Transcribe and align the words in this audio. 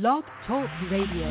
Blog 0.00 0.24
Talk 0.46 0.66
Radio. 0.90 1.28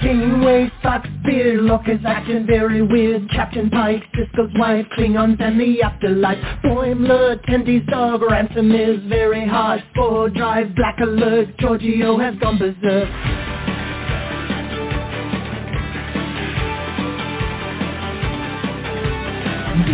Janeway, 0.00 0.70
Spock's 0.80 1.08
beard, 1.24 1.58
Lorca's 1.62 2.04
acting 2.06 2.46
very 2.46 2.80
weird. 2.80 3.28
Captain 3.28 3.68
Pike, 3.68 4.04
Sisko's 4.14 4.52
wife, 4.56 4.86
Klingons 4.96 5.40
and 5.40 5.58
the 5.58 5.82
afterlife. 5.82 6.38
Boimler, 6.64 7.44
Tendi's 7.46 7.84
dog, 7.88 8.22
Ransom 8.22 8.70
is 8.70 9.00
very 9.08 9.48
hard 9.48 9.82
Spore 9.90 10.30
drive, 10.30 10.76
Black 10.76 11.00
Alert, 11.00 11.56
Georgiou 11.56 12.22
has 12.22 12.38
gone 12.38 12.58
berserk 12.58 13.53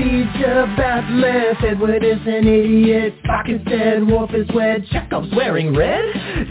Deja 0.01 0.65
Batleth, 0.81 1.63
Edward 1.63 2.03
is 2.03 2.21
an 2.25 2.49
idiot, 2.49 3.13
Spock 3.23 3.51
is 3.51 3.61
dead, 3.69 4.07
Worf 4.09 4.33
is 4.33 4.49
wed, 4.55 4.87
Chekhov's 4.91 5.29
wearing 5.37 5.77
red. 5.77 6.03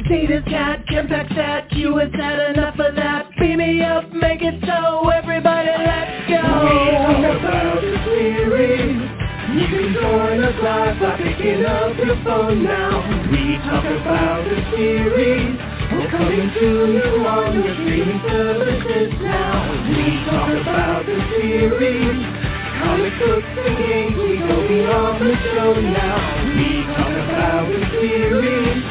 Data's 0.08 0.44
cat, 0.45 0.86
Kempak's 0.86 1.36
at, 1.36 1.67
Q 1.72 1.97
has 1.97 2.11
had 2.14 2.52
enough 2.52 2.77
of 2.77 2.95
that. 2.95 3.27
Beam 3.39 3.58
me 3.58 3.81
up, 3.81 4.05
make 4.14 4.44
it 4.44 4.53
so, 4.61 5.09
everybody 5.09 5.70
let's 5.81 6.30
go. 6.30 6.45
We 6.61 6.94
talk 6.94 7.42
about 7.42 7.81
the 7.81 7.97
series. 8.05 9.02
You 9.50 9.66
can 9.66 9.94
join 9.97 10.44
us 10.44 10.55
live 10.61 11.00
by 11.02 11.17
picking 11.17 11.66
up 11.66 11.97
your 11.97 12.23
phone 12.23 12.64
now. 12.64 13.02
We 13.33 13.58
talk 13.66 13.81
about 13.81 14.45
the 14.45 14.61
series. 14.77 15.58
We're 15.89 16.11
coming 16.11 16.53
to 16.53 16.67
you 16.86 17.25
on 17.25 17.64
your 17.64 17.73
streaming 17.73 18.22
services 18.30 19.11
now. 19.23 19.73
We 19.89 20.22
talk 20.30 20.53
about 20.53 21.05
the 21.08 21.17
series. 21.33 22.48
Comic 22.80 23.13
books 23.19 23.45
and 23.45 23.77
games, 23.77 24.16
we 24.16 24.38
go 24.39 24.67
beyond 24.67 25.22
the 25.22 25.35
show 25.44 25.73
now. 25.81 26.16
We 26.55 26.83
talk 26.95 27.11
about 27.27 27.67
the 27.67 27.81
series. 27.91 28.83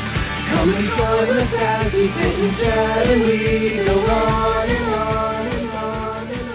Come 0.51 0.75
and 0.75 0.89
join 0.89 1.29
us 1.39 1.95
we 1.95 2.09
sit 2.09 2.39
and 2.39 2.57
chat 2.59 3.07
and 3.07 3.23
we 3.23 3.85
go 3.87 4.01
on 4.01 4.69
and 4.69 4.95
on 4.95 5.47
and 5.47 5.71
on 5.71 6.29
and 6.29 6.51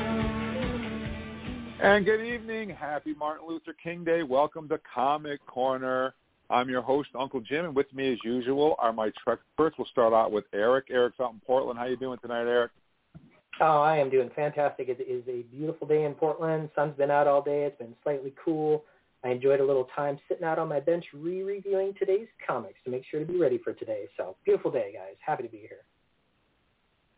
on. 0.65 1.81
And 1.81 2.05
good 2.05 2.21
evening. 2.21 2.69
Happy 2.69 3.15
Martin 3.15 3.47
Luther 3.47 3.73
King 3.81 4.03
Day. 4.03 4.21
Welcome 4.21 4.69
to 4.69 4.79
Comic 4.93 5.43
Corner. 5.47 6.13
I'm 6.51 6.69
your 6.69 6.83
host, 6.83 7.09
Uncle 7.17 7.41
Jim, 7.41 7.65
and 7.65 7.75
with 7.75 7.91
me 7.93 8.13
as 8.13 8.19
usual 8.23 8.75
are 8.77 8.93
my 8.93 9.11
Trek. 9.23 9.39
We'll 9.57 9.71
start 9.91 10.13
out 10.13 10.31
with 10.31 10.45
Eric. 10.53 10.91
Eric's 10.91 11.19
out 11.19 11.33
in 11.33 11.39
Portland. 11.39 11.79
How 11.79 11.85
you 11.85 11.97
doing 11.97 12.19
tonight, 12.19 12.45
Eric? 12.47 12.71
Oh, 13.61 13.81
I 13.81 13.97
am 13.97 14.09
doing 14.09 14.29
fantastic. 14.35 14.89
It 14.89 14.99
is 14.99 15.23
a 15.27 15.43
beautiful 15.55 15.87
day 15.87 16.05
in 16.05 16.13
Portland. 16.15 16.69
Sun's 16.75 16.97
been 16.97 17.11
out 17.11 17.27
all 17.27 17.41
day. 17.41 17.65
It's 17.65 17.77
been 17.77 17.95
slightly 18.03 18.33
cool. 18.43 18.83
I 19.23 19.29
enjoyed 19.29 19.59
a 19.59 19.65
little 19.65 19.87
time 19.95 20.19
sitting 20.27 20.43
out 20.43 20.59
on 20.59 20.67
my 20.67 20.79
bench 20.79 21.05
re-reviewing 21.13 21.93
today's 21.97 22.27
comics 22.45 22.79
to 22.83 22.91
make 22.91 23.03
sure 23.09 23.19
to 23.19 23.25
be 23.25 23.37
ready 23.37 23.57
for 23.57 23.73
today. 23.73 24.05
So 24.17 24.35
beautiful 24.43 24.71
day, 24.71 24.91
guys. 24.93 25.15
Happy 25.25 25.43
to 25.43 25.49
be 25.49 25.59
here. 25.59 25.85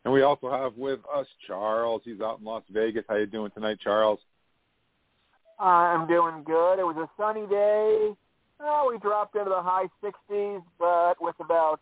And 0.04 0.12
we 0.12 0.22
also 0.22 0.50
have 0.50 0.76
with 0.76 1.00
us 1.12 1.26
Charles. 1.48 2.02
He's 2.04 2.20
out 2.20 2.38
in 2.38 2.44
Las 2.44 2.62
Vegas. 2.70 3.04
How 3.08 3.16
you 3.16 3.26
doing 3.26 3.50
tonight, 3.52 3.78
Charles? 3.82 4.20
I'm 5.58 6.06
doing 6.06 6.44
good. 6.44 6.78
It 6.78 6.84
was 6.84 6.96
a 6.96 7.08
sunny 7.20 7.46
day. 7.46 8.14
Oh, 8.60 8.88
we 8.92 8.98
dropped 8.98 9.34
into 9.34 9.50
the 9.50 9.62
high 9.62 9.88
60s, 10.04 10.62
but 10.78 11.14
with 11.20 11.34
about 11.40 11.80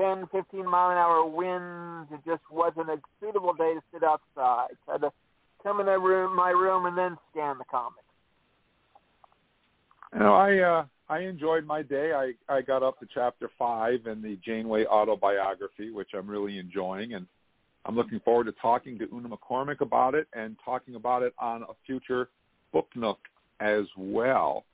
10, 0.00 0.28
15 0.32 0.68
mile 0.68 0.90
an 0.90 0.96
hour 0.96 1.26
winds, 1.26 2.10
it 2.10 2.20
just 2.28 2.42
wasn't 2.50 2.88
a 2.88 2.96
suitable 3.20 3.52
day 3.52 3.74
to 3.74 3.80
sit 3.92 4.02
outside. 4.02 4.74
So 4.86 4.92
I 4.92 4.92
had 4.92 5.00
to 5.02 5.12
come 5.62 5.80
in 5.80 5.86
my 5.86 5.92
room, 5.92 6.34
my 6.34 6.50
room 6.50 6.86
and 6.86 6.96
then 6.96 7.18
scan 7.30 7.58
the 7.58 7.64
comics. 7.70 7.98
You 10.14 10.20
know, 10.20 10.34
I 10.34 10.58
uh, 10.58 10.84
I 11.08 11.20
enjoyed 11.20 11.66
my 11.66 11.82
day. 11.82 12.12
I 12.12 12.32
I 12.52 12.62
got 12.62 12.82
up 12.82 12.98
to 13.00 13.06
chapter 13.12 13.50
five 13.58 14.06
in 14.06 14.22
the 14.22 14.38
Janeway 14.44 14.86
autobiography, 14.86 15.90
which 15.90 16.10
I'm 16.14 16.28
really 16.28 16.58
enjoying, 16.58 17.14
and 17.14 17.26
I'm 17.84 17.94
looking 17.94 18.20
forward 18.20 18.44
to 18.44 18.52
talking 18.52 18.98
to 18.98 19.08
Una 19.12 19.28
McCormick 19.28 19.82
about 19.82 20.14
it 20.14 20.26
and 20.32 20.56
talking 20.64 20.94
about 20.94 21.22
it 21.22 21.34
on 21.38 21.62
a 21.62 21.74
future 21.86 22.28
book 22.72 22.88
nook 22.94 23.18
as 23.60 23.84
well. 23.96 24.64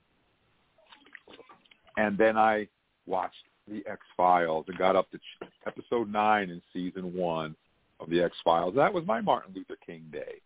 And 1.97 2.17
then 2.17 2.37
I 2.37 2.69
watched 3.07 3.35
the 3.69 3.83
X 3.91 4.01
Files 4.17 4.65
and 4.69 4.79
got 4.79 4.97
up 4.97 5.11
to 5.11 5.19
episode 5.67 6.11
nine 6.13 6.51
in 6.51 6.63
season 6.73 7.15
one 7.15 7.55
of 8.01 8.11
the 8.11 8.23
X 8.23 8.35
Files. 8.45 8.75
That 8.75 8.93
was 8.93 9.05
my 9.07 9.21
Martin 9.21 9.53
Luther 9.55 9.77
King 9.85 10.05
Day. 10.13 10.41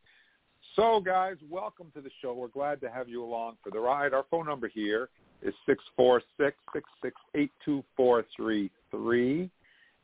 So, 0.77 1.01
guys, 1.01 1.37
welcome 1.51 1.91
to 1.95 2.01
the 2.01 2.11
show. 2.23 2.33
We're 2.33 2.49
glad 2.49 2.81
to 2.83 2.91
have 2.91 3.09
you 3.09 3.25
along 3.25 3.57
for 3.63 3.71
the 3.71 3.81
ride. 3.81 4.15
Our 4.15 4.25
phone 4.31 4.47
number 4.47 4.69
here 4.69 5.09
is 5.43 5.55
six 5.67 5.83
four 5.97 6.23
six 6.39 6.57
six 6.73 6.89
six 7.03 7.17
eight 7.35 7.51
two 7.65 7.83
four 7.97 8.25
three 8.37 8.71
three. 8.91 9.51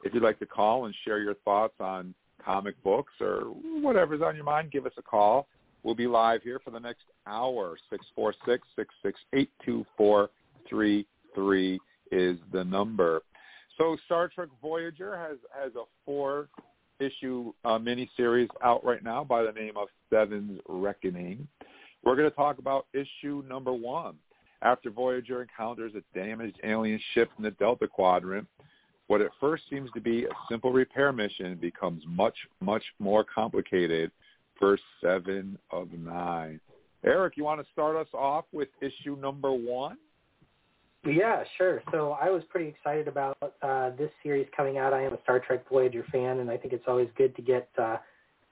If 0.05 0.13
you'd 0.13 0.23
like 0.23 0.39
to 0.41 0.47
call 0.47 0.87
and 0.87 0.95
share 1.05 1.21
your 1.21 1.35
thoughts 1.45 1.75
on 1.81 2.15
comic 2.45 2.83
books 2.83 3.13
or 3.21 3.45
whatever's 3.81 4.23
on 4.23 4.35
your 4.35 4.45
mind, 4.45 4.71
give 4.71 4.87
us 4.87 4.93
a 4.99 5.03
call. 5.03 5.47
We'll 5.83 5.95
be 5.95 6.07
live 6.07 6.43
here 6.43 6.61
for 6.65 6.71
the 6.71 6.81
next 6.81 7.05
hour. 7.27 7.77
Six 7.91 8.05
four 8.15 8.35
six 8.45 8.67
six 8.77 8.93
six 9.05 9.21
eight 9.35 9.51
two 9.65 9.87
four 9.97 10.31
three 10.69 11.07
three 11.35 11.79
is 12.13 12.39
the 12.53 12.65
number. 12.65 13.23
So 13.79 13.97
Star 14.07 14.29
Trek 14.29 14.49
Voyager 14.63 15.17
has 15.17 15.37
has 15.63 15.75
a 15.75 15.85
four 16.05 16.49
issue 17.01 17.53
uh, 17.65 17.79
miniseries 17.79 18.49
out 18.63 18.85
right 18.85 19.03
now 19.03 19.23
by 19.23 19.43
the 19.43 19.53
name 19.53 19.77
of 19.77 19.89
Seven's 20.11 20.61
Reckoning. 20.69 21.47
We're 22.03 22.17
going 22.17 22.31
to 22.31 22.37
talk 22.37 22.59
about 22.59 22.87
issue 22.95 23.43
number 23.49 23.73
one. 23.73 24.17
After 24.63 24.91
Voyager 24.91 25.43
encounters 25.43 25.93
a 25.95 26.19
damaged 26.19 26.59
alien 26.65 27.01
ship 27.13 27.31
in 27.37 27.45
the 27.45 27.51
Delta 27.53 27.87
Quadrant, 27.87 28.47
what 29.09 29.21
at 29.21 29.31
first 29.39 29.65
seems 29.69 29.91
to 29.95 30.01
be 30.01 30.25
a 30.25 30.31
simple 30.51 30.73
repair 30.73 31.13
mission 31.13 31.57
becomes 31.57 32.03
much, 32.09 32.37
much 32.61 32.83
more 32.99 33.23
complicated 33.23 34.11
for 34.59 34.79
Seven 35.03 35.59
of 35.71 35.93
Nine. 35.93 36.61
Eric, 37.05 37.35
you 37.37 37.45
want 37.45 37.61
to 37.61 37.67
start 37.73 37.97
us 37.97 38.09
off 38.15 38.47
with 38.53 38.69
issue 38.81 39.17
number 39.21 39.53
one? 39.53 39.99
Yeah, 41.07 41.45
sure. 41.57 41.83
So 41.93 42.17
I 42.21 42.31
was 42.31 42.43
pretty 42.49 42.69
excited 42.69 43.07
about 43.07 43.39
uh, 43.63 43.91
this 43.97 44.11
series 44.23 44.47
coming 44.57 44.79
out. 44.79 44.93
I 44.93 45.03
am 45.03 45.13
a 45.13 45.23
Star 45.23 45.39
Trek 45.39 45.65
Voyager 45.69 46.05
fan, 46.11 46.41
and 46.41 46.51
I 46.51 46.57
think 46.57 46.73
it's 46.73 46.85
always 46.89 47.09
good 47.17 47.35
to 47.37 47.43
get 47.43 47.69
uh, 47.79 47.99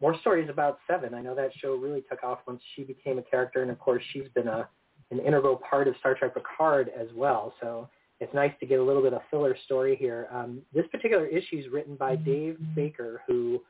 more 0.01 0.19
stories 0.21 0.49
about 0.49 0.79
Seven. 0.89 1.15
I 1.15 1.21
know 1.21 1.35
that 1.35 1.51
show 1.61 1.75
really 1.75 2.03
took 2.03 2.23
off 2.23 2.41
once 2.47 2.63
she 2.75 2.85
became 2.85 3.19
a 3.19 3.23
character, 3.23 3.63
and 3.63 3.71
of 3.71 3.79
course 3.79 4.03
she's 4.13 4.29
been 4.35 4.49
a 4.49 4.69
an 5.11 5.19
integral 5.21 5.61
part 5.69 5.87
of 5.87 5.95
Star 5.99 6.15
Trek 6.15 6.35
Picard 6.35 6.91
as 6.99 7.09
well. 7.15 7.55
So 7.61 7.89
it's 8.21 8.33
nice 8.33 8.53
to 8.61 8.67
get 8.67 8.81
a 8.81 8.83
little 8.83 9.03
bit 9.03 9.13
of 9.13 9.21
filler 9.31 9.57
story 9.65 9.97
here. 9.97 10.29
Um, 10.33 10.63
this 10.73 10.87
particular 10.91 11.27
issue 11.27 11.59
is 11.59 11.67
written 11.71 11.95
by 11.95 12.17
Dave 12.17 12.57
Baker, 12.75 13.21
who 13.27 13.63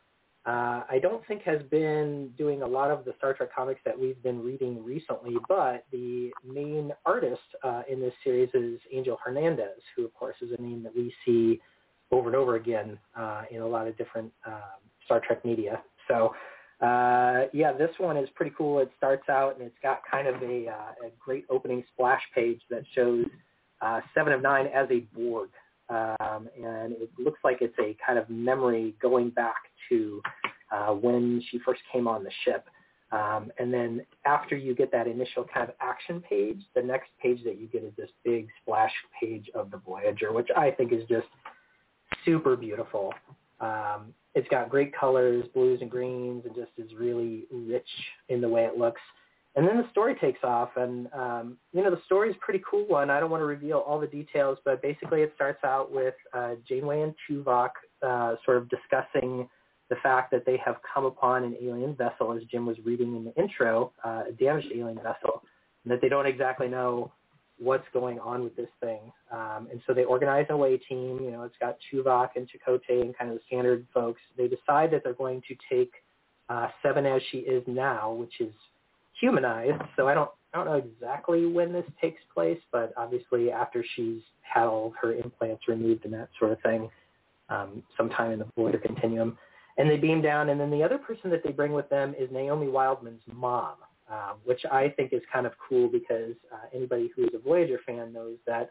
uh, 0.47 0.83
I 0.91 0.99
don't 1.01 1.27
think 1.27 1.43
has 1.43 1.63
been 1.71 2.31
doing 2.37 2.63
a 2.63 2.67
lot 2.67 2.91
of 2.91 3.05
the 3.07 3.15
Star 3.17 3.33
Trek 3.33 3.49
comics 3.55 3.81
that 3.87 3.99
we've 3.99 4.23
been 4.23 4.45
reading 4.45 4.85
recently, 4.85 5.37
but 5.49 5.87
the 5.91 6.31
main 6.47 6.93
artist 7.07 7.41
uh, 7.63 7.83
in 7.91 7.99
this 7.99 8.13
series 8.23 8.51
is 8.53 8.79
Angel 8.93 9.19
Hernandez, 9.25 9.81
who 9.97 10.05
of 10.05 10.13
course 10.13 10.37
is 10.43 10.51
a 10.57 10.61
name 10.61 10.83
that 10.83 10.95
we 10.95 11.15
see 11.25 11.61
over 12.11 12.29
and 12.29 12.37
over 12.37 12.57
again 12.57 12.99
uh, 13.17 13.45
in 13.51 13.63
a 13.63 13.67
lot 13.67 13.89
of 13.89 13.97
different 13.97 14.31
um, 14.47 14.81
Star 15.07 15.21
Trek 15.27 15.45
media. 15.47 15.83
So 16.09 16.35
uh, 16.83 17.45
yeah, 17.55 17.73
this 17.73 17.91
one 17.97 18.19
is 18.19 18.29
pretty 18.35 18.53
cool. 18.57 18.81
It 18.81 18.91
starts 18.99 19.29
out 19.31 19.57
and 19.57 19.67
it's 19.67 19.79
got 19.83 20.01
kind 20.11 20.29
of 20.29 20.35
a, 20.43 20.69
uh, 20.69 21.07
a 21.07 21.11
great 21.19 21.47
opening 21.49 21.85
splash 21.93 22.23
page 22.35 22.61
that 22.69 22.83
shows 22.95 23.25
uh, 23.81 24.01
Seven 24.15 24.35
of 24.35 24.43
Nine 24.43 24.67
as 24.67 24.89
a 24.91 25.01
Borg 25.17 25.49
um, 25.89 26.49
and 26.57 26.93
it 26.93 27.11
looks 27.19 27.41
like 27.45 27.59
it's 27.61 27.79
a 27.79 27.97
kind 28.05 28.19
of 28.19 28.29
memory 28.29 28.95
going 29.01 29.31
back 29.31 29.57
to 29.89 30.23
uh, 30.73 30.93
when 30.93 31.43
she 31.51 31.59
first 31.59 31.81
came 31.93 32.09
on 32.09 32.25
the 32.25 32.31
ship. 32.45 32.67
Um, 33.13 33.53
and 33.59 33.73
then 33.73 34.05
after 34.27 34.57
you 34.57 34.75
get 34.75 34.91
that 34.93 35.07
initial 35.07 35.45
kind 35.53 35.69
of 35.69 35.75
action 35.81 36.21
page, 36.29 36.61
the 36.75 36.83
next 36.83 37.11
page 37.23 37.45
that 37.45 37.61
you 37.61 37.69
get 37.69 37.85
is 37.85 37.93
this 37.97 38.11
big 38.25 38.49
splash 38.61 38.93
page 39.21 39.49
of 39.55 39.71
the 39.71 39.77
Voyager, 39.77 40.33
which 40.33 40.49
I 40.57 40.71
think 40.71 40.93
is 40.93 41.03
just 41.09 41.29
super 42.25 42.57
beautiful. 42.57 43.13
Um, 43.61 44.15
it's 44.35 44.49
got 44.49 44.69
great 44.69 44.97
colors, 44.97 45.45
blues 45.55 45.79
and 45.81 45.91
greens, 45.91 46.45
and 46.45 46.55
just 46.57 46.73
is 46.77 46.93
really 46.99 47.45
rich 47.53 47.89
in 48.29 48.41
the 48.41 48.49
way 48.49 48.65
it 48.65 48.77
looks. 48.77 49.01
And 49.57 49.67
then 49.67 49.77
the 49.77 49.89
story 49.91 50.17
takes 50.17 50.43
off, 50.43 50.71
and 50.77 51.09
um, 51.13 51.57
you 51.73 51.83
know 51.83 51.91
the 51.91 52.01
story 52.07 52.31
is 52.31 52.37
pretty 52.41 52.63
cool 52.69 52.87
one. 52.89 53.09
I 53.11 53.21
don't 53.21 53.31
want 53.31 53.41
to 53.41 53.47
reveal 53.47 53.79
all 53.79 54.01
the 54.01 54.07
details, 54.07 54.59
but 54.65 54.83
basically 54.83 55.23
it 55.23 55.33
starts 55.35 55.63
out 55.65 55.93
with 55.93 56.15
uh, 56.33 56.55
Janeway 56.69 57.03
and 57.03 57.15
Tuvok 57.29 57.71
uh, 58.03 58.35
sort 58.45 58.57
of 58.57 58.69
discussing 58.69 59.49
the 59.91 59.97
fact 60.03 60.31
that 60.33 60.45
they 60.45 60.57
have 60.65 60.77
come 60.93 61.05
upon 61.05 61.45
an 61.45 61.57
alien 61.63 61.95
vessel, 61.95 62.33
as 62.33 62.43
Jim 62.51 62.67
was 62.67 62.77
reading 62.85 63.15
in 63.15 63.25
the 63.25 63.35
intro, 63.41 63.93
uh, 64.05 64.25
a 64.29 64.33
damaged 64.33 64.69
alien 64.75 64.97
vessel, 64.97 65.43
and 65.85 65.93
that 65.93 66.01
they 66.01 66.09
don't 66.09 66.27
exactly 66.27 66.69
know 66.69 67.13
what's 67.59 67.87
going 67.93 68.19
on 68.19 68.43
with 68.43 68.57
this 68.57 68.69
thing. 68.81 69.01
Um, 69.31 69.69
and 69.71 69.81
so 69.87 69.95
they 69.95 70.05
organize 70.05 70.47
an 70.49 70.57
away 70.57 70.79
team. 70.79 71.21
You 71.23 71.31
know, 71.31 71.45
it's 71.45 71.55
got 71.61 71.77
Tuvok 71.93 72.31
and 72.37 72.49
Chakotay 72.49 73.03
and 73.03 73.17
kind 73.17 73.31
of 73.31 73.37
the 73.37 73.43
standard 73.47 73.87
folks. 73.95 74.21
They 74.37 74.49
decide 74.49 74.91
that 74.91 75.03
they're 75.05 75.13
going 75.13 75.43
to 75.49 75.55
take 75.71 75.93
uh, 76.49 76.69
Seven 76.83 77.07
as 77.07 77.23
she 77.31 77.39
is 77.39 77.63
now, 77.67 78.13
which 78.13 78.41
is 78.41 78.53
humanized. 79.21 79.83
So 79.97 80.09
I 80.09 80.15
don't 80.15 80.31
I 80.53 80.59
don't 80.59 80.67
know 80.67 80.75
exactly 80.75 81.47
when 81.47 81.73
this 81.73 81.85
takes 82.01 82.23
place, 82.33 82.61
but 82.71 82.93
obviously 82.97 83.51
after 83.51 83.85
she's 83.97 84.21
had 84.43 84.67
all 84.67 84.89
of 84.89 84.93
her 85.03 85.13
implants 85.13 85.67
removed 85.67 86.05
and 86.05 86.15
that 86.15 86.29
sort 86.39 86.53
of 86.53 86.61
thing, 86.61 86.89
um, 87.49 87.83
sometime 87.97 88.31
in 88.31 88.39
the 88.39 88.47
Voyager 88.57 88.79
continuum. 88.79 89.37
And 89.77 89.91
they 89.91 89.97
beam 89.97 90.23
down, 90.23 90.51
and 90.51 90.61
then 90.61 90.71
the 90.71 90.85
other 90.85 90.99
person 90.99 91.29
that 91.31 91.43
they 91.43 91.51
bring 91.51 91.73
with 91.73 91.89
them 91.89 92.15
is 92.17 92.31
Naomi 92.31 92.69
Wildman's 92.69 93.23
mom, 93.33 93.75
uh, 94.09 94.35
which 94.45 94.61
I 94.71 94.91
think 94.91 95.13
is 95.13 95.23
kind 95.33 95.45
of 95.45 95.53
cool 95.69 95.89
because 95.89 96.37
uh, 96.53 96.67
anybody 96.73 97.11
who 97.17 97.25
is 97.25 97.31
a 97.35 97.39
Voyager 97.39 97.81
fan 97.85 98.13
knows 98.13 98.37
that 98.47 98.71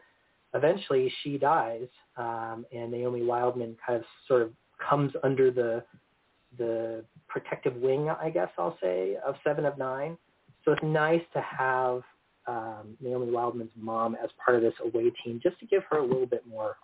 eventually 0.54 1.12
she 1.22 1.36
dies, 1.36 1.88
um, 2.16 2.64
and 2.72 2.90
Naomi 2.90 3.22
Wildman 3.22 3.76
kind 3.86 3.98
of 3.98 4.06
sort 4.26 4.40
of 4.40 4.52
comes 4.88 5.12
under 5.22 5.50
the 5.50 5.84
the 6.56 7.04
protective 7.28 7.74
wing, 7.76 8.08
I 8.08 8.30
guess 8.30 8.48
I'll 8.56 8.78
say, 8.80 9.16
of 9.26 9.34
Seven 9.44 9.66
of 9.66 9.76
Nine. 9.76 10.16
So 10.64 10.72
it's 10.72 10.82
nice 10.82 11.22
to 11.34 11.40
have 11.40 12.02
um, 12.46 12.96
Naomi 13.00 13.30
Wildman's 13.30 13.70
mom 13.76 14.16
as 14.22 14.30
part 14.42 14.56
of 14.56 14.62
this 14.62 14.74
away 14.82 15.10
team, 15.24 15.40
just 15.42 15.58
to 15.60 15.66
give 15.66 15.82
her 15.90 15.98
a 15.98 16.04
little 16.04 16.26
bit 16.26 16.44
more 16.48 16.76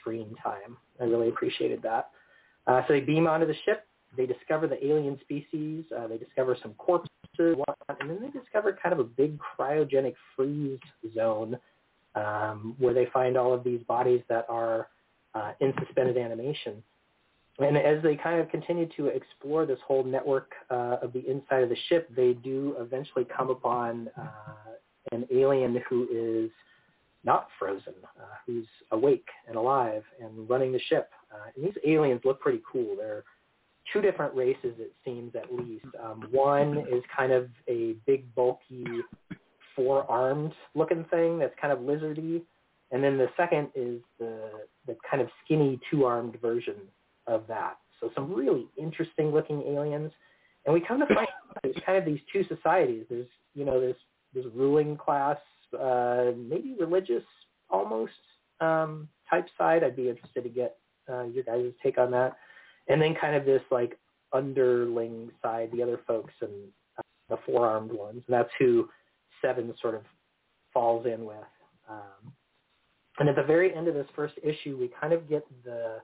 screen 0.00 0.34
time. 0.42 0.76
I 1.00 1.04
really 1.04 1.28
appreciated 1.28 1.82
that. 1.82 2.10
Uh, 2.66 2.82
so 2.86 2.94
they 2.94 3.00
beam 3.00 3.26
onto 3.26 3.46
the 3.46 3.56
ship. 3.64 3.86
They 4.16 4.26
discover 4.26 4.66
the 4.66 4.84
alien 4.84 5.18
species. 5.20 5.84
Uh, 5.96 6.06
they 6.06 6.18
discover 6.18 6.56
some 6.62 6.74
corpses, 6.74 7.08
and 7.38 7.56
then 8.10 8.18
they 8.20 8.38
discover 8.38 8.78
kind 8.80 8.92
of 8.92 8.98
a 8.98 9.04
big 9.04 9.38
cryogenic 9.38 10.14
freeze 10.36 10.78
zone 11.14 11.58
um, 12.14 12.74
where 12.78 12.92
they 12.92 13.06
find 13.12 13.36
all 13.36 13.54
of 13.54 13.64
these 13.64 13.80
bodies 13.84 14.20
that 14.28 14.44
are 14.48 14.88
uh, 15.34 15.52
in 15.60 15.72
suspended 15.84 16.18
animation. 16.18 16.82
And 17.58 17.76
as 17.76 18.02
they 18.02 18.16
kind 18.16 18.40
of 18.40 18.48
continue 18.48 18.88
to 18.96 19.08
explore 19.08 19.66
this 19.66 19.78
whole 19.86 20.04
network 20.04 20.52
uh, 20.70 20.96
of 21.02 21.12
the 21.12 21.28
inside 21.30 21.62
of 21.62 21.68
the 21.68 21.76
ship, 21.88 22.08
they 22.16 22.32
do 22.32 22.74
eventually 22.78 23.26
come 23.36 23.50
upon 23.50 24.08
uh, 24.18 24.30
an 25.12 25.26
alien 25.30 25.82
who 25.88 26.08
is 26.10 26.50
not 27.24 27.48
frozen, 27.58 27.92
uh, 28.18 28.24
who's 28.46 28.66
awake 28.90 29.26
and 29.46 29.56
alive 29.56 30.02
and 30.20 30.48
running 30.48 30.72
the 30.72 30.80
ship. 30.88 31.10
Uh, 31.30 31.50
and 31.54 31.64
these 31.64 31.74
aliens 31.86 32.22
look 32.24 32.40
pretty 32.40 32.62
cool. 32.70 32.96
They're 32.96 33.22
two 33.92 34.00
different 34.00 34.34
races, 34.34 34.74
it 34.78 34.92
seems 35.04 35.34
at 35.36 35.52
least. 35.52 35.84
Um, 36.02 36.26
one 36.30 36.78
is 36.90 37.02
kind 37.14 37.32
of 37.32 37.48
a 37.68 37.94
big, 38.06 38.34
bulky, 38.34 38.86
four-armed 39.76 40.52
looking 40.74 41.04
thing 41.10 41.38
that's 41.38 41.54
kind 41.60 41.72
of 41.72 41.80
lizardy, 41.80 42.42
and 42.90 43.02
then 43.04 43.18
the 43.18 43.28
second 43.36 43.68
is 43.74 44.00
the 44.18 44.50
the 44.86 44.96
kind 45.08 45.22
of 45.22 45.28
skinny, 45.44 45.80
two-armed 45.90 46.38
version 46.40 46.74
of 47.26 47.46
that. 47.48 47.78
So 48.00 48.10
some 48.14 48.32
really 48.32 48.66
interesting 48.76 49.32
looking 49.32 49.62
aliens. 49.62 50.12
And 50.64 50.74
we 50.74 50.80
come 50.80 51.00
to 51.00 51.06
find 51.06 51.28
there's 51.62 51.76
kind 51.84 51.98
of 51.98 52.04
these 52.04 52.20
two 52.32 52.44
societies. 52.44 53.04
There's 53.08 53.26
you 53.54 53.64
know 53.64 53.80
this 53.80 53.96
this 54.34 54.44
ruling 54.54 54.96
class, 54.96 55.38
uh, 55.78 56.32
maybe 56.36 56.74
religious 56.78 57.24
almost 57.70 58.12
um, 58.60 59.08
type 59.28 59.46
side. 59.58 59.84
I'd 59.84 59.96
be 59.96 60.08
interested 60.08 60.42
to 60.42 60.48
get 60.48 60.76
uh, 61.08 61.24
your 61.24 61.44
guys' 61.44 61.72
take 61.82 61.98
on 61.98 62.10
that. 62.12 62.36
And 62.88 63.00
then 63.00 63.14
kind 63.20 63.36
of 63.36 63.44
this 63.44 63.62
like 63.70 63.98
underling 64.32 65.30
side, 65.42 65.70
the 65.72 65.82
other 65.82 66.00
folks 66.06 66.32
and 66.40 66.50
uh, 66.98 67.02
the 67.28 67.38
four 67.44 67.66
armed 67.66 67.92
ones. 67.92 68.22
And 68.26 68.34
that's 68.34 68.50
who 68.58 68.88
Seven 69.42 69.74
sort 69.82 69.96
of 69.96 70.02
falls 70.72 71.04
in 71.04 71.24
with. 71.24 71.36
Um, 71.90 72.32
and 73.18 73.28
at 73.28 73.36
the 73.36 73.42
very 73.42 73.74
end 73.74 73.88
of 73.88 73.94
this 73.94 74.06
first 74.14 74.34
issue, 74.42 74.76
we 74.78 74.88
kind 75.00 75.12
of 75.12 75.28
get 75.28 75.44
the 75.64 75.96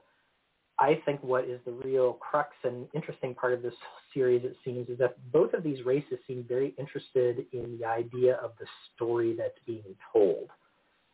I 0.79 1.01
think 1.05 1.21
what 1.21 1.43
is 1.43 1.59
the 1.65 1.73
real 1.73 2.13
crux 2.13 2.51
and 2.63 2.87
interesting 2.93 3.35
part 3.35 3.53
of 3.53 3.61
this 3.61 3.73
series, 4.13 4.45
it 4.45 4.55
seems, 4.63 4.87
is 4.87 4.97
that 4.99 5.17
both 5.31 5.53
of 5.53 5.61
these 5.61 5.85
races 5.85 6.17
seem 6.25 6.45
very 6.47 6.73
interested 6.79 7.45
in 7.51 7.77
the 7.77 7.85
idea 7.85 8.35
of 8.35 8.51
the 8.59 8.65
story 8.95 9.35
that's 9.37 9.59
being 9.65 9.83
told. 10.13 10.47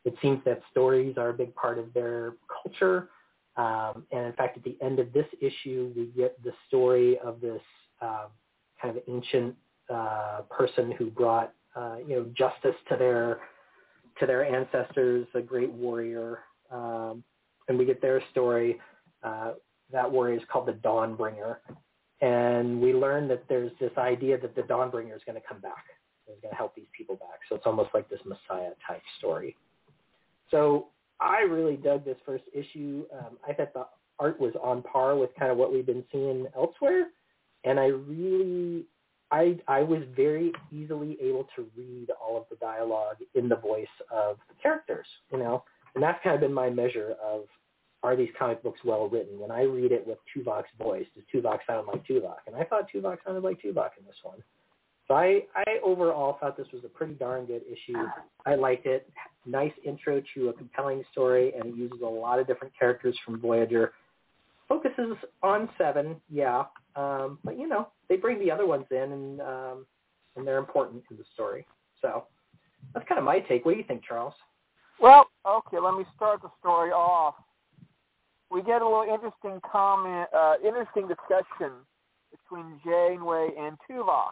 It 0.05 0.13
seems 0.21 0.39
that 0.45 0.61
stories 0.69 1.17
are 1.17 1.29
a 1.29 1.33
big 1.33 1.55
part 1.55 1.79
of 1.79 1.91
their 1.93 2.33
culture. 2.63 3.09
Um, 3.57 4.05
and 4.11 4.27
in 4.27 4.33
fact, 4.33 4.57
at 4.57 4.63
the 4.63 4.77
end 4.81 4.99
of 4.99 5.11
this 5.13 5.25
issue, 5.41 5.91
we 5.95 6.05
get 6.15 6.41
the 6.43 6.51
story 6.67 7.17
of 7.19 7.41
this 7.41 7.61
uh, 8.01 8.27
kind 8.79 8.95
of 8.95 9.03
ancient 9.07 9.55
uh, 9.89 10.41
person 10.55 10.91
who 10.91 11.09
brought, 11.09 11.53
uh, 11.75 11.95
you 12.07 12.15
know, 12.15 12.25
justice 12.37 12.75
to 12.89 12.97
their 12.97 13.39
to 14.19 14.25
their 14.25 14.45
ancestors, 14.45 15.27
a 15.33 15.41
great 15.41 15.71
warrior. 15.71 16.39
Um, 16.71 17.23
and 17.67 17.77
we 17.77 17.83
get 17.83 18.01
their 18.01 18.21
story 18.31 18.79
uh, 19.25 19.51
that 19.91 20.09
warrior 20.09 20.37
is 20.37 20.43
called 20.51 20.67
the 20.67 20.73
Dawnbringer. 20.73 21.57
And 22.21 22.79
we 22.81 22.93
learn 22.93 23.27
that 23.27 23.43
there's 23.49 23.71
this 23.79 23.91
idea 23.97 24.39
that 24.39 24.55
the 24.55 24.61
Dawnbringer 24.61 25.15
is 25.15 25.21
going 25.25 25.39
to 25.39 25.47
come 25.47 25.59
back. 25.59 25.85
He's 26.25 26.37
going 26.41 26.51
to 26.51 26.57
help 26.57 26.75
these 26.75 26.87
people 26.97 27.15
back. 27.15 27.39
So 27.49 27.55
it's 27.55 27.65
almost 27.65 27.89
like 27.93 28.09
this 28.09 28.19
Messiah 28.25 28.71
type 28.87 29.01
story. 29.19 29.55
So 30.49 30.87
I 31.19 31.41
really 31.41 31.75
dug 31.75 32.05
this 32.05 32.17
first 32.25 32.43
issue. 32.53 33.05
Um, 33.13 33.37
I 33.47 33.53
thought 33.53 33.73
the 33.73 33.85
art 34.19 34.39
was 34.39 34.53
on 34.61 34.81
par 34.83 35.15
with 35.17 35.29
kind 35.37 35.51
of 35.51 35.57
what 35.57 35.73
we've 35.73 35.85
been 35.85 36.03
seeing 36.11 36.47
elsewhere. 36.55 37.07
And 37.63 37.79
I 37.79 37.87
really, 37.87 38.85
I, 39.31 39.57
I 39.67 39.81
was 39.81 40.03
very 40.15 40.51
easily 40.71 41.17
able 41.21 41.47
to 41.55 41.67
read 41.75 42.07
all 42.21 42.37
of 42.37 42.43
the 42.49 42.55
dialogue 42.57 43.17
in 43.33 43.49
the 43.49 43.55
voice 43.55 43.87
of 44.11 44.37
the 44.47 44.55
characters, 44.61 45.07
you 45.31 45.39
know, 45.39 45.63
and 45.95 46.03
that's 46.03 46.19
kind 46.23 46.35
of 46.35 46.41
been 46.41 46.53
my 46.53 46.69
measure 46.69 47.15
of 47.23 47.41
are 48.05 48.15
these 48.15 48.29
comic 48.37 48.61
books 48.63 48.79
well 48.83 49.09
written? 49.09 49.39
When 49.39 49.51
I 49.51 49.61
read 49.61 49.91
it 49.91 50.05
with 50.05 50.17
Tuvok's 50.35 50.69
voice, 50.77 51.05
does 51.15 51.23
Tuvok 51.33 51.59
sound 51.67 51.87
like 51.87 52.05
Tuvok? 52.05 52.37
And 52.47 52.55
I 52.55 52.63
thought 52.63 52.87
Tuvok 52.93 53.17
sounded 53.25 53.43
like 53.43 53.61
Tuvok 53.61 53.91
in 53.99 54.05
this 54.05 54.15
one. 54.23 54.37
So 55.07 55.13
I, 55.13 55.41
I 55.55 55.63
overall 55.83 56.37
thought 56.39 56.57
this 56.57 56.67
was 56.73 56.83
a 56.83 56.87
pretty 56.87 57.13
darn 57.13 57.45
good 57.45 57.61
issue. 57.71 57.97
I 58.45 58.55
liked 58.55 58.85
it. 58.85 59.07
Nice 59.45 59.71
intro 59.85 60.21
to 60.33 60.49
a 60.49 60.53
compelling 60.53 61.03
story, 61.11 61.53
and 61.53 61.65
it 61.65 61.75
uses 61.75 62.01
a 62.01 62.07
lot 62.07 62.39
of 62.39 62.47
different 62.47 62.73
characters 62.77 63.15
from 63.23 63.39
Voyager. 63.39 63.93
Focuses 64.67 65.15
on 65.43 65.69
Seven, 65.77 66.15
yeah, 66.31 66.63
um, 66.95 67.37
but 67.43 67.59
you 67.59 67.67
know 67.67 67.89
they 68.09 68.15
bring 68.15 68.39
the 68.39 68.49
other 68.49 68.65
ones 68.65 68.85
in, 68.89 68.97
and 69.11 69.41
um, 69.41 69.85
and 70.35 70.47
they're 70.47 70.57
important 70.57 71.03
to 71.07 71.15
the 71.15 71.23
story. 71.35 71.67
So 72.01 72.25
that's 72.95 73.07
kind 73.07 73.19
of 73.19 73.25
my 73.25 73.39
take. 73.41 73.63
What 73.63 73.73
do 73.73 73.77
you 73.77 73.83
think, 73.83 74.03
Charles? 74.03 74.33
Well, 74.99 75.27
okay, 75.47 75.77
let 75.77 75.93
me 75.93 76.03
start 76.15 76.41
the 76.41 76.49
story 76.59 76.89
off 76.89 77.35
we 78.51 78.61
get 78.61 78.81
a 78.81 78.85
little 78.85 79.05
interesting 79.11 79.59
comment, 79.69 80.29
uh, 80.35 80.55
interesting 80.65 81.07
discussion 81.07 81.73
between 82.31 82.79
Janeway 82.83 83.49
and 83.57 83.77
Tuvok, 83.89 84.31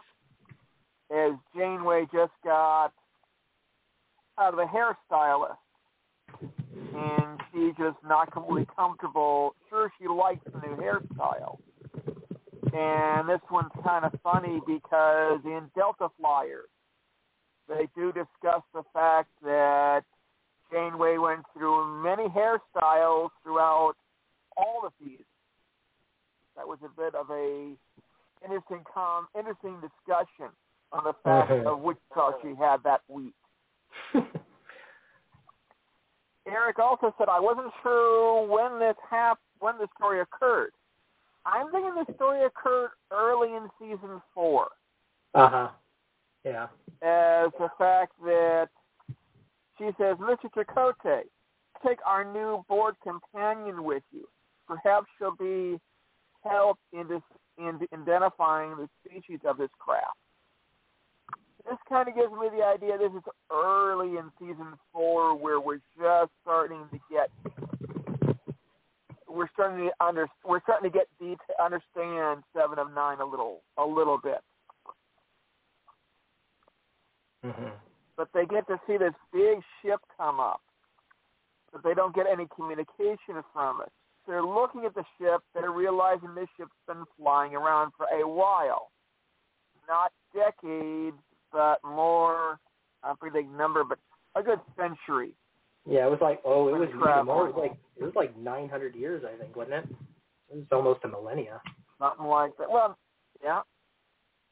as 1.10 1.32
Janeway 1.56 2.06
just 2.12 2.32
got 2.44 2.92
out 4.38 4.52
of 4.52 4.58
a 4.58 4.66
hairstylist, 4.66 5.56
and 6.94 7.40
she's 7.52 7.74
just 7.76 7.98
not 8.06 8.32
completely 8.32 8.66
comfortable. 8.74 9.54
Sure, 9.68 9.90
she 10.00 10.08
likes 10.08 10.40
the 10.44 10.66
new 10.66 10.76
hairstyle. 10.76 11.58
And 12.72 13.28
this 13.28 13.40
one's 13.50 13.70
kind 13.84 14.04
of 14.04 14.12
funny 14.22 14.60
because 14.66 15.40
in 15.44 15.70
Delta 15.76 16.08
Flyers, 16.18 16.68
they 17.68 17.88
do 17.94 18.12
discuss 18.12 18.62
the 18.74 18.82
fact 18.92 19.28
that 19.42 20.02
Janeway 20.72 21.18
went 21.18 21.42
through 21.56 22.02
many 22.02 22.26
hairstyles 22.28 23.28
throughout 23.42 23.94
all 24.56 24.82
of 24.84 24.92
these. 25.00 25.18
That 26.56 26.66
was 26.66 26.78
a 26.84 26.88
bit 27.00 27.14
of 27.14 27.30
a 27.30 27.74
interesting 28.44 28.84
com 28.92 29.26
interesting 29.36 29.76
discussion 29.80 30.50
on 30.92 31.04
the 31.04 31.14
fact 31.24 31.50
uh-huh. 31.50 31.72
of 31.72 31.80
which 31.80 31.98
car 32.12 32.34
she 32.42 32.54
had 32.58 32.82
that 32.84 33.00
week. 33.08 33.34
Eric 36.46 36.78
also 36.78 37.14
said 37.18 37.28
I 37.28 37.40
wasn't 37.40 37.72
sure 37.82 38.46
when 38.46 38.78
this 38.78 38.96
hap- 39.10 39.40
when 39.58 39.78
the 39.78 39.88
story 39.96 40.20
occurred. 40.20 40.72
I'm 41.46 41.70
thinking 41.70 41.94
the 41.94 42.14
story 42.14 42.44
occurred 42.44 42.90
early 43.10 43.54
in 43.54 43.68
season 43.78 44.22
four. 44.34 44.68
Uh 45.34 45.48
huh. 45.48 45.68
Yeah. 46.44 46.68
As 47.02 47.50
the 47.58 47.68
fact 47.78 48.12
that 48.24 48.68
she 49.78 49.90
says, 49.98 50.16
Mr. 50.18 50.48
Chakotay, 50.54 51.22
take 51.84 51.98
our 52.06 52.24
new 52.24 52.64
Borg 52.68 52.94
companion 53.02 53.82
with 53.84 54.02
you 54.12 54.28
perhaps 54.66 55.06
she'll 55.18 55.36
be 55.36 55.78
help 56.42 56.78
in, 56.92 57.08
this, 57.08 57.22
in 57.58 57.80
identifying 57.92 58.76
the 58.76 58.88
species 59.04 59.40
of 59.46 59.58
this 59.58 59.70
craft. 59.78 60.16
this 61.66 61.78
kind 61.88 62.08
of 62.08 62.14
gives 62.14 62.32
me 62.32 62.48
the 62.56 62.64
idea 62.64 62.98
this 62.98 63.12
is 63.16 63.22
early 63.50 64.18
in 64.18 64.30
season 64.38 64.74
four 64.92 65.36
where 65.36 65.60
we're 65.60 65.80
just 65.98 66.32
starting 66.42 66.84
to 66.92 66.98
get 67.10 67.30
we're 69.28 69.48
starting 69.52 69.86
to 69.86 70.04
under 70.04 70.28
we're 70.44 70.60
starting 70.62 70.90
to 70.90 70.96
get 70.96 71.08
deep 71.18 71.38
to 71.48 71.64
understand 71.64 72.42
seven 72.56 72.78
of 72.78 72.92
nine 72.94 73.20
a 73.20 73.24
little 73.24 73.62
a 73.78 73.84
little 73.84 74.18
bit. 74.22 74.38
hmm 77.42 77.70
But 78.16 78.28
they 78.32 78.46
get 78.46 78.66
to 78.68 78.78
see 78.86 78.96
this 78.96 79.14
big 79.32 79.58
ship 79.82 80.00
come 80.16 80.38
up, 80.38 80.60
but 81.72 81.82
they 81.82 81.94
don't 81.94 82.14
get 82.14 82.26
any 82.30 82.46
communication 82.54 83.42
from 83.52 83.80
it. 83.80 83.92
They're 84.26 84.42
looking 84.42 84.84
at 84.84 84.94
the 84.94 85.04
ship. 85.18 85.42
They're 85.54 85.70
realizing 85.72 86.34
this 86.34 86.48
ship's 86.56 86.72
been 86.86 87.04
flying 87.18 87.54
around 87.54 87.92
for 87.96 88.06
a 88.06 88.26
while, 88.26 88.90
not 89.88 90.12
decades, 90.34 91.16
but 91.52 91.78
more. 91.84 92.58
I 93.02 93.14
forget 93.20 93.42
the 93.42 93.56
number, 93.56 93.84
but 93.84 93.98
a 94.34 94.42
good 94.42 94.60
century. 94.76 95.32
Yeah, 95.86 96.06
it 96.06 96.10
was 96.10 96.20
like 96.22 96.40
oh, 96.44 96.68
it 96.68 96.78
was 96.78 96.88
even 96.88 97.00
more. 97.26 97.48
It 97.48 97.54
was 97.54 97.68
like 97.68 97.76
it 97.98 98.04
was 98.04 98.14
like 98.16 98.36
900 98.38 98.94
years, 98.94 99.22
I 99.24 99.36
think, 99.38 99.54
wasn't 99.54 99.74
it? 99.74 99.84
It 100.50 100.56
was 100.56 100.66
almost 100.72 101.00
a 101.04 101.08
millennia. 101.08 101.60
Something 101.98 102.26
like 102.26 102.56
that. 102.58 102.70
Well, 102.70 102.96
yeah, 103.42 103.60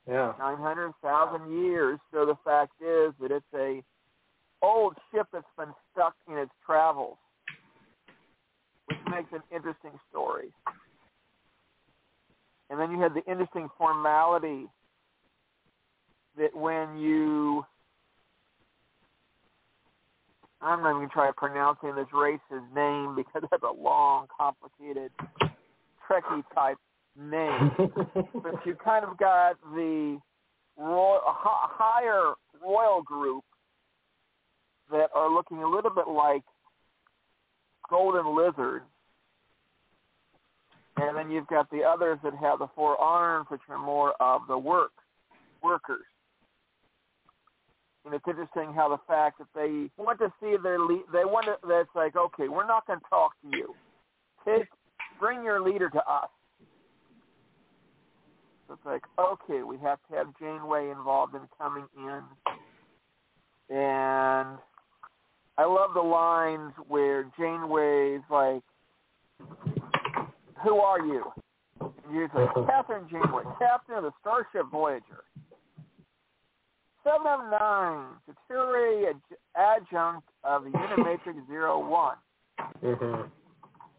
Yeah. 0.07 0.35
nine 0.38 0.59
hundred 0.59 0.93
thousand 1.02 1.50
years. 1.64 1.99
So 2.12 2.26
the 2.26 2.37
fact 2.45 2.73
is 2.81 3.12
that 3.21 3.31
it's 3.31 3.47
a 3.55 3.83
old 4.62 4.95
ship 5.12 5.26
that's 5.33 5.45
been 5.57 5.73
stuck 5.93 6.14
in 6.29 6.37
its 6.38 6.52
travels, 6.64 7.17
which 8.87 8.99
makes 9.11 9.33
an 9.33 9.43
interesting 9.55 9.93
story. 10.11 10.49
And 12.71 12.81
then 12.81 12.91
you 12.91 13.01
had 13.01 13.15
the 13.15 13.25
interesting 13.31 13.69
formality 13.79 14.67
that 16.39 16.55
when 16.57 16.97
you 16.97 17.65
I'm 20.62 20.81
not 20.81 20.91
even 20.91 20.99
going 20.99 21.09
to 21.09 21.12
try 21.12 21.31
pronouncing 21.37 21.95
this 21.97 22.07
race's 22.15 22.62
name 22.75 23.17
because 23.17 23.43
that's 23.51 23.65
a 23.65 23.83
long, 23.83 24.27
complicated, 24.39 25.11
Trekkie 26.09 26.45
type 26.55 26.79
name. 27.19 27.73
but 28.43 28.65
you 28.65 28.75
kind 28.85 29.05
of 29.05 29.19
got 29.19 29.57
the 29.75 30.19
royal, 30.79 31.21
higher 31.25 32.35
royal 32.65 33.03
group 33.03 33.43
that 34.93 35.09
are 35.15 35.33
looking 35.33 35.65
a 35.65 35.69
little 35.69 35.91
bit 35.91 36.07
like 36.07 36.45
golden 37.92 38.34
lizards. 38.34 38.87
And 40.96 41.16
then 41.16 41.30
you've 41.30 41.46
got 41.46 41.70
the 41.70 41.82
others 41.84 42.18
that 42.25 42.34
have 42.34 42.58
the 42.58 42.68
four 42.75 42.96
arms, 42.96 43.46
which 43.50 43.61
are 43.68 43.78
more 43.78 44.14
of 44.20 44.42
the 44.49 44.56
work 44.58 44.92
workers. 45.62 46.06
And 48.04 48.14
it's 48.14 48.25
interesting 48.26 48.72
how 48.75 48.88
the 48.88 48.99
fact 49.06 49.38
that 49.38 49.46
they 49.54 49.90
want 50.02 50.18
to 50.18 50.32
see 50.40 50.56
their 50.61 50.80
lead, 50.80 51.02
they 51.12 51.25
want 51.25 51.46
to, 51.46 51.56
that's 51.68 51.88
like, 51.94 52.16
okay, 52.16 52.49
we're 52.49 52.66
not 52.66 52.87
going 52.87 52.99
to 52.99 53.04
talk 53.08 53.32
to 53.42 53.56
you. 53.56 53.75
Take, 54.44 54.66
bring 55.20 55.44
your 55.44 55.61
leader 55.61 55.88
to 55.88 55.99
us. 55.99 56.30
So 58.66 58.75
it's 58.75 58.87
like, 58.87 59.02
okay, 59.20 59.62
we 59.62 59.76
have 59.78 59.99
to 60.11 60.16
have 60.16 60.26
Janeway 60.40 60.90
involved 60.90 61.34
in 61.34 61.42
coming 61.58 61.87
in. 61.96 62.22
And 63.76 64.58
I 65.59 65.64
love 65.64 65.90
the 65.94 66.00
lines 66.00 66.73
where 66.88 67.25
Janeway's 67.38 68.23
like, 68.30 68.62
who 70.64 70.76
are 70.76 71.00
you? 71.04 71.25
Like, 71.80 72.54
Kathryn 72.54 73.11
Janeway, 73.11 73.42
captain 73.59 73.97
of 73.97 74.04
the 74.04 74.12
Starship 74.21 74.71
Voyager. 74.71 75.25
Seven 77.04 77.26
of 77.26 77.40
nine, 77.50 78.04
Security 78.28 79.06
ad- 79.09 79.38
adjunct 79.82 80.28
of 80.44 80.64
the 80.64 80.71
Unimatrix 80.71 81.47
Zero 81.49 81.78
One. 81.87 82.16
mhm. 82.82 83.28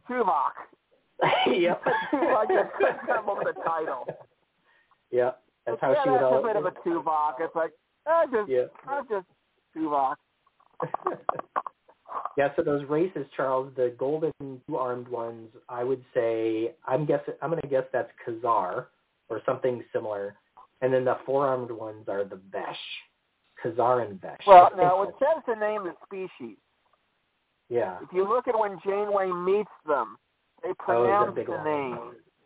Tuvok. 0.10 0.52
yep. 1.48 1.82
I 2.14 2.46
just 2.48 2.74
couldn't 2.78 3.06
come 3.06 3.30
up 3.30 3.38
with 3.40 3.56
a 3.58 3.64
title. 3.64 4.06
Yep. 5.12 5.40
That's 5.66 5.78
how 5.82 5.92
yeah, 5.92 6.04
she 6.04 6.10
would 6.10 6.22
that's 6.22 6.34
a 6.34 6.48
bit 6.48 6.56
of 6.56 6.66
a 6.66 6.72
Tuvok. 6.88 7.34
It's 7.40 7.56
like, 7.56 7.72
I 8.08 8.26
just, 8.32 8.50
Yeah. 8.50 8.64
I 8.88 9.02
just 9.10 9.26
Tuvok. 9.76 10.16
yeah, 12.38 12.50
so 12.56 12.64
those 12.64 12.84
races, 12.90 13.26
Charles, 13.36 13.72
the 13.76 13.94
golden 13.98 14.32
two-armed 14.68 15.08
ones, 15.08 15.50
I 15.70 15.84
would 15.84 16.04
say, 16.14 16.74
I'm 16.88 17.06
guessing, 17.06 17.34
I'm 17.42 17.50
going 17.50 17.62
to 17.62 17.68
guess 17.68 17.84
that's 17.94 18.12
Khazar 18.28 18.86
or 19.30 19.42
something 19.46 19.84
similar, 19.94 20.36
and 20.82 20.94
then 20.94 21.06
the 21.06 21.18
four-armed 21.26 21.72
ones 21.72 22.06
are 22.08 22.24
the 22.24 22.40
Vesh, 22.52 22.78
Khazar 23.64 24.06
and 24.08 24.20
Vesh. 24.22 24.42
Well, 24.46 24.72
now 24.78 25.04
it 25.04 25.16
says 25.20 25.44
the 25.48 25.56
name 25.56 25.84
the 25.84 25.94
species. 26.06 26.58
yeah. 27.70 27.98
If 28.02 28.10
you 28.14 28.28
look 28.28 28.48
at 28.48 28.60
when 28.60 28.78
Janeway 28.86 29.28
meets 29.32 29.70
them, 29.88 30.18
they 30.62 30.70
Oh, 30.70 30.74
pronounce 31.04 31.36
big 31.36 31.48
the 31.48 31.54
one? 31.54 31.64
name. 31.64 32.00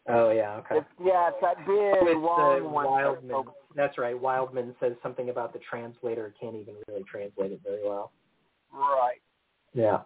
Oh 0.10 0.32
yeah, 0.32 0.56
okay. 0.56 0.78
It's, 0.78 0.88
yeah, 1.04 1.30
it's 1.30 1.38
that 1.42 1.58
big 1.66 2.08
With 2.08 2.18
long 2.18 2.72
one. 2.72 2.86
Wildman, 2.86 3.44
that's 3.76 3.98
right. 3.98 4.18
Wildman 4.20 4.74
says 4.80 4.94
something 5.04 5.30
about 5.30 5.52
the 5.52 5.60
translator 5.70 6.34
can't 6.40 6.56
even 6.56 6.76
really 6.88 7.04
translate 7.04 7.52
it 7.52 7.60
very 7.64 7.84
well. 7.86 8.12
Right. 8.74 9.22
Yeah. 9.74 10.00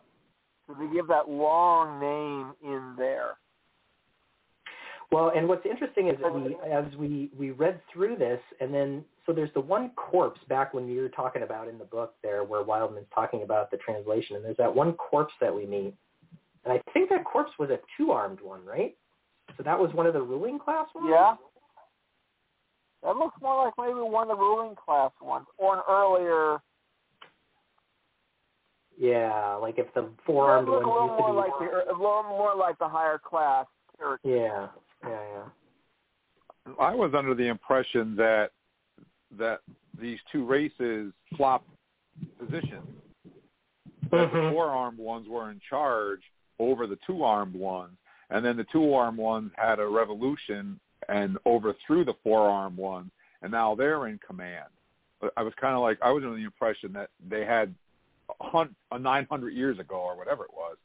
So 0.68 0.76
they 0.80 0.94
give 0.94 1.08
that 1.08 1.30
long 1.30 2.00
name 2.00 2.54
in 2.64 2.96
there. 2.98 3.38
Well, 5.12 5.34
and 5.36 5.48
what's 5.50 5.66
interesting 5.66 6.08
is 6.08 6.16
that 6.22 6.34
we, 6.34 6.56
as 6.72 6.86
we 6.96 7.30
we 7.38 7.52
read 7.52 7.82
through 7.92 8.16
this, 8.16 8.40
and 8.62 8.74
then 8.74 9.04
so 9.26 9.34
there's 9.34 9.54
the 9.54 9.60
one 9.60 9.92
corpse 9.98 10.40
back 10.48 10.74
when 10.74 10.88
you 10.88 11.02
were 11.02 11.10
talking 11.10 11.44
about 11.44 11.68
in 11.68 11.78
the 11.78 11.84
book 11.84 12.16
there, 12.24 12.46
where 12.46 12.64
Wildman's 12.64 13.08
talking 13.14 13.44
about 13.44 13.72
the 13.72 13.78
translation, 13.78 14.38
and 14.38 14.46
there's 14.46 14.56
that 14.58 14.74
one 14.74 14.94
corpse 14.94 15.34
that 15.42 15.54
we 15.54 15.66
meet, 15.66 15.94
and 16.64 16.74
I 16.74 16.82
think 16.94 17.10
that 17.10 17.26
corpse 17.26 17.52
was 17.60 17.70
a 17.70 17.80
two-armed 17.98 18.40
one, 18.42 18.64
right? 18.66 18.96
So 19.58 19.64
that 19.64 19.78
was 19.78 19.94
one 19.94 20.06
of 20.06 20.14
the 20.14 20.22
ruling 20.22 20.58
class 20.58 20.88
ones. 20.96 21.10
Yeah. 21.12 21.36
That 23.04 23.18
looks 23.18 23.36
more 23.42 23.66
like 23.66 23.74
maybe 23.78 24.00
one 24.00 24.30
of 24.30 24.38
the 24.38 24.42
ruling 24.42 24.76
class 24.76 25.12
ones, 25.22 25.48
or 25.58 25.76
an 25.76 25.82
earlier. 25.90 26.62
Yeah, 29.02 29.56
like 29.56 29.80
if 29.80 29.92
the 29.96 30.02
That 30.02 30.12
four-armed 30.28 30.70
look 30.70 30.86
ones 30.86 30.86
a 30.86 30.92
little 30.92 31.08
used 31.08 31.18
to 31.18 31.24
more 31.24 31.32
be. 31.32 31.38
like 31.38 31.86
the 31.88 31.92
a 31.92 31.98
little 31.98 32.24
more 32.24 32.56
like 32.56 32.78
the 32.78 32.88
higher 32.88 33.18
class 33.18 33.66
character. 33.98 34.30
Yeah, 34.30 34.68
yeah, 35.04 35.24
yeah. 36.68 36.74
I 36.80 36.94
was 36.94 37.12
under 37.18 37.34
the 37.34 37.48
impression 37.48 38.16
that 38.18 38.52
that 39.40 39.62
these 40.00 40.20
two 40.32 40.46
races 40.46 41.12
flopped 41.36 41.68
positions. 42.38 42.86
That 44.12 44.32
the 44.32 44.38
mm-hmm. 44.38 44.54
four-armed 44.54 45.00
ones 45.00 45.28
were 45.28 45.50
in 45.50 45.60
charge 45.68 46.22
over 46.60 46.86
the 46.86 47.00
two-armed 47.08 47.56
ones, 47.56 47.98
and 48.30 48.46
then 48.46 48.56
the 48.56 48.68
two-armed 48.72 49.18
ones 49.18 49.52
had 49.58 49.80
a 49.80 49.88
revolution 49.88 50.80
and 51.10 51.40
overthrew 51.48 52.06
the 52.06 52.14
four-armed 52.24 52.78
ones, 52.78 53.10
and 53.42 53.52
now 53.52 53.74
they're 53.74 54.06
in 54.10 54.20
command. 54.20 54.68
I 55.36 55.42
was 55.42 55.54
kind 55.60 55.74
of 55.76 55.82
like 55.82 55.98
I 56.04 56.12
was 56.12 56.24
under 56.24 56.36
the 56.36 56.44
impression 56.44 56.94
that 56.94 57.10
they 57.28 57.46
had 57.46 57.74
a, 57.74 57.74
hun- 57.74 57.74
a 57.74 57.91
900 58.98 59.50
years 59.54 59.80
ago 59.80 59.96
or 59.96 60.18
whatever 60.18 60.44
it 60.44 60.54
was 60.54 60.78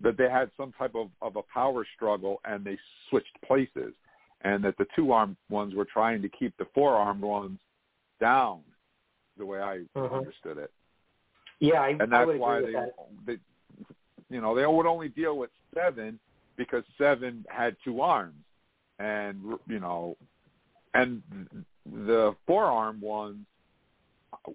that 0.00 0.16
they 0.16 0.28
had 0.28 0.50
some 0.56 0.72
type 0.72 0.94
of, 0.94 1.08
of 1.22 1.36
a 1.36 1.42
power 1.42 1.86
struggle 1.94 2.40
and 2.44 2.64
they 2.64 2.76
switched 3.08 3.40
places 3.46 3.94
and 4.42 4.62
that 4.62 4.76
the 4.76 4.86
two 4.94 5.12
armed 5.12 5.36
ones 5.48 5.74
were 5.74 5.86
trying 5.86 6.20
to 6.20 6.28
keep 6.28 6.56
the 6.58 6.66
four 6.74 6.94
armed 6.94 7.22
ones 7.22 7.58
down 8.20 8.60
the 9.36 9.46
way 9.46 9.60
I 9.60 9.84
Mhm. 9.96 10.12
understood 10.12 10.58
it. 10.58 10.72
Yeah, 11.60 11.80
I, 11.80 11.88
And 11.88 12.02
I 12.02 12.06
that's 12.18 12.26
would 12.26 12.38
why 12.38 12.58
agree 12.58 12.72
they, 12.72 12.80
that. 12.80 12.94
they 13.26 13.38
you 14.30 14.40
know, 14.40 14.54
they 14.54 14.66
would 14.66 14.86
only 14.86 15.08
deal 15.08 15.36
with 15.38 15.50
seven 15.74 16.18
because 16.56 16.84
seven 16.98 17.44
had 17.48 17.76
two 17.84 18.00
arms. 18.00 18.42
And 18.98 19.58
you 19.66 19.80
know 19.80 20.16
and 20.94 21.22
the 21.84 22.34
four 22.46 22.64
armed 22.64 23.02
ones 23.02 23.46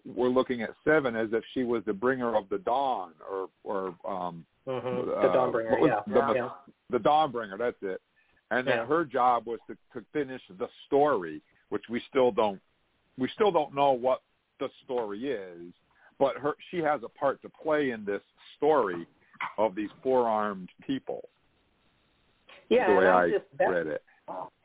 were 0.06 0.30
looking 0.30 0.62
at 0.62 0.72
seven 0.84 1.16
as 1.16 1.30
if 1.34 1.44
she 1.54 1.64
was 1.64 1.84
the 1.86 1.94
bringer 1.94 2.36
of 2.36 2.48
the 2.50 2.60
dawn 2.60 3.12
or 3.30 3.50
or 3.64 3.96
um 4.08 4.46
hmm 4.66 4.76
uh, 4.76 5.22
the 5.22 5.32
dawn 5.34 5.52
bringer 5.52 5.80
was 5.80 5.92
yeah. 6.08 6.14
the- 6.14 6.34
yeah. 6.34 6.50
the 6.90 6.98
Dawnbringer. 6.98 7.58
That's 7.58 7.78
it. 7.82 8.02
And 8.52 8.68
then 8.68 8.86
her 8.88 9.06
job 9.06 9.46
was 9.46 9.60
to, 9.68 9.78
to 9.94 10.04
finish 10.12 10.42
the 10.58 10.68
story, 10.88 11.42
which 11.70 11.84
we 11.90 12.02
still 12.10 12.32
don't 12.32 12.60
we 13.18 13.30
still 13.36 13.52
don't 13.52 13.76
know 13.76 13.92
what 13.92 14.22
the 14.60 14.70
story 14.86 15.28
is. 15.32 15.74
But 16.18 16.38
her 16.38 16.56
she 16.72 16.78
has 16.78 17.02
a 17.04 17.10
part 17.10 17.42
to 17.44 17.50
play 17.50 17.92
in 17.92 18.06
this 18.06 18.22
story 18.58 19.08
of 19.58 19.76
these 19.76 19.90
four 20.04 20.28
armed 20.28 20.70
people. 20.86 21.30
Yeah, 22.70 22.88
the 22.88 22.96
way 23.00 23.08
I, 23.08 23.24
I 23.24 23.30
just 23.30 23.46
that, 23.58 23.70
read 23.70 23.88
it. 23.88 24.04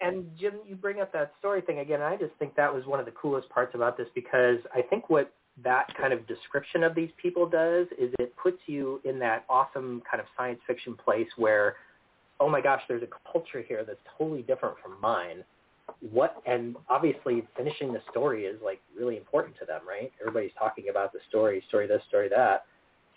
And 0.01 0.27
Jim, 0.39 0.55
you 0.67 0.77
bring 0.77 1.01
up 1.01 1.13
that 1.13 1.33
story 1.39 1.61
thing 1.63 1.79
again. 1.79 2.03
I 2.03 2.17
just 2.17 2.33
think 2.39 2.55
that 2.57 2.73
was 2.73 2.85
one 2.87 3.01
of 3.01 3.07
the 3.07 3.13
coolest 3.13 3.49
parts 3.49 3.75
about 3.75 3.97
this 3.97 4.09
because 4.15 4.59
I 4.75 4.83
think 4.83 5.09
what 5.09 5.33
that 5.63 5.87
kind 5.97 6.13
of 6.13 6.27
description 6.27 6.83
of 6.83 6.95
these 6.95 7.11
people 7.21 7.49
does 7.49 7.87
is 7.99 8.13
it 8.19 8.35
puts 8.37 8.59
you 8.67 9.01
in 9.05 9.19
that 9.21 9.45
awesome 9.49 10.03
kind 10.11 10.21
of 10.21 10.27
science 10.37 10.61
fiction 10.67 10.95
place 10.97 11.29
where, 11.37 11.77
oh 12.41 12.49
my 12.49 12.61
gosh, 12.61 12.83
there's 12.89 13.03
a 13.03 13.31
culture 13.33 13.63
here 13.67 13.85
that's 13.87 14.01
totally 14.19 14.43
different 14.43 14.77
from 14.83 15.01
mine. 15.01 15.45
what 16.11 16.43
and 16.47 16.77
obviously 16.89 17.47
finishing 17.57 17.93
the 17.93 18.01
story 18.11 18.45
is 18.45 18.61
like 18.65 18.81
really 18.99 19.17
important 19.17 19.57
to 19.59 19.65
them, 19.65 19.81
right? 19.89 20.11
Everybody's 20.21 20.53
talking 20.59 20.87
about 20.91 21.13
the 21.13 21.21
story, 21.29 21.63
story 21.69 21.87
this, 21.87 22.03
story 22.09 22.29
that. 22.31 22.65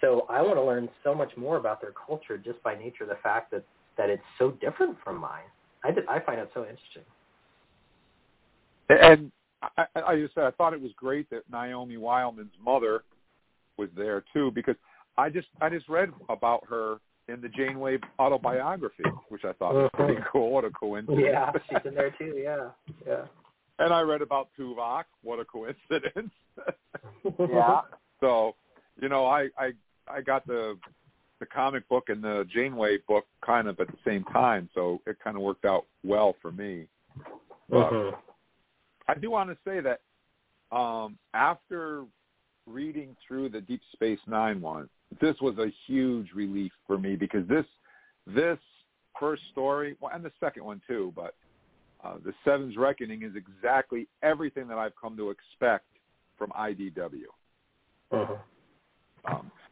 So 0.01 0.25
I 0.29 0.41
want 0.41 0.55
to 0.55 0.63
learn 0.63 0.89
so 1.03 1.15
much 1.15 1.31
more 1.37 1.57
about 1.57 1.81
their 1.81 1.93
culture 2.05 2.37
just 2.37 2.61
by 2.63 2.75
nature 2.75 3.03
of 3.03 3.09
the 3.09 3.17
fact 3.23 3.51
that 3.51 3.63
that 3.97 4.09
it's 4.09 4.23
so 4.37 4.51
different 4.51 4.97
from 5.03 5.17
mine. 5.17 5.49
I 5.83 5.91
did, 5.91 6.05
I 6.07 6.19
find 6.19 6.39
it 6.39 6.49
so 6.53 6.61
interesting. 6.61 7.03
And 8.89 9.31
I, 9.77 9.85
I 9.95 10.15
just 10.15 10.33
said 10.35 10.43
I 10.45 10.51
thought 10.51 10.73
it 10.73 10.81
was 10.81 10.91
great 10.95 11.29
that 11.29 11.43
Naomi 11.51 11.97
Wildman's 11.97 12.53
mother 12.63 13.03
was 13.77 13.89
there 13.97 14.23
too 14.33 14.51
because 14.51 14.75
I 15.17 15.29
just 15.29 15.47
I 15.61 15.69
just 15.69 15.89
read 15.89 16.11
about 16.29 16.63
her 16.69 16.97
in 17.27 17.41
the 17.41 17.49
Janeway 17.49 17.97
autobiography, 18.19 19.03
which 19.29 19.43
I 19.43 19.53
thought 19.53 19.73
was 19.73 19.89
pretty 19.93 20.15
Uh-huh. 20.17 20.29
cool. 20.31 20.51
What 20.51 20.63
a 20.63 20.69
coincidence! 20.69 21.19
Yeah, 21.25 21.51
she's 21.69 21.79
in 21.85 21.95
there 21.95 22.11
too. 22.11 22.35
Yeah, 22.37 22.69
yeah. 23.05 23.25
and 23.79 23.93
I 23.93 24.01
read 24.01 24.21
about 24.21 24.49
Tuvok. 24.57 25.03
What 25.23 25.39
a 25.39 25.45
coincidence! 25.45 26.31
Yeah. 27.39 27.81
so, 28.21 28.55
you 29.01 29.09
know, 29.09 29.25
I 29.25 29.49
I 29.59 29.73
I 30.07 30.21
got 30.21 30.47
the 30.47 30.77
the 31.39 31.45
comic 31.45 31.87
book 31.87 32.09
and 32.09 32.23
the 32.23 32.45
Janeway 32.49 32.97
book 33.07 33.25
kind 33.45 33.67
of 33.67 33.79
at 33.79 33.87
the 33.87 33.97
same 34.05 34.23
time, 34.25 34.69
so 34.73 35.01
it 35.05 35.17
kind 35.23 35.35
of 35.35 35.43
worked 35.43 35.65
out 35.65 35.85
well 36.03 36.33
for 36.41 36.51
me. 36.51 36.87
But 37.69 37.91
Mhm. 37.91 38.17
I 39.07 39.13
do 39.15 39.31
want 39.31 39.49
to 39.49 39.57
say 39.63 39.79
that 39.81 40.01
um, 40.71 41.17
after 41.33 42.05
reading 42.65 43.15
through 43.25 43.49
the 43.49 43.61
Deep 43.61 43.81
Space 43.93 44.19
Nine 44.27 44.59
one, 44.59 44.89
this 45.21 45.39
was 45.41 45.57
a 45.57 45.67
huge 45.85 46.33
relief 46.33 46.73
for 46.85 46.97
me 46.97 47.15
because 47.15 47.47
this 47.47 47.65
this 48.25 48.59
first 49.17 49.47
story 49.49 49.95
well, 49.99 50.13
and 50.13 50.23
the 50.23 50.33
second 50.39 50.65
one 50.65 50.81
too, 50.87 51.13
but 51.15 51.35
uh, 52.03 52.17
the 52.23 52.33
Seven's 52.43 52.77
Reckoning 52.77 53.23
is 53.23 53.35
exactly 53.35 54.07
everything 54.21 54.67
that 54.67 54.77
I've 54.77 54.95
come 54.95 55.15
to 55.17 55.29
expect 55.29 55.85
from 56.37 56.51
IDW. 56.51 57.27
Mhm. 58.11 58.39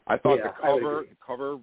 I 0.08 0.18
thought 0.18 0.38
Yeah, 0.38 0.48
the 0.48 0.54
cover 0.62 1.06
the 1.10 1.16
cover 1.26 1.58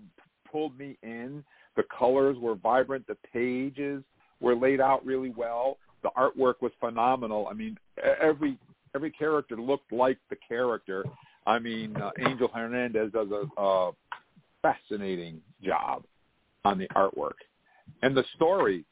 pulled 0.50 0.78
me 0.78 0.98
in. 1.02 1.44
The 1.76 1.84
colors 1.96 2.36
were 2.38 2.54
vibrant. 2.54 3.06
The 3.06 3.16
pages 3.32 4.02
were 4.40 4.54
laid 4.54 4.80
out 4.80 5.04
really 5.04 5.30
well. 5.30 5.78
The 6.02 6.10
artwork 6.16 6.54
was 6.60 6.72
phenomenal. 6.80 7.46
I 7.48 7.54
mean, 7.54 7.78
every 8.20 8.58
every 8.94 9.10
character 9.10 9.56
looked 9.56 9.92
like 9.92 10.18
the 10.28 10.36
character. 10.36 11.04
I 11.46 11.58
mean, 11.58 11.96
uh, 11.96 12.10
Angel 12.18 12.48
Hernandez 12.52 13.12
does 13.12 13.28
a, 13.30 13.60
a 13.60 13.92
fascinating 14.60 15.40
job 15.62 16.04
on 16.64 16.78
the 16.78 16.88
artwork, 16.88 17.38
and 18.02 18.16
the 18.16 18.24
story. 18.36 18.84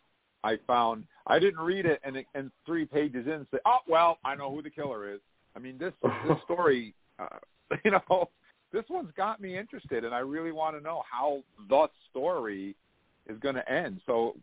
I 0.43 0.57
found 0.67 1.05
I 1.27 1.39
didn't 1.39 1.61
read 1.61 1.85
it 1.85 2.01
and 2.03 2.17
and 2.35 2.51
three 2.65 2.87
pages 2.87 3.27
in 3.27 3.47
say, 3.53 3.59
oh 3.67 3.79
well, 3.87 4.19
I 4.25 4.35
know 4.35 4.51
who 4.55 4.63
the 4.63 4.71
killer 4.71 5.13
is. 5.13 5.21
I 5.55 5.59
mean, 5.59 5.77
this 5.77 5.93
this 6.03 6.39
story, 6.45 6.95
uh, 7.19 7.39
you 7.85 7.91
know, 7.91 8.31
this 8.73 8.85
one's 8.89 9.11
got 9.17 9.41
me 9.41 9.59
interested, 9.59 10.05
and 10.05 10.15
I 10.15 10.21
really 10.21 10.53
want 10.53 10.77
to 10.77 10.83
know 10.83 11.03
how 11.11 11.43
the 11.69 11.89
story 12.11 12.77
is 13.29 13.39
going 13.39 13.57
to 13.57 13.71
end. 13.71 14.01
So 14.07 14.37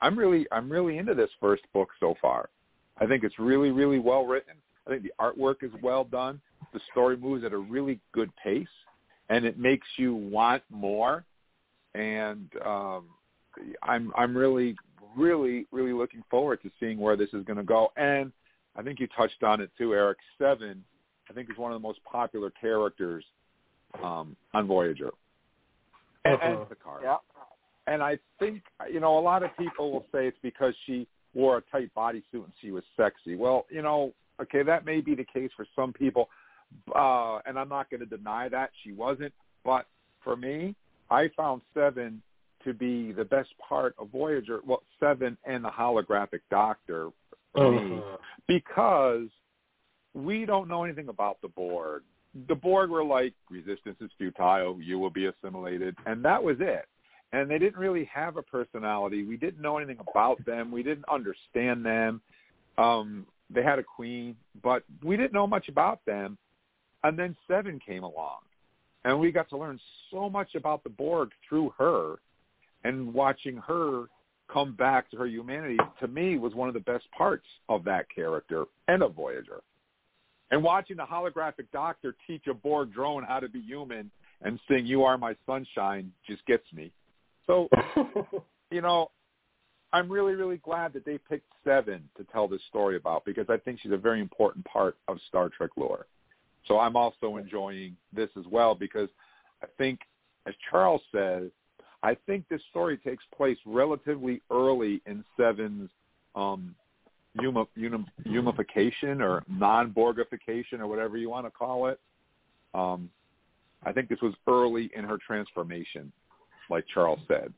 I'm 0.00 0.18
really 0.18 0.46
I'm 0.52 0.70
really 0.70 0.98
into 0.98 1.14
this 1.14 1.30
first 1.40 1.62
book 1.72 1.88
so 2.00 2.14
far. 2.20 2.48
I 2.98 3.06
think 3.06 3.24
it's 3.24 3.38
really 3.38 3.70
really 3.70 3.98
well 3.98 4.26
written. 4.26 4.54
I 4.86 4.90
think 4.90 5.02
the 5.02 5.12
artwork 5.20 5.62
is 5.62 5.70
well 5.82 6.04
done. 6.04 6.40
The 6.72 6.80
story 6.90 7.16
moves 7.16 7.44
at 7.44 7.52
a 7.52 7.58
really 7.58 8.00
good 8.12 8.30
pace, 8.36 8.66
and 9.28 9.44
it 9.44 9.58
makes 9.58 9.86
you 9.96 10.14
want 10.14 10.62
more. 10.70 11.24
And 11.94 12.50
um, 12.64 13.04
I'm 13.82 14.12
I'm 14.16 14.36
really 14.36 14.76
really 15.16 15.66
really 15.70 15.92
looking 15.92 16.22
forward 16.30 16.62
to 16.62 16.70
seeing 16.80 16.98
where 16.98 17.16
this 17.16 17.28
is 17.32 17.44
going 17.44 17.58
to 17.58 17.64
go. 17.64 17.92
And 17.96 18.32
I 18.76 18.82
think 18.82 19.00
you 19.00 19.06
touched 19.16 19.42
on 19.42 19.60
it 19.60 19.70
too, 19.78 19.94
Eric. 19.94 20.18
Seven, 20.38 20.82
I 21.30 21.32
think 21.32 21.50
is 21.50 21.58
one 21.58 21.72
of 21.72 21.80
the 21.80 21.86
most 21.86 22.02
popular 22.04 22.50
characters 22.50 23.24
um, 24.02 24.36
on 24.54 24.66
Voyager 24.66 25.10
and, 26.24 26.38
and 26.42 26.54
Uh-huh. 26.54 26.64
Picard. 26.66 27.00
Yeah. 27.02 27.16
And 27.86 28.02
I 28.02 28.18
think 28.38 28.62
you 28.90 29.00
know 29.00 29.18
a 29.18 29.20
lot 29.20 29.42
of 29.42 29.50
people 29.56 29.90
will 29.92 30.06
say 30.12 30.26
it's 30.28 30.38
because 30.42 30.74
she 30.86 31.06
wore 31.34 31.56
a 31.58 31.62
tight 31.62 31.90
bodysuit 31.96 32.44
and 32.44 32.52
she 32.60 32.70
was 32.70 32.84
sexy. 32.96 33.34
Well, 33.34 33.66
you 33.70 33.82
know, 33.82 34.12
okay, 34.40 34.62
that 34.62 34.84
may 34.84 35.00
be 35.00 35.14
the 35.16 35.24
case 35.24 35.50
for 35.56 35.66
some 35.74 35.92
people, 35.92 36.28
uh, 36.94 37.38
and 37.46 37.58
I'm 37.58 37.68
not 37.68 37.90
going 37.90 38.00
to 38.00 38.06
deny 38.06 38.48
that 38.50 38.70
she 38.84 38.92
wasn't. 38.92 39.32
But 39.64 39.86
for 40.22 40.36
me, 40.36 40.76
I 41.10 41.28
found 41.36 41.62
Seven 41.74 42.22
to 42.64 42.72
be 42.72 43.10
the 43.10 43.24
best 43.24 43.48
part 43.58 43.96
of 43.98 44.10
Voyager. 44.10 44.60
Well, 44.64 44.82
Seven 45.00 45.36
and 45.44 45.64
the 45.64 45.70
holographic 45.70 46.40
Doctor 46.50 47.10
for 47.52 47.72
me 47.72 47.78
Mhm. 47.78 48.18
because 48.46 49.28
we 50.14 50.44
don't 50.44 50.68
know 50.68 50.84
anything 50.84 51.08
about 51.08 51.40
the 51.42 51.48
Borg. 51.48 52.04
The 52.48 52.54
Borg 52.54 52.90
were 52.90 53.04
like, 53.04 53.34
resistance 53.50 53.96
is 54.00 54.10
futile, 54.16 54.80
you 54.80 54.98
will 54.98 55.10
be 55.10 55.26
assimilated, 55.26 55.96
and 56.06 56.24
that 56.24 56.42
was 56.42 56.56
it. 56.60 56.86
And 57.32 57.50
they 57.50 57.58
didn't 57.58 57.78
really 57.78 58.08
have 58.12 58.36
a 58.36 58.42
personality. 58.42 59.24
We 59.24 59.36
didn't 59.36 59.62
know 59.62 59.78
anything 59.78 59.98
about 60.06 60.44
them. 60.44 60.70
We 60.70 60.82
didn't 60.82 61.06
understand 61.10 61.84
them. 61.84 62.20
Um, 62.76 63.26
they 63.50 63.62
had 63.62 63.78
a 63.78 63.82
queen, 63.82 64.36
but 64.62 64.82
we 65.02 65.16
didn't 65.16 65.32
know 65.32 65.46
much 65.46 65.68
about 65.68 66.04
them. 66.06 66.36
And 67.04 67.18
then 67.18 67.36
Seven 67.48 67.80
came 67.84 68.04
along, 68.04 68.40
and 69.04 69.18
we 69.18 69.32
got 69.32 69.48
to 69.50 69.58
learn 69.58 69.80
so 70.10 70.30
much 70.30 70.54
about 70.54 70.84
the 70.84 70.90
Borg 70.90 71.30
through 71.48 71.74
her. 71.78 72.16
And 72.84 73.12
watching 73.14 73.56
her 73.58 74.06
come 74.52 74.74
back 74.74 75.10
to 75.10 75.16
her 75.16 75.26
humanity, 75.26 75.78
to 76.00 76.08
me, 76.08 76.36
was 76.38 76.54
one 76.54 76.68
of 76.68 76.74
the 76.74 76.80
best 76.80 77.04
parts 77.16 77.46
of 77.68 77.84
that 77.84 78.06
character 78.14 78.64
and 78.88 79.02
of 79.02 79.14
Voyager. 79.14 79.60
And 80.52 80.62
watching 80.62 80.98
the 80.98 81.04
holographic 81.04 81.66
doctor 81.72 82.14
teach 82.26 82.46
a 82.46 82.54
Borg 82.54 82.92
drone 82.92 83.24
how 83.24 83.40
to 83.40 83.48
be 83.48 83.60
human 83.60 84.10
and 84.42 84.60
sing 84.68 84.86
"You 84.86 85.02
Are 85.02 85.18
My 85.18 85.34
Sunshine" 85.46 86.12
just 86.28 86.44
gets 86.46 86.64
me. 86.72 86.92
So 87.46 87.68
you 88.70 88.80
know, 88.80 89.10
I'm 89.92 90.10
really, 90.10 90.34
really 90.34 90.58
glad 90.58 90.92
that 90.92 91.04
they 91.04 91.18
picked 91.18 91.46
Seven 91.64 92.08
to 92.16 92.24
tell 92.24 92.48
this 92.48 92.60
story 92.68 92.96
about 92.96 93.24
because 93.24 93.46
I 93.48 93.56
think 93.56 93.80
she's 93.80 93.92
a 93.92 93.96
very 93.96 94.20
important 94.20 94.64
part 94.64 94.96
of 95.08 95.18
Star 95.28 95.48
Trek 95.48 95.70
lore. 95.76 96.06
So 96.66 96.78
I'm 96.78 96.96
also 96.96 97.36
enjoying 97.36 97.96
this 98.12 98.30
as 98.38 98.44
well 98.50 98.74
because 98.74 99.08
I 99.62 99.66
think, 99.78 100.00
as 100.46 100.54
Charles 100.70 101.02
says, 101.12 101.50
I 102.02 102.16
think 102.26 102.44
this 102.48 102.60
story 102.70 102.98
takes 102.98 103.24
place 103.36 103.58
relatively 103.64 104.40
early 104.50 105.00
in 105.06 105.24
Seven's 105.36 105.90
um, 106.34 106.74
huma, 107.38 107.66
huma, 107.78 108.04
humification 108.26 109.20
or 109.20 109.42
non-Borgification 109.48 110.80
or 110.80 110.86
whatever 110.86 111.16
you 111.16 111.30
want 111.30 111.46
to 111.46 111.50
call 111.50 111.88
it. 111.88 112.00
Um, 112.74 113.10
I 113.84 113.92
think 113.92 114.08
this 114.08 114.20
was 114.22 114.34
early 114.46 114.90
in 114.94 115.04
her 115.04 115.18
transformation, 115.24 116.12
like 116.70 116.84
Charles 116.92 117.20
said. 117.28 117.52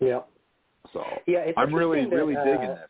yeah. 0.00 0.20
So 0.92 1.04
Yeah, 1.26 1.50
I'm 1.56 1.74
really, 1.74 2.00
interesting 2.00 2.28
really 2.28 2.34
digging 2.44 2.70
uh, 2.70 2.74
this. 2.74 2.88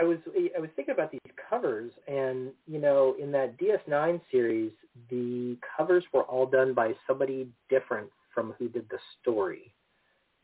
I 0.00 0.04
was 0.04 0.18
I 0.56 0.60
was 0.60 0.68
thinking 0.76 0.92
about 0.92 1.10
these 1.10 1.20
covers, 1.48 1.90
and 2.06 2.50
you 2.66 2.78
know, 2.78 3.16
in 3.20 3.32
that 3.32 3.58
DS9 3.58 4.20
series, 4.30 4.72
the 5.10 5.56
covers 5.76 6.04
were 6.12 6.24
all 6.24 6.46
done 6.46 6.74
by 6.74 6.92
somebody 7.06 7.48
different 7.70 8.10
from 8.34 8.54
who 8.58 8.68
did 8.68 8.86
the 8.90 8.98
story. 9.22 9.72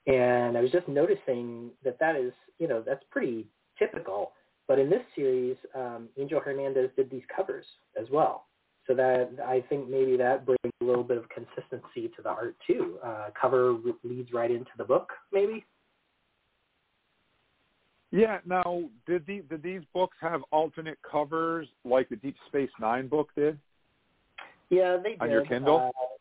And 0.06 0.56
I 0.56 0.60
was 0.60 0.70
just 0.70 0.88
noticing 0.88 1.70
that 1.84 1.98
that 2.00 2.16
is, 2.16 2.32
you 2.58 2.66
know, 2.66 2.82
that's 2.84 3.04
pretty 3.10 3.46
typical. 3.78 4.32
But 4.66 4.78
in 4.78 4.90
this 4.90 5.02
series, 5.14 5.56
um, 5.74 6.08
Angel 6.18 6.40
Hernandez 6.40 6.90
did 6.96 7.10
these 7.10 7.22
covers 7.34 7.64
as 8.00 8.06
well. 8.10 8.46
So 8.86 8.94
that 8.94 9.30
I 9.46 9.64
think 9.68 9.88
maybe 9.88 10.16
that 10.16 10.44
brings 10.44 10.72
a 10.80 10.84
little 10.84 11.04
bit 11.04 11.16
of 11.16 11.24
consistency 11.28 12.08
to 12.16 12.22
the 12.22 12.30
art 12.30 12.56
too. 12.66 12.98
Uh, 13.04 13.28
cover 13.40 13.76
leads 14.02 14.32
right 14.32 14.50
into 14.50 14.70
the 14.76 14.84
book, 14.84 15.12
maybe. 15.32 15.64
Yeah. 18.10 18.38
Now, 18.44 18.82
did 19.06 19.24
the 19.26 19.42
did 19.48 19.62
these 19.62 19.82
books 19.94 20.16
have 20.20 20.42
alternate 20.50 20.98
covers 21.08 21.68
like 21.84 22.08
the 22.08 22.16
Deep 22.16 22.36
Space 22.48 22.70
Nine 22.80 23.06
book 23.06 23.28
did? 23.36 23.58
Yeah, 24.68 24.96
they 25.02 25.10
did. 25.10 25.22
On 25.22 25.30
your 25.30 25.44
Kindle? 25.44 25.92
Uh, 25.96 26.11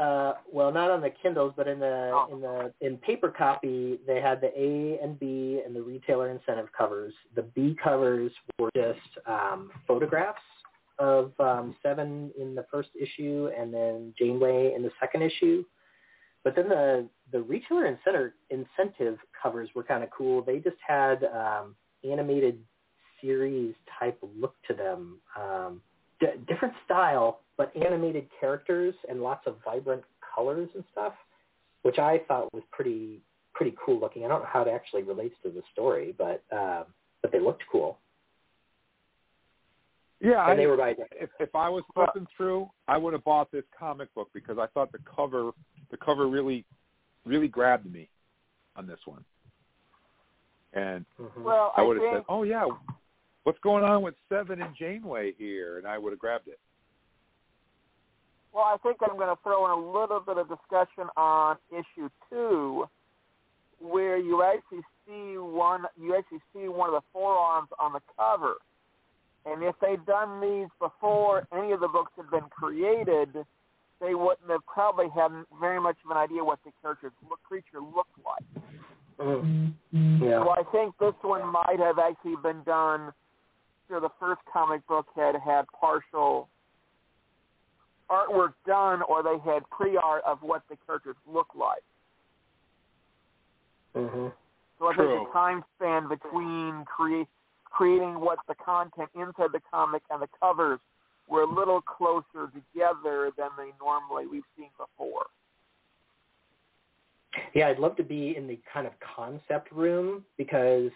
uh, 0.00 0.32
well, 0.50 0.72
not 0.72 0.90
on 0.90 1.00
the 1.02 1.10
Kindles, 1.22 1.52
but 1.56 1.68
in 1.68 1.78
the 1.78 2.10
Oh. 2.12 2.28
in 2.32 2.40
the 2.40 2.72
in 2.80 2.96
paper 2.98 3.28
copy, 3.28 4.00
they 4.06 4.20
had 4.20 4.40
the 4.40 4.50
A 4.58 4.98
and 5.02 5.18
B 5.18 5.60
and 5.64 5.76
the 5.76 5.82
retailer 5.82 6.30
incentive 6.30 6.68
covers. 6.76 7.12
The 7.34 7.42
B 7.42 7.76
covers 7.82 8.32
were 8.58 8.70
just 8.74 9.26
um, 9.26 9.70
photographs 9.86 10.40
of 10.98 11.32
um, 11.38 11.76
Seven 11.82 12.30
in 12.38 12.54
the 12.54 12.64
first 12.70 12.90
issue, 12.98 13.50
and 13.56 13.72
then 13.72 14.14
Janeway 14.18 14.74
in 14.74 14.82
the 14.82 14.90
second 14.98 15.22
issue. 15.22 15.64
But 16.44 16.56
then 16.56 16.68
the 16.70 17.08
the 17.32 17.42
retailer 17.42 17.86
incentive 17.86 18.32
incentive 18.48 19.18
covers 19.42 19.68
were 19.74 19.82
kind 19.84 20.02
of 20.02 20.10
cool. 20.10 20.42
They 20.42 20.58
just 20.58 20.78
had 20.86 21.24
um, 21.24 21.76
animated 22.10 22.58
series 23.20 23.74
type 23.98 24.18
look 24.34 24.54
to 24.68 24.72
them. 24.74 25.20
Um, 25.38 25.82
d- 26.20 26.26
different 26.48 26.74
style, 26.86 27.40
but 27.60 27.76
animated 27.76 28.26
characters 28.40 28.94
and 29.06 29.20
lots 29.20 29.46
of 29.46 29.56
vibrant 29.62 30.02
colors 30.34 30.70
and 30.74 30.82
stuff, 30.92 31.12
which 31.82 31.98
I 31.98 32.22
thought 32.26 32.48
was 32.54 32.62
pretty 32.72 33.20
pretty 33.52 33.76
cool 33.84 34.00
looking. 34.00 34.24
I 34.24 34.28
don't 34.28 34.40
know 34.40 34.48
how 34.50 34.62
it 34.62 34.68
actually 34.68 35.02
relates 35.02 35.34
to 35.42 35.50
the 35.50 35.60
story, 35.70 36.14
but 36.16 36.42
um, 36.50 36.86
but 37.20 37.30
they 37.30 37.38
looked 37.38 37.62
cool. 37.70 37.98
Yeah, 40.22 40.40
And 40.42 40.52
I, 40.52 40.56
they 40.56 40.66
were 40.66 40.78
by 40.78 40.94
if 41.20 41.28
if 41.38 41.54
I 41.54 41.68
was 41.68 41.84
flipping 41.92 42.26
through, 42.34 42.70
I 42.88 42.96
would 42.96 43.12
have 43.12 43.24
bought 43.24 43.52
this 43.52 43.64
comic 43.78 44.12
book 44.14 44.30
because 44.32 44.56
I 44.58 44.66
thought 44.68 44.90
the 44.90 45.00
cover 45.14 45.50
the 45.90 45.98
cover 45.98 46.28
really 46.28 46.64
really 47.26 47.48
grabbed 47.48 47.92
me 47.92 48.08
on 48.74 48.86
this 48.86 49.00
one. 49.04 49.22
And 50.72 51.04
Mhm. 51.20 51.42
Well, 51.42 51.74
I 51.76 51.82
I 51.82 51.84
would 51.84 51.98
have 51.98 52.10
said, 52.10 52.24
"Oh 52.26 52.42
yeah, 52.42 52.66
what's 53.42 53.58
going 53.58 53.84
on 53.84 54.00
with 54.00 54.14
Seven 54.30 54.62
and 54.62 54.74
Janeway 54.74 55.32
here?" 55.32 55.76
And 55.76 55.86
I 55.86 55.98
would 55.98 56.14
have 56.14 56.18
grabbed 56.18 56.48
it. 56.48 56.58
Well, 58.52 58.64
I 58.64 58.76
think 58.82 58.98
I'm 59.00 59.16
going 59.16 59.28
to 59.28 59.40
throw 59.42 59.64
in 59.66 59.70
a 59.70 59.98
little 59.98 60.20
bit 60.20 60.36
of 60.36 60.48
discussion 60.48 61.08
on 61.16 61.56
issue 61.70 62.08
two, 62.28 62.86
where 63.78 64.16
you 64.18 64.42
actually 64.42 64.82
see 65.06 65.38
one. 65.38 65.84
You 66.00 66.16
actually 66.16 66.42
see 66.52 66.68
one 66.68 66.88
of 66.88 66.94
the 66.94 67.06
forearms 67.12 67.68
on 67.78 67.92
the 67.92 68.00
cover, 68.18 68.56
and 69.46 69.62
if 69.62 69.74
they'd 69.80 70.04
done 70.04 70.40
these 70.40 70.68
before 70.80 71.46
any 71.56 71.72
of 71.72 71.80
the 71.80 71.88
books 71.88 72.12
had 72.16 72.30
been 72.30 72.48
created, 72.50 73.46
they 74.00 74.14
wouldn't 74.14 74.50
have 74.50 74.66
probably 74.66 75.08
had 75.14 75.30
very 75.60 75.80
much 75.80 75.96
of 76.04 76.10
an 76.10 76.16
idea 76.16 76.42
what 76.42 76.58
the 76.64 76.72
character's 76.82 77.12
look, 77.28 77.42
creature 77.44 77.80
looked 77.80 78.18
like. 78.24 78.64
Mhm. 79.18 79.74
Yeah. 79.92 80.42
So 80.42 80.50
I 80.50 80.62
think 80.72 80.96
this 80.98 81.14
one 81.22 81.46
might 81.46 81.78
have 81.78 81.98
actually 81.98 82.36
been 82.36 82.62
done. 82.64 83.12
So 83.88 84.00
the 84.00 84.08
first 84.18 84.40
comic 84.50 84.86
book 84.86 85.06
had 85.14 85.36
had 85.36 85.66
partial 85.72 86.48
artwork 88.10 88.54
done, 88.66 89.02
or 89.02 89.22
they 89.22 89.38
had 89.38 89.62
pre-art 89.70 90.22
of 90.26 90.42
what 90.42 90.62
the 90.68 90.76
characters 90.86 91.16
look 91.26 91.54
like. 91.54 91.84
Mhm. 93.94 94.32
So 94.78 94.88
I 94.88 94.94
True. 94.94 95.08
think 95.08 95.28
the 95.28 95.32
time 95.32 95.64
span 95.76 96.08
between 96.08 96.84
creating 96.86 98.20
what 98.20 98.38
the 98.48 98.54
content 98.54 99.10
inside 99.14 99.52
the 99.52 99.60
comic 99.70 100.02
and 100.10 100.20
the 100.22 100.28
covers 100.40 100.80
were 101.28 101.42
a 101.42 101.46
little 101.46 101.80
closer 101.80 102.50
together 102.52 103.30
than 103.36 103.50
they 103.56 103.72
normally 103.80 104.26
we've 104.26 104.44
seen 104.56 104.70
before. 104.76 105.26
Yeah, 107.54 107.68
I'd 107.68 107.78
love 107.78 107.96
to 107.96 108.02
be 108.02 108.36
in 108.36 108.48
the 108.48 108.58
kind 108.72 108.86
of 108.86 108.92
concept 109.00 109.70
room 109.70 110.24
because 110.36 110.90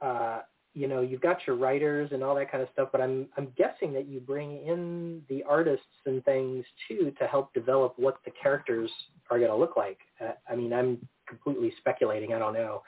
uh, 0.00 0.40
you 0.74 0.88
know 0.88 1.00
you've 1.00 1.20
got 1.20 1.38
your 1.46 1.56
writers 1.56 2.10
and 2.12 2.22
all 2.22 2.34
that 2.34 2.50
kind 2.50 2.62
of 2.62 2.68
stuff, 2.72 2.88
but 2.92 3.00
I'm 3.00 3.26
I'm 3.36 3.48
guessing 3.56 3.92
that 3.94 4.06
you 4.06 4.20
bring 4.20 4.66
in 4.66 5.22
the 5.28 5.42
artists 5.44 5.86
and 6.04 6.24
things 6.24 6.64
too 6.88 7.12
to 7.18 7.26
help 7.26 7.54
develop 7.54 7.94
what 7.96 8.18
the 8.24 8.32
characters 8.40 8.90
are 9.30 9.38
going 9.38 9.50
to 9.50 9.56
look 9.56 9.76
like. 9.76 9.98
Uh, 10.20 10.32
I 10.48 10.56
mean, 10.56 10.72
I'm 10.72 11.06
completely 11.28 11.72
speculating. 11.78 12.34
I 12.34 12.38
don't 12.38 12.54
know, 12.54 12.82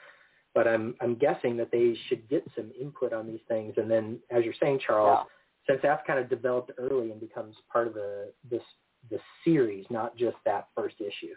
but 0.53 0.67
I'm 0.67 0.95
I'm 1.01 1.15
guessing 1.15 1.57
that 1.57 1.71
they 1.71 1.97
should 2.07 2.27
get 2.29 2.45
some 2.55 2.71
input 2.79 3.13
on 3.13 3.25
these 3.25 3.39
things, 3.47 3.73
and 3.77 3.89
then 3.89 4.19
as 4.29 4.43
you're 4.43 4.53
saying, 4.61 4.81
Charles, 4.85 5.25
since 5.67 5.79
that's 5.81 6.05
kind 6.05 6.19
of 6.19 6.29
developed 6.29 6.71
early 6.77 7.11
and 7.11 7.19
becomes 7.19 7.55
part 7.71 7.87
of 7.87 7.93
the 7.93 8.31
this 8.49 8.61
the 9.09 9.19
series, 9.43 9.85
not 9.89 10.17
just 10.17 10.35
that 10.45 10.67
first 10.75 10.95
issue. 10.99 11.35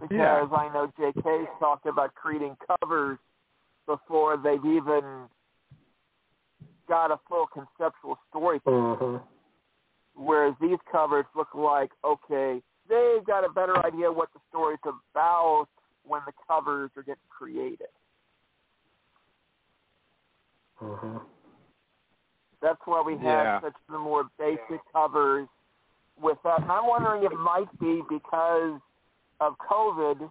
Because 0.00 0.48
Yeah. 0.50 0.56
I 0.56 0.68
know 0.72 0.90
J.K.'s 0.98 1.48
talked 1.58 1.86
about 1.86 2.14
creating 2.14 2.56
covers 2.80 3.18
before 3.86 4.36
they've 4.36 4.64
even 4.64 5.28
got 6.88 7.10
a 7.10 7.18
full 7.28 7.46
conceptual 7.46 8.18
story. 8.28 8.60
hmm 8.64 9.16
Whereas 10.14 10.54
these 10.60 10.78
covers 10.90 11.24
look 11.34 11.54
like, 11.54 11.92
okay, 12.04 12.60
they've 12.88 13.24
got 13.24 13.44
a 13.44 13.48
better 13.48 13.84
idea 13.86 14.10
what 14.10 14.28
the 14.34 14.40
story's 14.48 14.78
about 14.84 15.68
when 16.02 16.20
the 16.26 16.32
covers 16.48 16.90
are 16.96 17.02
getting 17.02 17.22
created. 17.30 17.88
hmm 20.78 21.18
That's 22.60 22.80
why 22.84 23.00
we 23.00 23.14
have 23.14 23.22
Yeah. 23.22 23.60
such 23.60 23.76
the 23.88 23.98
more 23.98 24.24
basic 24.38 24.80
covers 24.92 25.48
with 26.20 26.38
that. 26.42 26.62
And 26.62 26.70
I'm 26.70 26.86
wondering 26.86 27.22
if 27.24 27.32
it 27.32 27.38
might 27.38 27.70
be 27.78 28.02
because 28.08 28.80
of 29.40 29.54
COVID, 29.58 30.30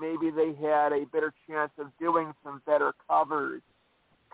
maybe 0.00 0.30
they 0.30 0.54
had 0.60 0.92
a 0.92 1.06
better 1.12 1.32
chance 1.48 1.70
of 1.78 1.86
doing 1.98 2.32
some 2.44 2.62
better 2.66 2.92
covers, 3.08 3.62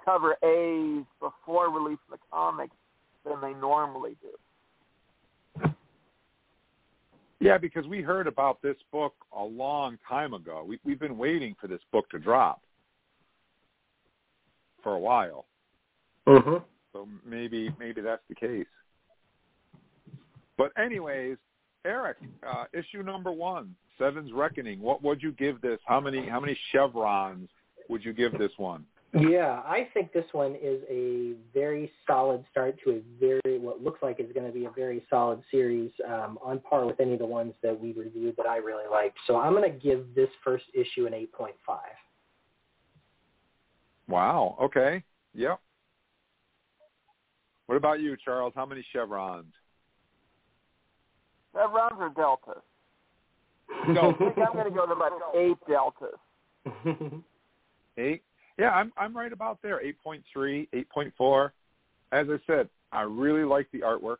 cover 0.04 0.36
A's 0.42 1.04
before 1.20 1.70
releasing 1.70 1.98
the 2.10 2.18
comics 2.30 2.76
than 3.24 3.40
they 3.40 3.54
normally 3.58 4.16
do. 4.20 5.70
Yeah, 7.40 7.58
because 7.58 7.86
we 7.86 8.00
heard 8.00 8.26
about 8.26 8.62
this 8.62 8.76
book 8.90 9.14
a 9.36 9.42
long 9.42 9.98
time 10.08 10.32
ago. 10.32 10.64
We, 10.66 10.78
we've 10.84 10.98
been 10.98 11.18
waiting 11.18 11.54
for 11.60 11.66
this 11.66 11.80
book 11.92 12.08
to 12.10 12.18
drop 12.18 12.62
for 14.82 14.94
a 14.94 14.98
while. 14.98 15.46
hmm 16.26 16.56
So 16.92 17.08
maybe 17.26 17.70
maybe 17.78 18.00
that's 18.00 18.22
the 18.28 18.34
case. 18.34 18.66
But 20.56 20.70
anyways, 20.78 21.36
Eric, 21.84 22.16
uh, 22.48 22.64
issue 22.72 23.02
number 23.02 23.32
one, 23.32 23.74
Seven's 23.98 24.32
Reckoning. 24.32 24.80
What 24.80 25.02
would 25.02 25.22
you 25.22 25.32
give 25.32 25.60
this? 25.60 25.78
How 25.86 26.00
many 26.00 26.28
how 26.28 26.40
many 26.40 26.58
chevrons 26.72 27.48
would 27.88 28.04
you 28.04 28.12
give 28.12 28.36
this 28.38 28.52
one? 28.56 28.84
Yeah, 29.16 29.62
I 29.64 29.88
think 29.94 30.12
this 30.12 30.24
one 30.32 30.56
is 30.60 30.82
a 30.90 31.34
very 31.52 31.92
solid 32.04 32.44
start 32.50 32.76
to 32.84 32.90
a 32.90 33.00
very 33.20 33.58
what 33.58 33.80
looks 33.80 34.02
like 34.02 34.18
is 34.18 34.26
going 34.34 34.46
to 34.46 34.52
be 34.52 34.64
a 34.64 34.70
very 34.70 35.04
solid 35.08 35.40
series, 35.52 35.92
um, 36.04 36.36
on 36.42 36.58
par 36.58 36.84
with 36.84 36.98
any 36.98 37.12
of 37.12 37.20
the 37.20 37.26
ones 37.26 37.54
that 37.62 37.78
we 37.78 37.92
reviewed 37.92 38.36
that 38.36 38.46
I 38.46 38.56
really 38.56 38.88
liked. 38.90 39.16
So 39.28 39.36
I'm 39.36 39.52
going 39.52 39.70
to 39.70 39.78
give 39.78 40.14
this 40.16 40.28
first 40.42 40.64
issue 40.74 41.06
an 41.06 41.14
eight 41.14 41.32
point 41.32 41.54
five. 41.64 41.78
Wow. 44.08 44.56
Okay. 44.60 45.04
Yep. 45.34 45.60
What 47.66 47.76
about 47.76 48.00
you, 48.00 48.16
Charles? 48.22 48.52
How 48.56 48.66
many 48.66 48.84
chevrons? 48.92 49.52
Chevrons 51.54 51.72
rounds 51.72 51.96
are 52.00 52.08
deltas. 52.10 52.62
No. 53.88 54.10
I 54.10 54.18
think 54.18 54.38
I'm 54.38 54.52
going 54.54 54.64
to 54.64 54.70
go 54.70 54.86
to 54.86 54.92
about 54.92 55.12
eight 55.36 55.56
deltas. 55.68 56.18
Eight. 57.98 58.22
Yeah, 58.58 58.70
I'm 58.70 58.92
I'm 58.96 59.16
right 59.16 59.32
about 59.32 59.60
there. 59.62 59.80
Eight 59.80 60.02
point 60.02 60.22
three, 60.32 60.68
eight 60.72 60.88
point 60.90 61.12
four. 61.16 61.52
As 62.12 62.26
I 62.30 62.38
said, 62.46 62.68
I 62.92 63.02
really 63.02 63.44
liked 63.44 63.72
the 63.72 63.80
artwork. 63.80 64.18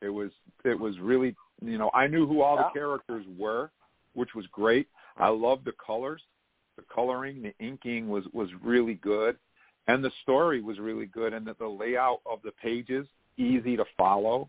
It 0.00 0.08
was 0.08 0.30
it 0.64 0.78
was 0.78 0.98
really 1.00 1.34
you 1.62 1.76
know 1.78 1.90
I 1.92 2.06
knew 2.06 2.26
who 2.26 2.40
all 2.42 2.56
Yeah. 2.56 2.64
the 2.72 2.78
characters 2.78 3.26
were, 3.38 3.70
which 4.14 4.34
was 4.34 4.46
great. 4.52 4.88
I 5.16 5.28
loved 5.28 5.64
the 5.64 5.72
colors, 5.84 6.22
the 6.76 6.84
coloring, 6.94 7.42
the 7.42 7.54
inking 7.64 8.08
was 8.08 8.24
was 8.32 8.48
really 8.62 8.94
good, 8.94 9.36
and 9.86 10.02
the 10.04 10.12
story 10.22 10.62
was 10.62 10.78
really 10.78 11.06
good, 11.06 11.34
and 11.34 11.46
that 11.46 11.58
the 11.58 11.68
layout 11.68 12.20
of 12.24 12.40
the 12.42 12.52
pages 12.52 13.06
easy 13.36 13.76
to 13.76 13.84
follow. 13.96 14.48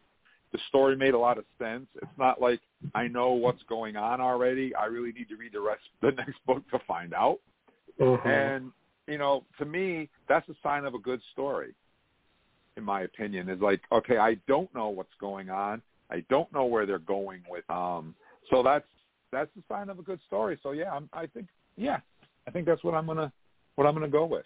The 0.51 0.59
story 0.67 0.97
made 0.97 1.13
a 1.13 1.19
lot 1.19 1.37
of 1.37 1.45
sense. 1.57 1.87
It's 1.95 2.17
not 2.17 2.41
like 2.41 2.59
I 2.93 3.07
know 3.07 3.31
what's 3.31 3.63
going 3.63 3.95
on 3.95 4.19
already. 4.19 4.75
I 4.75 4.85
really 4.85 5.11
need 5.13 5.29
to 5.29 5.35
read 5.37 5.53
the 5.53 5.61
rest 5.61 5.81
the 6.01 6.11
next 6.17 6.45
book 6.45 6.63
to 6.71 6.79
find 6.87 7.13
out. 7.13 7.39
Mhm. 7.99 8.25
And 8.25 8.71
you 9.07 9.17
know, 9.17 9.43
to 9.57 9.65
me, 9.65 10.09
that's 10.27 10.47
a 10.49 10.55
sign 10.61 10.85
of 10.85 10.93
a 10.93 10.99
good 10.99 11.21
story. 11.31 11.73
In 12.77 12.83
my 12.83 13.01
opinion, 13.01 13.49
is 13.49 13.59
like, 13.59 13.81
okay, 13.91 14.17
I 14.17 14.35
don't 14.47 14.73
know 14.73 14.89
what's 14.89 15.13
going 15.19 15.49
on. 15.49 15.81
I 16.09 16.23
don't 16.29 16.51
know 16.53 16.65
where 16.65 16.85
they're 16.85 16.99
going 16.99 17.41
with. 17.49 17.69
Um, 17.69 18.15
so 18.49 18.61
that's 18.63 18.85
that's 19.31 19.49
a 19.57 19.73
sign 19.73 19.89
of 19.89 19.99
a 19.99 20.01
good 20.01 20.19
story. 20.27 20.59
So 20.63 20.71
yeah, 20.71 20.91
I'm, 20.91 21.09
I 21.13 21.27
think 21.27 21.47
yeah, 21.77 21.99
I 22.47 22.51
think 22.51 22.65
that's 22.65 22.83
what 22.83 22.93
I'm 22.93 23.05
gonna 23.07 23.31
what 23.75 23.87
I'm 23.87 23.93
gonna 23.93 24.09
go 24.09 24.25
with. 24.25 24.45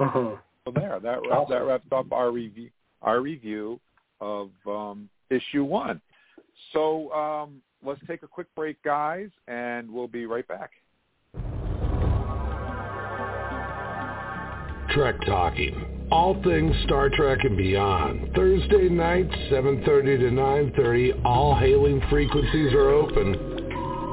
Mhm. 0.00 0.38
So 0.64 0.70
there, 0.72 0.98
that 1.00 1.22
wraps, 1.22 1.32
Awesome. 1.32 1.50
that 1.50 1.64
wraps 1.64 1.86
up 1.92 2.12
our 2.12 2.30
review 2.30 2.70
our 3.02 3.20
review 3.20 3.80
of 4.20 4.50
um, 4.66 5.08
issue 5.30 5.64
one. 5.64 6.00
So 6.72 7.10
um, 7.12 7.62
let's 7.84 8.00
take 8.06 8.22
a 8.22 8.28
quick 8.28 8.52
break, 8.54 8.82
guys, 8.82 9.28
and 9.48 9.90
we'll 9.90 10.08
be 10.08 10.26
right 10.26 10.46
back. 10.46 10.70
Trek 14.90 15.16
Talking. 15.26 16.08
All 16.10 16.40
things 16.42 16.74
Star 16.84 17.10
Trek 17.10 17.40
and 17.42 17.56
beyond. 17.56 18.30
Thursday 18.34 18.88
nights, 18.88 19.34
7.30 19.50 19.84
to 19.84 20.30
9.30. 20.30 21.24
All 21.24 21.54
hailing 21.54 22.00
frequencies 22.08 22.72
are 22.72 22.90
open. 22.90 23.34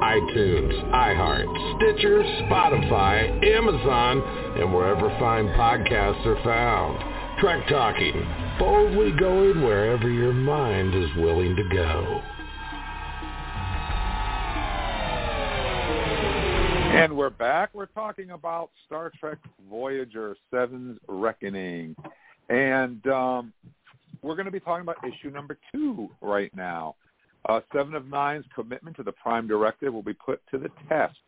iTunes, 0.02 0.92
iHeart, 0.92 1.76
Stitcher, 1.76 2.22
Spotify, 2.42 3.46
Amazon, 3.46 4.20
and 4.60 4.74
wherever 4.74 5.08
fine 5.18 5.46
podcasts 5.56 6.26
are 6.26 6.42
found. 6.44 7.38
Trek 7.40 7.66
Talking. 7.68 8.43
Boldly 8.58 9.10
going 9.12 9.62
wherever 9.62 10.08
your 10.08 10.32
mind 10.32 10.94
is 10.94 11.08
willing 11.16 11.56
to 11.56 11.64
go. 11.64 12.22
And 16.94 17.16
we're 17.16 17.30
back. 17.30 17.70
We're 17.74 17.86
talking 17.86 18.30
about 18.30 18.70
Star 18.86 19.10
Trek 19.18 19.38
Voyager 19.68 20.36
7's 20.52 21.00
Reckoning. 21.08 21.96
And 22.48 23.04
um, 23.08 23.52
we're 24.22 24.36
going 24.36 24.46
to 24.46 24.52
be 24.52 24.60
talking 24.60 24.82
about 24.82 24.98
issue 25.04 25.30
number 25.30 25.58
two 25.72 26.08
right 26.20 26.54
now. 26.54 26.94
Uh, 27.48 27.60
Seven 27.74 27.94
of 27.94 28.06
Nine's 28.06 28.44
commitment 28.54 28.96
to 28.96 29.02
the 29.02 29.12
Prime 29.12 29.48
Directive 29.48 29.92
will 29.92 30.02
be 30.02 30.14
put 30.14 30.40
to 30.52 30.58
the 30.58 30.70
test 30.88 31.18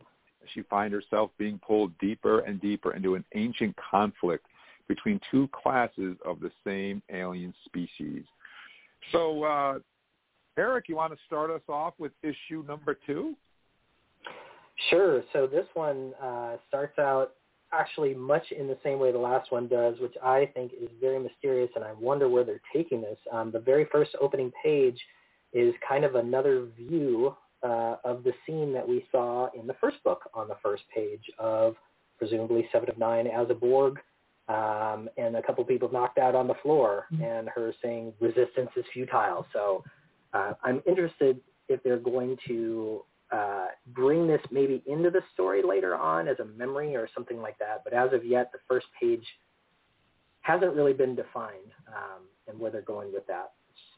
as 0.41 0.49
she 0.53 0.61
finds 0.63 0.93
herself 0.93 1.31
being 1.37 1.59
pulled 1.59 1.91
deeper 1.99 2.39
and 2.39 2.61
deeper 2.61 2.93
into 2.93 3.15
an 3.15 3.25
ancient 3.35 3.75
conflict 3.75 4.45
between 4.87 5.19
two 5.29 5.49
classes 5.53 6.15
of 6.25 6.39
the 6.39 6.51
same 6.65 7.01
alien 7.13 7.53
species. 7.65 8.23
So, 9.11 9.43
uh, 9.43 9.79
Eric, 10.57 10.85
you 10.87 10.95
want 10.95 11.13
to 11.13 11.19
start 11.25 11.51
us 11.51 11.61
off 11.69 11.93
with 11.97 12.11
issue 12.23 12.63
number 12.67 12.97
two? 13.05 13.35
Sure. 14.89 15.23
So 15.33 15.47
this 15.47 15.65
one 15.73 16.13
uh, 16.21 16.57
starts 16.67 16.97
out 16.99 17.33
actually 17.73 18.13
much 18.13 18.43
in 18.57 18.67
the 18.67 18.77
same 18.83 18.99
way 18.99 19.11
the 19.11 19.17
last 19.17 19.51
one 19.51 19.67
does, 19.67 19.95
which 19.99 20.13
I 20.23 20.49
think 20.53 20.71
is 20.73 20.89
very 21.01 21.19
mysterious, 21.19 21.69
and 21.75 21.83
I 21.83 21.91
wonder 21.93 22.29
where 22.29 22.43
they're 22.43 22.61
taking 22.73 23.01
this. 23.01 23.17
Um, 23.31 23.51
the 23.51 23.59
very 23.59 23.87
first 23.91 24.11
opening 24.21 24.51
page 24.63 24.99
is 25.53 25.73
kind 25.87 26.05
of 26.05 26.15
another 26.15 26.67
view 26.77 27.35
uh, 27.63 27.95
of 28.03 28.23
the 28.23 28.33
scene 28.45 28.71
that 28.73 28.87
we 28.87 29.05
saw 29.11 29.49
in 29.59 29.67
the 29.67 29.75
first 29.81 30.01
book 30.03 30.29
on 30.33 30.47
the 30.47 30.57
first 30.63 30.83
page 30.93 31.23
of 31.39 31.75
presumably 32.17 32.67
Seven 32.71 32.89
of 32.89 32.97
Nine 32.97 33.27
as 33.27 33.47
a 33.49 33.53
Borg, 33.53 33.99
um, 34.47 35.09
and 35.17 35.35
a 35.35 35.41
couple 35.41 35.63
people 35.65 35.89
knocked 35.91 36.17
out 36.17 36.35
on 36.35 36.47
the 36.47 36.55
floor, 36.63 37.07
mm-hmm. 37.11 37.23
and 37.23 37.49
her 37.49 37.73
saying 37.83 38.13
resistance 38.19 38.69
is 38.75 38.85
futile. 38.93 39.45
So 39.53 39.83
uh, 40.33 40.53
I'm 40.63 40.81
interested 40.87 41.39
if 41.67 41.83
they're 41.83 41.97
going 41.97 42.37
to 42.47 43.03
uh, 43.31 43.67
bring 43.87 44.25
this 44.27 44.41
maybe 44.51 44.81
into 44.85 45.09
the 45.09 45.21
story 45.33 45.61
later 45.61 45.95
on 45.95 46.27
as 46.27 46.37
a 46.39 46.45
memory 46.45 46.95
or 46.95 47.09
something 47.13 47.41
like 47.41 47.57
that. 47.59 47.83
But 47.83 47.93
as 47.93 48.13
of 48.13 48.25
yet, 48.25 48.51
the 48.53 48.59
first 48.67 48.87
page 48.99 49.25
hasn't 50.41 50.73
really 50.73 50.93
been 50.93 51.13
defined 51.13 51.73
um, 51.89 52.21
and 52.47 52.57
where 52.57 52.71
they're 52.71 52.81
going 52.81 53.11
with 53.11 53.27
that. 53.27 53.51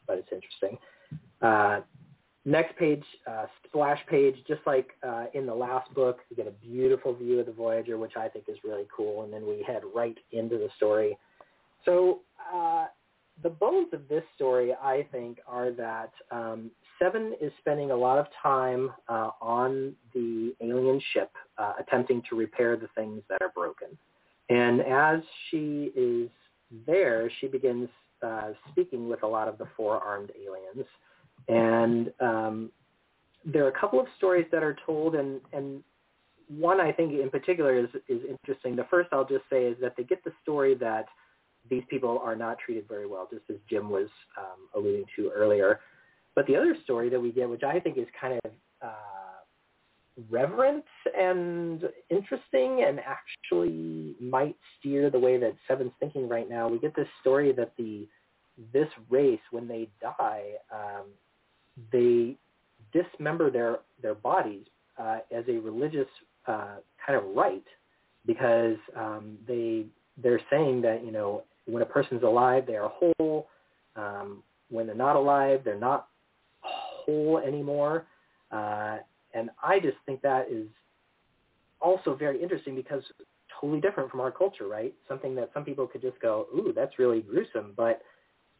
But 0.06 0.18
it's 0.18 0.32
interesting. 0.32 0.78
Uh, 1.40 1.80
next 2.50 2.76
page, 2.76 3.04
uh, 3.26 3.46
splash 3.66 4.00
page, 4.08 4.36
just 4.46 4.60
like 4.66 4.90
uh, 5.06 5.26
in 5.34 5.46
the 5.46 5.54
last 5.54 5.92
book, 5.94 6.18
we 6.28 6.36
get 6.36 6.46
a 6.46 6.50
beautiful 6.50 7.14
view 7.14 7.40
of 7.40 7.46
the 7.46 7.52
Voyager, 7.52 7.96
which 7.98 8.16
I 8.16 8.28
think 8.28 8.46
is 8.48 8.58
really 8.64 8.86
cool, 8.94 9.22
and 9.22 9.32
then 9.32 9.46
we 9.46 9.62
head 9.66 9.82
right 9.94 10.18
into 10.32 10.56
the 10.58 10.68
story. 10.76 11.16
So 11.84 12.20
uh, 12.52 12.86
the 13.42 13.50
bones 13.50 13.88
of 13.92 14.02
this 14.08 14.24
story, 14.34 14.72
I 14.74 15.06
think, 15.12 15.38
are 15.46 15.70
that 15.72 16.12
um, 16.30 16.70
Seven 16.98 17.34
is 17.40 17.50
spending 17.60 17.92
a 17.92 17.96
lot 17.96 18.18
of 18.18 18.26
time 18.42 18.92
uh, 19.08 19.30
on 19.40 19.94
the 20.12 20.54
alien 20.60 21.00
ship, 21.14 21.30
uh, 21.56 21.72
attempting 21.78 22.22
to 22.28 22.36
repair 22.36 22.76
the 22.76 22.88
things 22.94 23.22
that 23.30 23.40
are 23.40 23.52
broken. 23.54 23.88
And 24.50 24.82
as 24.82 25.20
she 25.50 25.90
is 25.96 26.28
there, 26.86 27.30
she 27.40 27.46
begins 27.46 27.88
uh, 28.22 28.50
speaking 28.70 29.08
with 29.08 29.22
a 29.22 29.26
lot 29.26 29.48
of 29.48 29.56
the 29.56 29.66
four-armed 29.76 30.30
aliens. 30.38 30.86
And 31.48 32.12
um, 32.20 32.70
there 33.44 33.64
are 33.64 33.68
a 33.68 33.78
couple 33.78 34.00
of 34.00 34.06
stories 34.16 34.46
that 34.52 34.62
are 34.62 34.76
told, 34.86 35.14
and, 35.14 35.40
and 35.52 35.82
one 36.48 36.80
I 36.80 36.92
think 36.92 37.12
in 37.12 37.30
particular 37.30 37.78
is, 37.78 37.88
is 38.08 38.20
interesting. 38.28 38.76
The 38.76 38.86
first 38.90 39.08
I'll 39.12 39.26
just 39.26 39.44
say 39.50 39.64
is 39.64 39.76
that 39.80 39.94
they 39.96 40.04
get 40.04 40.22
the 40.24 40.32
story 40.42 40.74
that 40.76 41.06
these 41.68 41.82
people 41.88 42.20
are 42.22 42.36
not 42.36 42.58
treated 42.58 42.88
very 42.88 43.06
well, 43.06 43.28
just 43.30 43.44
as 43.50 43.56
Jim 43.68 43.90
was 43.90 44.08
um, 44.38 44.68
alluding 44.74 45.04
to 45.16 45.30
earlier. 45.34 45.80
But 46.34 46.46
the 46.46 46.56
other 46.56 46.76
story 46.84 47.08
that 47.10 47.20
we 47.20 47.32
get, 47.32 47.48
which 47.48 47.62
I 47.62 47.80
think 47.80 47.98
is 47.98 48.06
kind 48.18 48.38
of 48.44 48.50
uh, 48.82 48.88
reverent 50.30 50.84
and 51.16 51.84
interesting 52.08 52.84
and 52.86 53.00
actually 53.00 54.16
might 54.20 54.56
steer 54.78 55.10
the 55.10 55.18
way 55.18 55.38
that 55.38 55.54
Seven's 55.68 55.92
thinking 56.00 56.28
right 56.28 56.48
now, 56.48 56.68
we 56.68 56.78
get 56.78 56.94
this 56.94 57.08
story 57.20 57.52
that 57.52 57.72
the 57.76 58.06
this 58.72 58.88
race, 59.08 59.40
when 59.50 59.66
they 59.66 59.88
die, 60.02 60.42
um, 60.72 61.06
they 61.92 62.36
dismember 62.92 63.50
their 63.50 63.78
their 64.02 64.14
bodies 64.14 64.64
uh, 64.98 65.18
as 65.30 65.44
a 65.48 65.58
religious 65.58 66.08
uh, 66.46 66.76
kind 67.04 67.18
of 67.18 67.24
rite 67.34 67.64
because 68.26 68.76
um, 68.96 69.38
they 69.46 69.86
they're 70.22 70.40
saying 70.50 70.82
that 70.82 71.04
you 71.04 71.12
know 71.12 71.42
when 71.66 71.82
a 71.82 71.86
person's 71.86 72.22
alive 72.22 72.64
they 72.66 72.76
are 72.76 72.90
whole. 72.90 73.48
Um, 73.96 74.42
when 74.70 74.86
they're 74.86 74.94
not 74.94 75.16
alive 75.16 75.62
they're 75.64 75.78
not 75.78 76.06
whole 76.60 77.42
anymore. 77.44 78.06
Uh, 78.52 78.98
and 79.34 79.50
I 79.62 79.80
just 79.80 79.96
think 80.06 80.22
that 80.22 80.46
is 80.50 80.66
also 81.80 82.14
very 82.14 82.40
interesting 82.40 82.74
because 82.74 83.02
totally 83.60 83.80
different 83.80 84.10
from 84.10 84.20
our 84.20 84.30
culture 84.30 84.68
right? 84.68 84.94
Something 85.08 85.34
that 85.36 85.50
some 85.52 85.64
people 85.64 85.86
could 85.86 86.02
just 86.02 86.20
go 86.20 86.46
ooh 86.54 86.72
that's 86.74 86.98
really 86.98 87.20
gruesome 87.20 87.72
but 87.76 88.02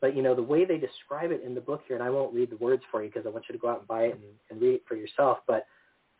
but 0.00 0.16
you 0.16 0.22
know 0.22 0.34
the 0.34 0.42
way 0.42 0.64
they 0.64 0.78
describe 0.78 1.30
it 1.30 1.42
in 1.44 1.54
the 1.54 1.60
book 1.60 1.82
here, 1.86 1.96
and 1.96 2.04
I 2.04 2.10
won't 2.10 2.34
read 2.34 2.50
the 2.50 2.56
words 2.56 2.82
for 2.90 3.02
you 3.02 3.10
because 3.10 3.26
I 3.26 3.30
want 3.30 3.44
you 3.48 3.52
to 3.52 3.58
go 3.58 3.68
out 3.68 3.80
and 3.80 3.88
buy 3.88 4.04
it 4.04 4.14
and, 4.14 4.22
and 4.50 4.60
read 4.60 4.74
it 4.74 4.82
for 4.88 4.96
yourself. 4.96 5.38
But 5.46 5.66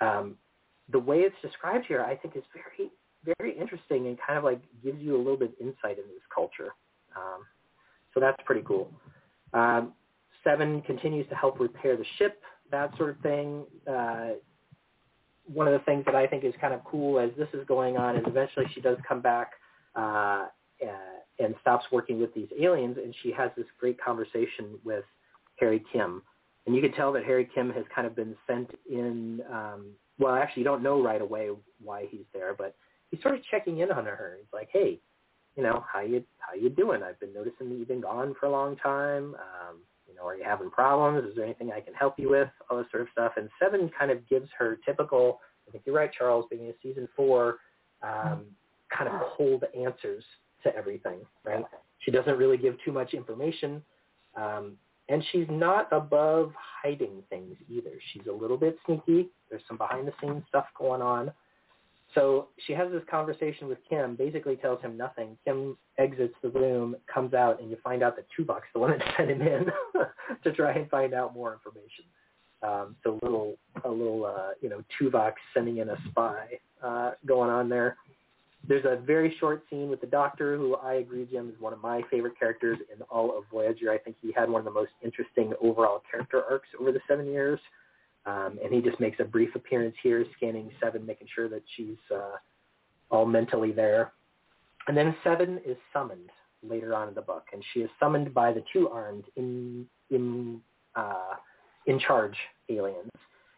um, 0.01 0.37
the 0.91 0.99
way 0.99 1.19
it's 1.21 1.37
described 1.43 1.87
here, 1.87 2.03
I 2.03 2.17
think, 2.17 2.37
is 2.37 2.45
very 2.55 2.91
very 3.39 3.59
interesting 3.59 4.07
and 4.07 4.19
kind 4.27 4.39
of 4.39 4.45
like 4.45 4.61
gives 4.83 5.01
you 5.01 5.15
a 5.17 5.19
little 5.19 5.37
bit 5.37 5.51
of 5.51 5.55
insight 5.61 5.99
into 5.99 6.09
this 6.09 6.27
culture. 6.35 6.73
Um, 7.17 7.45
so 8.15 8.21
that's 8.21 8.39
pretty 8.45 8.63
cool. 8.67 8.91
Um, 9.53 9.93
Seven 10.43 10.81
continues 10.83 11.29
to 11.29 11.35
help 11.35 11.61
repair 11.61 11.97
the 11.99 12.05
ship, 12.19 12.41
that 12.71 12.97
sort 12.97 13.11
of 13.11 13.19
thing. 13.19 13.65
Uh, 13.87 14.31
one 15.47 15.67
of 15.67 15.75
the 15.75 15.85
things 15.85 16.05
that 16.07 16.15
I 16.15 16.27
think 16.27 16.45
is 16.45 16.55
kind 16.61 16.73
of 16.73 16.83
cool 16.85 17.19
as 17.19 17.31
this 17.37 17.49
is 17.53 17.67
going 17.67 17.97
on 17.97 18.17
is 18.17 18.23
eventually 18.27 18.67
she 18.73 18.81
does 18.81 18.97
come 19.07 19.21
back 19.21 19.53
uh, 19.95 20.47
and 21.41 21.55
stops 21.61 21.85
working 21.91 22.21
with 22.21 22.33
these 22.35 22.49
aliens, 22.61 22.99
and 23.03 23.15
she 23.23 23.33
has 23.33 23.51
this 23.57 23.67
great 23.79 24.01
conversation 24.01 24.79
with 24.85 25.05
Harry 25.59 25.83
Kim. 25.93 26.23
And 26.67 26.77
you 26.77 26.83
can 26.83 26.93
tell 26.93 27.13
that 27.13 27.25
Harry 27.25 27.49
Kim 27.55 27.71
has 27.71 27.85
kind 27.95 28.07
of 28.07 28.15
been 28.15 28.37
sent 28.47 28.71
in. 28.89 29.41
Um, 29.51 29.87
well, 30.19 30.35
actually, 30.35 30.61
you 30.61 30.69
don't 30.69 30.83
know 30.83 31.03
right 31.03 31.23
away 31.23 31.49
why 31.83 32.07
he's 32.11 32.27
there, 32.35 32.55
but 32.55 32.75
he's 33.11 33.23
sort 33.23 33.35
of 33.35 33.41
checking 33.51 33.79
in 33.79 33.91
on 33.91 34.05
her. 34.05 34.37
He's 34.39 34.53
like, 34.53 34.69
"Hey, 34.71 35.01
you 35.57 35.63
know, 35.63 35.85
how 35.91 36.01
you 36.01 36.23
how 36.39 36.55
you 36.55 36.69
doing? 36.69 37.03
I've 37.03 37.19
been 37.19 37.33
noticing 37.33 37.71
that 37.71 37.77
you've 37.77 37.89
been 37.89 38.03
gone 38.03 38.35
for 38.39 38.47
a 38.47 38.51
long 38.51 38.77
time. 38.77 39.35
Um, 39.35 39.79
you 40.07 40.15
know, 40.15 40.27
are 40.27 40.37
you 40.37 40.45
having 40.45 40.71
problems? 40.71 41.29
Is 41.29 41.35
there 41.37 41.45
anything 41.45 41.73
I 41.73 41.81
can 41.81 41.95
help 41.95 42.19
you 42.19 42.29
with? 42.29 42.49
All 42.69 42.77
this 42.77 42.87
sort 42.91 43.03
of 43.03 43.09
stuff." 43.13 43.33
And 43.37 43.49
Seven 43.59 43.91
kind 43.99 44.11
of 44.11 44.29
gives 44.29 44.51
her 44.59 44.79
typical. 44.85 45.41
I 45.67 45.71
think 45.73 45.85
you're 45.87 45.95
right, 45.95 46.11
Charles. 46.13 46.45
Beginning 46.51 46.71
of 46.71 46.77
season 46.83 47.09
four, 47.17 47.57
um, 48.03 48.45
kind 48.91 49.09
of 49.09 49.21
cold 49.37 49.65
answers 49.75 50.25
to 50.65 50.75
everything, 50.75 51.21
right? 51.45 51.65
She 52.01 52.11
doesn't 52.11 52.39
really 52.39 52.57
give 52.57 52.77
too 52.85 52.93
much 52.93 53.15
information. 53.15 53.83
Um, 54.37 54.77
and 55.09 55.25
she's 55.33 55.47
not 55.51 55.89
above 55.93 56.53
hiding 56.57 57.23
things 57.29 57.57
either. 57.69 57.91
She's 58.13 58.27
a 58.29 58.33
little 58.33 58.57
bit 58.57 58.79
sneaky. 58.87 59.29
There's 59.51 59.63
some 59.67 59.77
behind 59.77 60.07
the 60.07 60.13
scenes 60.21 60.45
stuff 60.49 60.67
going 60.79 61.03
on. 61.03 61.33
So 62.15 62.49
she 62.67 62.73
has 62.73 62.91
this 62.91 63.03
conversation 63.11 63.69
with 63.69 63.79
Kim, 63.89 64.17
basically 64.17 64.57
tells 64.57 64.81
him 64.83 64.97
nothing. 64.97 65.37
Kim 65.45 65.77
exits 65.99 66.35
the 66.43 66.51
room, 66.51 66.97
comes 67.13 67.35
out, 67.35 67.61
and 67.61 67.71
you 67.71 67.77
find 67.83 68.03
out 68.03 68.17
that 68.17 68.27
Tuvok's 68.37 68.67
the 68.73 68.81
one 68.81 68.91
that 68.91 69.15
sent 69.17 69.31
him 69.31 69.43
in 69.43 69.67
to 70.45 70.53
try 70.53 70.73
and 70.73 70.89
find 70.91 71.13
out 71.13 71.35
more 71.35 71.53
information. 71.53 72.05
Um, 72.63 72.97
so 73.03 73.19
a 73.21 73.25
little, 73.25 73.57
a 73.85 73.89
little, 73.89 74.27
uh, 74.27 74.51
you 74.61 74.69
know, 74.69 74.83
Tuvok 75.01 75.33
sending 75.55 75.79
in 75.79 75.89
a 75.89 75.97
spy 76.11 76.47
uh, 76.83 77.13
going 77.27 77.51
on 77.51 77.69
there. 77.69 77.97
There's 78.67 78.85
a 78.85 78.97
very 78.97 79.35
short 79.41 79.65
scene 79.71 79.89
with 79.89 80.01
the 80.01 80.07
Doctor, 80.07 80.57
who 80.57 80.77
I 80.77 80.95
agree, 80.95 81.27
Jim, 81.31 81.49
is 81.49 81.61
one 81.61 81.73
of 81.73 81.81
my 81.83 82.03
favorite 82.11 82.39
characters 82.39 82.79
in 82.95 83.03
all 83.11 83.37
of 83.37 83.45
Voyager. 83.51 83.91
I 83.91 83.99
think 83.99 84.17
he 84.21 84.33
had 84.33 84.49
one 84.49 84.61
of 84.61 84.65
the 84.65 84.71
most 84.71 84.93
interesting 85.03 85.53
overall 85.61 86.03
character 86.11 86.45
arcs 86.49 86.69
over 86.79 86.93
the 86.93 87.01
seven 87.09 87.27
years. 87.27 87.59
Um, 88.27 88.59
and 88.63 88.73
he 88.73 88.81
just 88.83 89.01
makes 89.01 89.19
a 89.19 89.25
brief 89.25 89.55
appearance 89.55 89.97
here, 90.03 90.25
scanning 90.37 90.71
Seven, 90.81 91.07
making 91.07 91.29
sure 91.35 91.49
that 91.49 91.63
she's 91.77 91.97
uh, 92.15 92.37
all 93.11 93.25
mentally 93.25 93.73
there. 93.73 94.13
And 94.89 94.97
then 94.97 95.17
Seven 95.25 95.59
is 95.67 95.77
summoned 95.93 96.31
later 96.63 96.95
on 96.95 97.09
in 97.09 97.15
the 97.15 97.23
book, 97.23 97.45
and 97.53 97.65
she 97.73 97.81
is 97.81 97.91
summoned 97.99 98.35
by 98.35 98.53
the 98.53 98.63
two-armed 98.73 99.25
in 99.37 99.87
in 100.11 100.61
uh, 100.95 101.35
in 101.87 101.99
charge 101.99 102.37
aliens. 102.69 103.11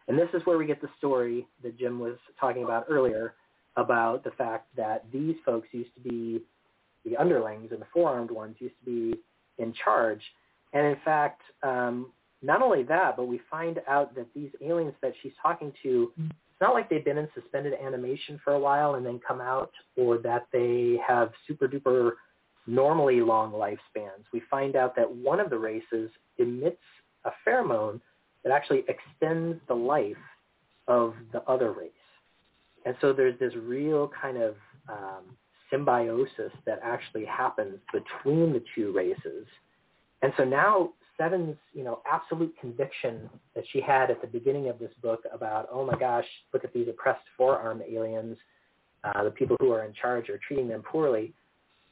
And 0.07 0.17
this 0.17 0.29
is 0.33 0.41
where 0.45 0.57
we 0.57 0.65
get 0.65 0.81
the 0.81 0.89
story 0.97 1.45
that 1.61 1.77
Jim 1.77 1.99
was 1.99 2.17
talking 2.39 2.63
about 2.63 2.85
earlier 2.89 3.35
about 3.75 4.23
the 4.23 4.31
fact 4.31 4.67
that 4.75 5.05
these 5.11 5.35
folks 5.45 5.67
used 5.71 5.93
to 5.95 6.01
be 6.01 6.41
the 7.05 7.17
underlings 7.17 7.71
and 7.71 7.81
the 7.81 7.87
four-armed 7.93 8.31
ones 8.31 8.55
used 8.59 8.75
to 8.79 8.85
be 8.85 9.17
in 9.57 9.73
charge. 9.83 10.21
And 10.73 10.85
in 10.87 10.97
fact, 11.03 11.41
um, 11.63 12.11
not 12.41 12.61
only 12.61 12.83
that, 12.83 13.15
but 13.17 13.25
we 13.25 13.39
find 13.49 13.79
out 13.87 14.15
that 14.15 14.27
these 14.35 14.49
aliens 14.61 14.93
that 15.01 15.13
she's 15.21 15.31
talking 15.41 15.71
to, 15.83 16.11
it's 16.17 16.61
not 16.61 16.73
like 16.73 16.89
they've 16.89 17.03
been 17.03 17.17
in 17.17 17.29
suspended 17.33 17.73
animation 17.73 18.39
for 18.43 18.53
a 18.53 18.59
while 18.59 18.95
and 18.95 19.05
then 19.05 19.19
come 19.25 19.41
out, 19.41 19.71
or 19.95 20.17
that 20.19 20.47
they 20.51 20.99
have 21.05 21.31
super 21.47 21.67
duper 21.67 22.11
normally 22.67 23.21
long 23.21 23.51
lifespans. 23.51 24.23
We 24.31 24.41
find 24.49 24.75
out 24.75 24.95
that 24.95 25.09
one 25.09 25.39
of 25.39 25.49
the 25.49 25.57
races 25.57 26.09
emits 26.37 26.81
a 27.25 27.31
pheromone 27.47 27.99
that 28.43 28.51
actually 28.51 28.83
extends 28.87 29.59
the 29.67 29.73
life 29.73 30.15
of 30.87 31.13
the 31.31 31.41
other 31.43 31.71
race. 31.71 31.91
And 32.85 32.95
so 33.01 33.13
there's 33.13 33.37
this 33.39 33.53
real 33.55 34.11
kind 34.21 34.37
of 34.37 34.55
um, 34.89 35.23
symbiosis 35.71 36.51
that 36.65 36.79
actually 36.83 37.25
happens 37.25 37.79
between 37.91 38.53
the 38.53 38.63
two 38.75 38.91
races. 38.91 39.45
And 40.21 40.33
so 40.37 40.43
now 40.43 40.91
Seven's, 41.17 41.57
you 41.73 41.83
know, 41.83 42.01
absolute 42.11 42.53
conviction 42.59 43.29
that 43.55 43.63
she 43.71 43.79
had 43.79 44.09
at 44.09 44.21
the 44.21 44.27
beginning 44.27 44.69
of 44.69 44.79
this 44.79 44.91
book 45.01 45.23
about, 45.31 45.67
oh 45.71 45.85
my 45.85 45.97
gosh, 45.97 46.25
look 46.53 46.63
at 46.63 46.73
these 46.73 46.87
oppressed 46.87 47.25
forearm 47.37 47.81
aliens, 47.87 48.37
uh, 49.03 49.23
the 49.23 49.31
people 49.31 49.55
who 49.59 49.71
are 49.71 49.85
in 49.85 49.93
charge 49.93 50.29
are 50.29 50.39
treating 50.47 50.67
them 50.67 50.81
poorly. 50.81 51.33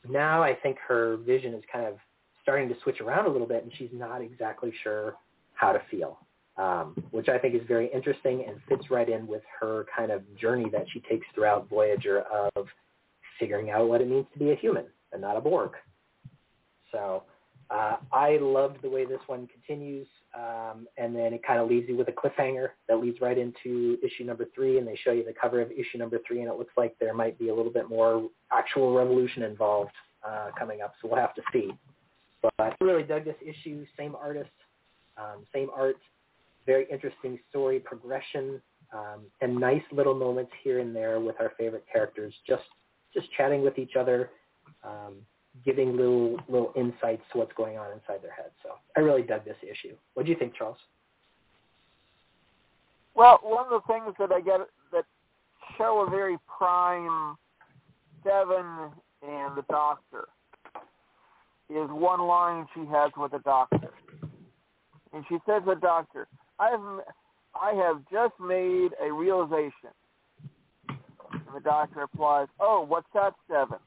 Now 0.10 0.42
I 0.42 0.56
think 0.56 0.78
her 0.88 1.18
vision 1.18 1.54
is 1.54 1.64
kind 1.72 1.86
of 1.86 1.96
starting 2.42 2.68
to 2.70 2.76
switch 2.82 3.02
around 3.02 3.28
a 3.28 3.30
little 3.30 3.48
bit, 3.48 3.64
and 3.64 3.72
she's 3.78 3.90
not 3.94 4.22
exactly 4.22 4.74
sure 4.84 5.16
how 5.54 5.72
to 5.72 5.82
feel, 5.92 6.18
um, 6.62 6.94
which 7.10 7.28
I 7.28 7.40
think 7.40 7.56
is 7.56 7.62
very 7.68 7.92
interesting 7.92 8.46
and 8.48 8.58
fits 8.70 8.92
right 8.92 9.10
in 9.10 9.26
with 9.26 9.42
her 9.60 9.86
kind 9.96 10.12
of 10.12 10.22
journey 10.38 10.70
that 10.72 10.86
she 10.94 11.00
takes 11.02 11.26
throughout 11.34 11.68
Voyager 11.68 12.24
of 12.56 12.68
figuring 13.40 13.72
out 13.72 13.88
what 13.88 14.02
it 14.02 14.08
means 14.08 14.28
to 14.34 14.40
be 14.40 14.52
a 14.52 14.56
human 14.56 14.86
and 15.12 15.22
not 15.22 15.36
a 15.36 15.42
Borg. 15.42 15.72
So 16.92 17.24
uh, 17.72 17.98
I 18.12 18.38
loved 18.40 18.84
the 18.84 18.90
way 18.90 19.06
this 19.06 19.22
one 19.26 19.48
continues, 19.48 20.08
um, 20.36 20.88
and 20.98 21.16
then 21.16 21.34
it 21.34 21.42
kind 21.44 21.60
of 21.60 21.68
leaves 21.68 21.90
you 21.90 21.98
with 21.98 22.10
a 22.10 22.12
cliffhanger 22.12 22.70
that 22.88 22.98
leads 22.98 23.20
right 23.22 23.38
into 23.38 23.98
issue 24.04 24.26
number 24.26 24.46
three, 24.54 24.78
and 24.78 24.88
they 24.88 24.98
show 25.04 25.12
you 25.12 25.24
the 25.24 25.34
cover 25.34 25.62
of 25.62 25.72
issue 25.72 25.98
number 25.98 26.20
three, 26.28 26.42
and 26.42 26.50
it 26.50 26.58
looks 26.58 26.74
like 26.78 26.96
there 27.00 27.14
might 27.14 27.40
be 27.40 27.50
a 27.50 27.56
little 27.56 27.72
bit 27.72 27.90
more 27.90 28.30
actual 28.52 28.94
revolution 28.94 29.44
involved 29.44 29.92
uh, 30.28 30.50
coming 30.60 30.82
up, 30.82 30.94
so 31.02 31.08
we'll 31.08 31.20
have 31.20 31.34
to 31.34 31.42
see. 31.52 31.72
But 32.44 32.54
I 32.60 32.74
really 32.82 33.04
dug 33.04 33.26
this 33.26 33.36
issue, 33.42 33.86
same 33.98 34.16
artist, 34.16 34.50
um, 35.18 35.46
same 35.54 35.70
art, 35.76 35.98
very 36.66 36.86
interesting 36.92 37.40
story 37.50 37.80
progression, 37.80 38.62
um, 38.94 39.22
and 39.42 39.56
nice 39.56 39.84
little 39.92 40.14
moments 40.14 40.52
here 40.64 40.80
and 40.80 40.96
there 40.96 41.20
with 41.20 41.36
our 41.40 41.52
favorite 41.58 41.86
characters, 41.92 42.34
just 42.48 42.64
just 43.14 43.28
chatting 43.38 43.62
with 43.62 43.78
each 43.78 43.96
other, 43.96 44.30
um, 44.84 45.16
giving 45.66 45.98
little 45.98 46.38
little 46.48 46.74
insights 46.76 47.24
to 47.32 47.40
what's 47.40 47.54
going 47.54 47.78
on 47.78 47.92
inside 47.92 48.22
their 48.22 48.34
heads. 48.34 48.54
So 48.64 48.76
I 48.96 49.02
really 49.02 49.24
dug 49.24 49.46
this 49.46 49.58
issue. 49.64 49.96
What 50.14 50.26
do 50.26 50.32
you 50.32 50.38
think, 50.38 50.56
Charles? 50.56 50.78
Well, 53.14 53.40
one 53.44 53.66
of 53.66 53.82
the 53.82 53.94
things 53.94 54.16
that 54.20 54.32
I 54.32 54.40
get 54.40 54.62
that 54.94 55.06
show 55.78 56.06
a 56.06 56.10
very 56.10 56.38
prime 56.58 57.38
Seven 58.24 58.92
and 59.24 59.58
the 59.58 59.64
Doctor 59.70 60.28
is 61.70 61.90
one 61.90 62.22
line 62.22 62.68
she 62.74 62.86
has 62.86 63.12
with 63.18 63.32
the 63.32 63.40
Doctor, 63.40 63.90
and 65.14 65.26
she 65.28 65.38
says, 65.46 65.64
"The 65.66 65.76
Doctor, 65.76 66.28
I've 66.62 67.04
I 67.60 67.74
have 67.74 68.04
just 68.12 68.40
made 68.40 68.92
a 69.02 69.12
realization." 69.12 69.92
And 70.88 71.56
the 71.56 71.62
Doctor 71.62 72.02
replies, 72.02 72.48
"Oh, 72.60 72.86
what's 72.88 73.08
that, 73.14 73.34
Seven? 73.50 73.80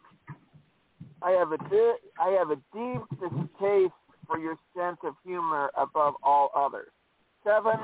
I 1.22 1.30
have 1.30 1.52
a 1.52 1.58
di- 1.58 2.02
I 2.20 2.30
have 2.30 2.50
a 2.50 2.56
deep 2.72 3.02
distaste 3.18 3.92
for 4.26 4.38
your 4.38 4.56
sense 4.76 4.98
of 5.02 5.14
humor 5.24 5.70
above 5.76 6.14
all 6.22 6.50
others. 6.54 6.90
Seven, 7.42 7.78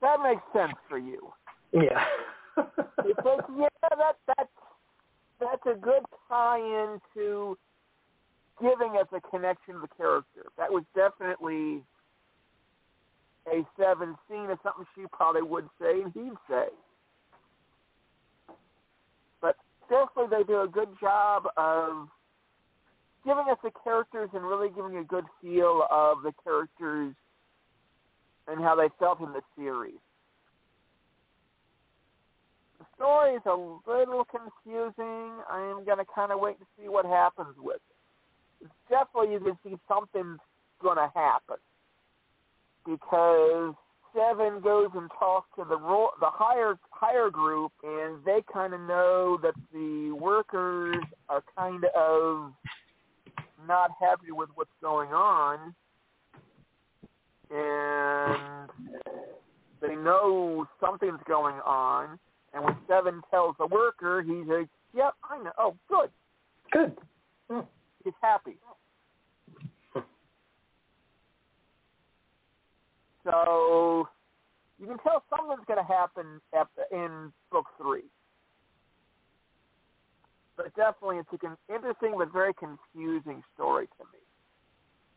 that 0.00 0.20
makes 0.22 0.42
sense 0.52 0.74
for 0.88 0.98
you. 0.98 1.32
Yeah. 1.72 2.04
because 2.56 3.40
yeah, 3.56 3.68
that 3.82 4.16
that's 4.26 4.48
that's 5.40 5.66
a 5.66 5.78
good 5.78 6.02
tie-in 6.28 6.98
to 7.14 7.56
giving 8.60 8.96
us 9.00 9.06
a 9.12 9.20
connection 9.30 9.74
to 9.74 9.80
the 9.80 9.88
character. 9.96 10.46
That 10.56 10.70
was 10.70 10.84
definitely 10.94 11.82
a 13.50 13.66
seven 13.78 14.14
scene 14.28 14.50
of 14.50 14.58
something 14.62 14.86
she 14.94 15.04
probably 15.12 15.42
would 15.42 15.68
say 15.80 16.02
and 16.02 16.12
he'd 16.12 16.38
say. 16.48 16.66
But 19.40 19.56
definitely 19.88 20.36
they 20.36 20.44
do 20.44 20.62
a 20.62 20.68
good 20.68 20.88
job 21.00 21.44
of 21.56 22.08
giving 23.24 23.44
us 23.50 23.58
the 23.62 23.70
characters 23.82 24.30
and 24.32 24.44
really 24.44 24.68
giving 24.68 24.96
a 24.96 25.04
good 25.04 25.24
feel 25.40 25.86
of 25.90 26.22
the 26.22 26.32
characters 26.44 27.14
and 28.48 28.60
how 28.60 28.74
they 28.74 28.88
felt 28.98 29.20
in 29.20 29.32
the 29.32 29.42
series. 29.56 30.00
The 32.78 32.86
story 32.96 33.34
is 33.34 33.42
a 33.46 33.54
little 33.54 34.24
confusing. 34.24 35.32
I 35.50 35.60
am 35.70 35.84
going 35.84 35.98
to 35.98 36.04
kind 36.12 36.32
of 36.32 36.40
wait 36.40 36.58
to 36.58 36.66
see 36.78 36.88
what 36.88 37.04
happens 37.04 37.54
with 37.58 37.76
it. 37.76 38.70
Definitely 38.88 39.34
you 39.34 39.40
can 39.40 39.58
see 39.64 39.78
something's 39.88 40.38
going 40.80 40.96
to 40.96 41.10
happen 41.14 41.56
because 42.84 43.74
Seven 44.14 44.60
goes 44.60 44.88
and 44.94 45.10
talks 45.18 45.48
to 45.56 45.64
the 45.64 45.78
the 46.20 46.28
higher 46.28 46.78
higher 46.90 47.30
group, 47.30 47.72
and 47.82 48.22
they 48.26 48.44
kind 48.52 48.74
of 48.74 48.80
know 48.80 49.38
that 49.42 49.54
the 49.72 50.12
workers 50.12 50.96
are 51.30 51.42
kind 51.56 51.84
of 51.96 52.52
not 53.66 53.90
happy 53.98 54.30
with 54.30 54.50
what's 54.54 54.70
going 54.82 55.10
on, 55.10 55.74
and 57.50 58.68
they 59.80 59.96
know 59.96 60.66
something's 60.78 61.20
going 61.26 61.56
on. 61.64 62.18
And 62.52 62.64
when 62.64 62.76
Seven 62.86 63.22
tells 63.30 63.56
the 63.58 63.66
worker, 63.66 64.20
he's 64.20 64.46
like, 64.46 64.68
"Yep, 64.94 65.14
I 65.30 65.38
know. 65.38 65.52
Oh, 65.56 65.74
good, 65.88 66.10
good." 66.70 66.98
Hmm. 67.50 67.60
He's 68.04 68.14
happy. 68.20 68.58
So 73.24 74.08
you 74.80 74.86
can 74.86 74.98
tell 74.98 75.22
something's 75.30 75.64
going 75.66 75.78
to 75.78 75.92
happen 75.92 76.40
at 76.58 76.66
the, 76.76 76.96
in 76.96 77.32
book 77.50 77.66
three. 77.80 78.04
But 80.56 80.74
definitely, 80.74 81.18
it's 81.18 81.42
an 81.42 81.56
interesting 81.72 82.14
but 82.18 82.32
very 82.32 82.52
confusing 82.54 83.42
story 83.54 83.86
to 83.86 84.04
me. 84.12 84.18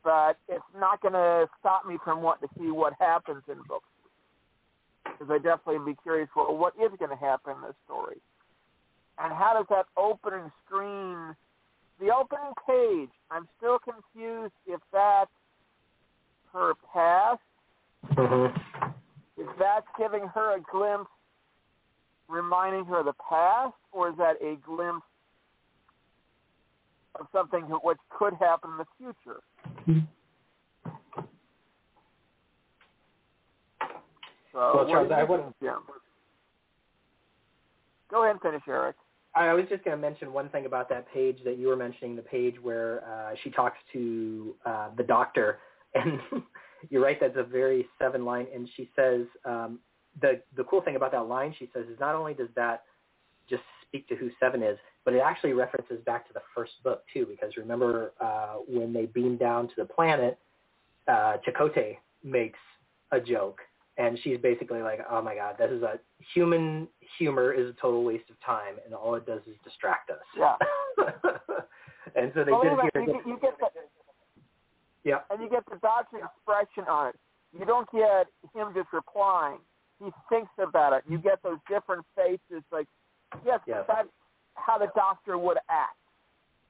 But 0.03 0.37
it's 0.47 0.63
not 0.79 1.01
going 1.01 1.13
to 1.13 1.47
stop 1.59 1.85
me 1.85 1.97
from 2.03 2.21
wanting 2.21 2.47
to 2.47 2.55
see 2.59 2.71
what 2.71 2.93
happens 2.99 3.43
in 3.49 3.57
book 3.67 3.83
three. 3.99 5.13
Because 5.13 5.27
I 5.29 5.37
definitely 5.37 5.93
be 5.93 5.97
curious, 6.03 6.29
well, 6.35 6.55
what 6.55 6.73
is 6.75 6.91
going 6.99 7.11
to 7.11 7.17
happen 7.17 7.55
in 7.57 7.61
this 7.63 7.75
story? 7.85 8.17
And 9.17 9.33
how 9.33 9.53
does 9.55 9.65
that 9.69 9.85
opening 9.97 10.51
screen, 10.65 11.35
the 11.99 12.13
opening 12.13 12.53
page, 12.67 13.09
I'm 13.31 13.47
still 13.57 13.79
confused 13.79 14.53
if 14.67 14.79
that's 14.91 15.31
her 16.53 16.73
past 16.93 17.39
Mm-hmm. 18.13 19.41
Is 19.41 19.47
that 19.59 19.81
giving 19.97 20.27
her 20.33 20.57
a 20.57 20.61
glimpse, 20.61 21.09
reminding 22.29 22.85
her 22.85 22.99
of 22.99 23.05
the 23.05 23.13
past, 23.29 23.73
or 23.91 24.09
is 24.09 24.15
that 24.17 24.35
a 24.41 24.55
glimpse 24.65 25.05
of 27.19 27.27
something 27.31 27.63
which 27.83 27.97
could 28.17 28.33
happen 28.39 28.71
in 28.71 28.77
the 28.77 28.85
future? 28.97 29.41
So, 34.51 34.71
well, 34.73 34.87
Charles, 34.87 35.11
I 35.13 35.23
would. 35.23 35.41
Jim? 35.61 35.73
Go 38.09 38.23
ahead 38.23 38.31
and 38.31 38.41
finish, 38.41 38.61
Eric. 38.67 38.95
I 39.35 39.53
was 39.53 39.65
just 39.69 39.83
going 39.83 39.97
to 39.97 40.01
mention 40.01 40.31
one 40.31 40.47
thing 40.47 40.65
about 40.65 40.87
that 40.89 41.11
page 41.13 41.39
that 41.43 41.57
you 41.57 41.67
were 41.67 41.75
mentioning, 41.75 42.15
the 42.15 42.21
page 42.21 42.55
where 42.61 43.03
uh, 43.03 43.35
she 43.43 43.49
talks 43.49 43.77
to 43.91 44.55
uh, 44.65 44.89
the 44.95 45.03
doctor, 45.03 45.59
and 45.95 46.19
you're 46.89 47.01
right. 47.01 47.17
That's 47.19 47.37
a 47.37 47.43
very 47.43 47.87
seven 47.99 48.25
line, 48.25 48.47
and 48.53 48.69
she 48.75 48.89
says 48.95 49.21
um, 49.45 49.79
the 50.21 50.41
the 50.55 50.63
cool 50.65 50.81
thing 50.81 50.95
about 50.95 51.11
that 51.11 51.27
line 51.27 51.53
she 51.57 51.69
says 51.73 51.85
is 51.87 51.99
not 51.99 52.15
only 52.15 52.33
does 52.33 52.49
that 52.55 52.83
just 53.49 53.63
speak 53.87 54.07
to 54.09 54.15
who 54.15 54.29
seven 54.39 54.63
is, 54.63 54.77
but 55.03 55.13
it 55.13 55.21
actually 55.23 55.53
references 55.53 55.99
back 56.05 56.27
to 56.27 56.33
the 56.33 56.41
first 56.55 56.71
book 56.83 57.03
too. 57.13 57.25
Because 57.25 57.57
remember 57.57 58.13
uh, 58.19 58.55
when 58.67 58.93
they 58.93 59.05
beam 59.05 59.37
down 59.37 59.67
to 59.67 59.73
the 59.77 59.85
planet, 59.85 60.37
uh, 61.07 61.37
Chakotay 61.47 61.97
makes 62.23 62.59
a 63.11 63.19
joke, 63.19 63.59
and 63.97 64.17
she's 64.23 64.37
basically 64.39 64.81
like, 64.81 64.99
"Oh 65.09 65.21
my 65.21 65.35
God, 65.35 65.55
this 65.57 65.71
is 65.71 65.83
a 65.83 65.99
human 66.33 66.87
humor 67.17 67.53
is 67.53 67.69
a 67.69 67.73
total 67.81 68.03
waste 68.03 68.29
of 68.29 68.35
time, 68.41 68.75
and 68.85 68.93
all 68.93 69.15
it 69.15 69.25
does 69.25 69.41
is 69.47 69.55
distract 69.63 70.09
us." 70.09 70.17
Yeah. 70.37 70.55
and 72.15 72.31
so 72.33 72.43
they 72.43 72.51
well, 72.51 72.63
did 72.63 72.71
you, 72.71 72.89
here. 72.93 73.03
You, 73.03 73.21
you 73.25 73.39
get 73.41 73.57
the, 73.59 73.67
yeah. 75.05 75.19
And 75.29 75.41
you 75.41 75.49
get 75.49 75.63
the 75.71 75.77
doctor's 75.77 76.23
expression 76.35 76.89
on 76.89 77.09
it. 77.09 77.15
You 77.57 77.65
don't 77.65 77.89
get 77.91 78.27
him 78.53 78.73
just 78.75 78.91
replying. 78.91 79.59
He 80.03 80.09
thinks 80.27 80.51
about 80.59 80.91
it. 80.91 81.03
You 81.07 81.17
get 81.17 81.41
those 81.43 81.59
different 81.69 82.05
faces 82.17 82.63
like, 82.71 82.87
yes, 83.45 83.61
yes. 83.65 83.85
that's 83.87 84.09
how 84.55 84.77
the 84.77 84.87
doctor 84.95 85.37
would 85.37 85.57
act. 85.69 85.95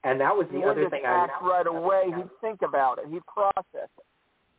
And 0.04 0.22
that 0.22 0.36
was 0.36 0.46
he 0.52 0.60
the 0.60 0.68
other 0.68 0.88
thing 0.90 1.02
I 1.06 1.24
act 1.24 1.42
right 1.42 1.66
away. 1.66 2.04
He'd 2.16 2.30
think 2.40 2.62
about 2.62 3.00
it. 3.00 3.06
He'd 3.10 3.26
process 3.26 3.90
it. 3.98 4.06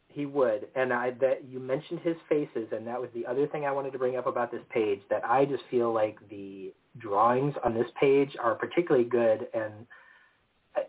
He 0.09 0.25
would, 0.25 0.67
and 0.75 0.95
I 0.95 1.11
that 1.21 1.45
you 1.47 1.61
mentioned 1.61 2.01
his 2.01 2.17
faces, 2.27 2.69
and 2.73 2.87
that 2.87 2.99
was 2.99 3.11
the 3.15 3.27
other 3.27 3.47
thing 3.47 3.67
I 3.67 3.71
wanted 3.71 3.93
to 3.93 3.99
bring 3.99 4.17
up 4.17 4.27
about 4.27 4.51
this 4.51 4.63
page. 4.71 5.01
That 5.11 5.23
I 5.27 5.45
just 5.45 5.63
feel 5.71 5.93
like 5.93 6.19
the 6.31 6.73
drawings 6.97 7.55
on 7.63 7.75
this 7.75 7.87
page 8.01 8.35
are 8.43 8.55
particularly 8.55 9.07
good, 9.07 9.47
and 9.53 9.87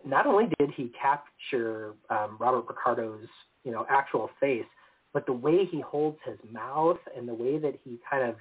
not 0.04 0.26
only 0.26 0.48
did 0.58 0.70
he 0.76 0.92
capture 1.00 1.94
um, 2.10 2.36
Robert 2.38 2.66
Picardo's 2.66 3.26
you 3.64 3.72
know 3.72 3.86
actual 3.88 4.30
face, 4.40 4.66
but 5.12 5.26
the 5.26 5.32
way 5.32 5.64
he 5.64 5.80
holds 5.80 6.18
his 6.24 6.38
mouth 6.50 6.98
and 7.16 7.28
the 7.28 7.34
way 7.34 7.58
that 7.58 7.78
he 7.84 7.98
kind 8.10 8.28
of 8.28 8.36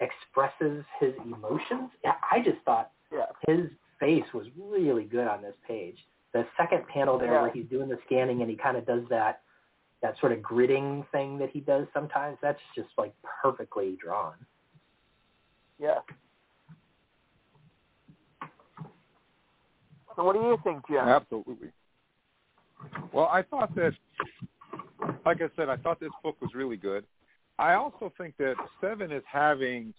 expresses 0.00 0.84
his 1.00 1.12
emotions, 1.24 1.90
I 2.04 2.40
just 2.42 2.58
thought 2.64 2.90
yeah. 3.12 3.26
his 3.46 3.70
face 4.00 4.24
was 4.34 4.46
really 4.58 5.04
good 5.04 5.28
on 5.28 5.42
this 5.42 5.54
page. 5.66 5.96
the 6.32 6.46
second 6.56 6.86
panel 6.88 7.18
there 7.18 7.32
Yeah. 7.34 7.42
where 7.42 7.50
he's 7.52 7.66
doing 7.66 7.88
the 7.88 7.98
scanning 8.06 8.40
and 8.40 8.50
he 8.50 8.56
kind 8.56 8.76
of 8.76 8.86
does 8.86 9.02
that 9.10 9.42
that 10.00 10.18
sort 10.18 10.32
of 10.32 10.42
gritting 10.42 11.04
thing 11.12 11.38
that 11.38 11.50
he 11.50 11.60
does 11.60 11.86
sometimes. 11.94 12.36
That's 12.42 12.58
just 12.74 12.88
like 12.98 13.14
perfectly 13.42 13.96
drawn. 14.02 14.34
Yeah. 15.78 16.00
So 20.16 20.24
what 20.24 20.34
do 20.34 20.40
you 20.40 20.58
think, 20.64 20.86
Jim? 20.88 20.98
Absolutely. 20.98 21.68
Well, 23.12 23.26
I 23.26 23.42
thought 23.42 23.74
that, 23.76 23.92
like 25.24 25.40
I 25.40 25.48
said, 25.56 25.68
I 25.68 25.76
thought 25.76 26.00
this 26.00 26.10
book 26.22 26.36
was 26.40 26.50
really 26.54 26.76
good. 26.76 27.04
I 27.58 27.74
also 27.74 28.12
think 28.18 28.36
that 28.38 28.54
Seven 28.80 29.12
is 29.12 29.22
having, 29.30 29.94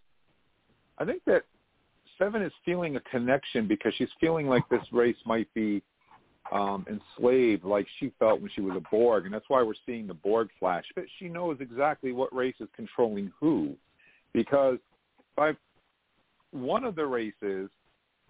I 0.98 1.06
think 1.06 1.22
that 1.26 1.44
Seven 2.18 2.42
is 2.42 2.52
feeling 2.66 2.96
a 2.96 3.00
connection 3.02 3.68
because 3.68 3.94
she's 3.98 4.10
feeling 4.20 4.48
like 4.48 4.64
this 4.70 4.84
race 4.92 5.16
might 5.26 5.52
be 5.54 5.82
um, 6.52 6.86
enslaved, 6.90 7.64
like 7.64 7.88
she 8.00 8.12
felt 8.20 8.42
when 8.42 8.52
she 8.54 8.62
was 8.62 8.76
a 8.76 8.84
Borg, 8.92 9.26
and 9.26 9.34
that's 9.34 9.46
why 9.48 9.64
we're 9.64 9.74
seeing 9.86 10.08
the 10.08 10.14
Borg 10.14 10.50
flash. 10.60 10.84
But 10.96 11.06
she 11.20 11.30
knows 11.30 11.58
exactly 11.60 12.12
what 12.12 12.34
race 12.36 12.56
is 12.60 12.68
controlling 12.76 13.32
who, 13.40 13.76
because 14.34 14.78
by 15.36 15.54
one 16.52 16.84
of 16.84 16.96
the 16.96 17.06
races, 17.06 17.70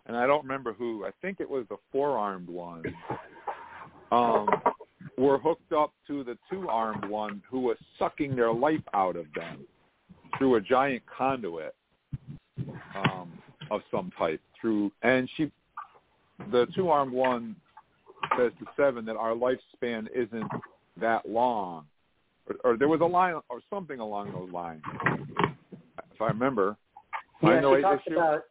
and 0.05 0.17
I 0.17 0.27
don't 0.27 0.43
remember 0.43 0.73
who. 0.73 1.05
I 1.05 1.11
think 1.21 1.39
it 1.39 1.49
was 1.49 1.65
the 1.69 1.77
four-armed 1.91 2.49
one. 2.49 2.83
Um, 4.11 4.47
were 5.17 5.37
hooked 5.37 5.73
up 5.73 5.91
to 6.07 6.23
the 6.23 6.37
two-armed 6.49 7.09
one 7.09 7.41
who 7.49 7.59
was 7.59 7.77
sucking 7.97 8.35
their 8.35 8.53
life 8.53 8.83
out 8.93 9.15
of 9.15 9.25
them 9.35 9.65
through 10.37 10.55
a 10.55 10.61
giant 10.61 11.03
conduit 11.05 11.75
um, 12.95 13.31
of 13.71 13.81
some 13.91 14.11
type. 14.17 14.41
Through 14.59 14.91
and 15.01 15.29
she, 15.35 15.51
the 16.51 16.67
two-armed 16.75 17.11
one 17.11 17.55
says 18.37 18.51
to 18.59 18.65
Seven 18.77 19.05
that 19.05 19.15
our 19.15 19.33
lifespan 19.33 20.07
isn't 20.15 20.49
that 20.99 21.27
long, 21.27 21.85
or, 22.47 22.55
or 22.71 22.77
there 22.77 22.87
was 22.87 23.01
a 23.01 23.05
line 23.05 23.35
or 23.49 23.59
something 23.69 23.99
along 23.99 24.31
those 24.31 24.51
lines, 24.51 24.81
if 26.13 26.21
I 26.21 26.27
remember. 26.27 26.77
Yeah, 27.41 27.49
I 27.49 27.61
know 27.61 27.75
she 27.75 27.81
talks 27.81 28.03
issue. 28.07 28.15
about 28.15 28.43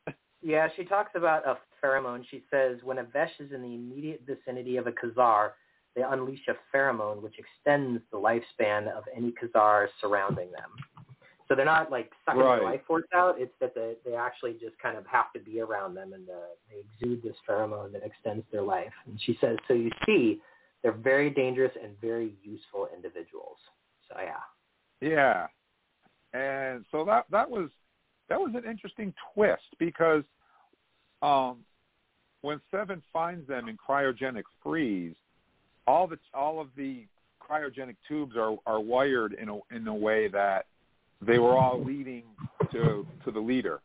yeah, 0.43 0.69
she 0.77 0.85
talks 0.85 1.13
about 1.15 1.47
a 1.47 1.59
pheromone. 1.85 2.25
She 2.31 2.43
says 2.51 2.79
when 2.83 2.99
a 2.99 3.05
Vesh 3.05 3.33
is 3.41 3.53
in 3.53 3.63
the 3.63 3.75
immediate 3.75 4.23
vicinity 4.27 4.77
of 4.77 4.87
a 4.87 4.93
Khazar, 4.93 5.53
they 5.95 6.03
unleash 6.03 6.47
a 6.49 6.77
pheromone 6.77 7.23
which 7.23 7.37
extends 7.39 8.03
the 8.11 8.17
lifespan 8.19 8.89
of 8.89 9.05
any 9.15 9.33
Khazar 9.33 9.89
surrounding 10.01 10.51
them. 10.53 10.71
So 11.49 11.55
they're 11.55 11.65
not 11.67 11.91
like 11.91 12.11
sucking 12.25 12.41
Right. 12.41 12.61
their 12.61 12.65
life 12.65 12.81
force 12.87 13.05
out. 13.15 13.35
It's 13.39 13.53
that 13.61 13.75
they, 13.75 13.95
they 14.05 14.17
actually 14.17 14.55
just 14.55 14.79
kind 14.79 14.97
of 14.97 15.07
have 15.07 15.33
to 15.35 15.41
be 15.41 15.61
around 15.61 15.95
them 15.95 16.15
and 16.15 16.29
uh, 16.29 16.33
they 16.71 16.79
exude 16.81 17.23
this 17.23 17.37
pheromone 17.49 17.93
that 17.93 18.03
extends 18.03 18.45
their 18.51 18.63
life. 18.63 18.93
And 19.07 19.21
she 19.21 19.37
says, 19.41 19.59
so 19.69 19.75
you 19.75 19.91
see, 20.07 20.41
they're 20.83 20.93
very 20.93 21.31
dangerous 21.31 21.73
and 21.83 21.93
very 22.01 22.35
useful 22.43 22.89
individuals. 22.95 23.59
So 24.09 24.17
yeah. 24.21 24.41
Yeah, 25.07 25.47
and 26.33 26.85
so 26.91 27.05
that 27.05 27.27
that 27.31 27.51
was 27.51 27.71
that 28.33 28.41
was 28.41 28.55
an 28.55 28.65
interesting 28.69 29.13
twist 29.35 29.61
because 29.79 30.25
um, 31.21 31.59
when 32.41 32.63
Seven 32.71 33.03
finds 33.13 33.47
them 33.47 33.69
in 33.69 33.77
cryogenic 33.77 34.45
freeze, 34.63 35.15
all 35.87 36.07
the 36.07 36.19
all 36.33 36.59
of 36.59 36.69
the 36.75 37.05
cryogenic 37.43 37.97
tubes 38.09 38.35
are 38.35 38.57
are 38.67 38.81
wired 38.81 39.35
in 39.35 39.51
a 39.51 39.59
in 39.71 39.87
a 39.87 39.95
way 39.95 40.29
that 40.29 40.65
they 41.21 41.39
were 41.39 41.59
all 41.59 41.85
leading 41.85 42.23
to 42.73 43.07
to 43.23 43.31
the 43.31 43.39
leader, 43.39 43.81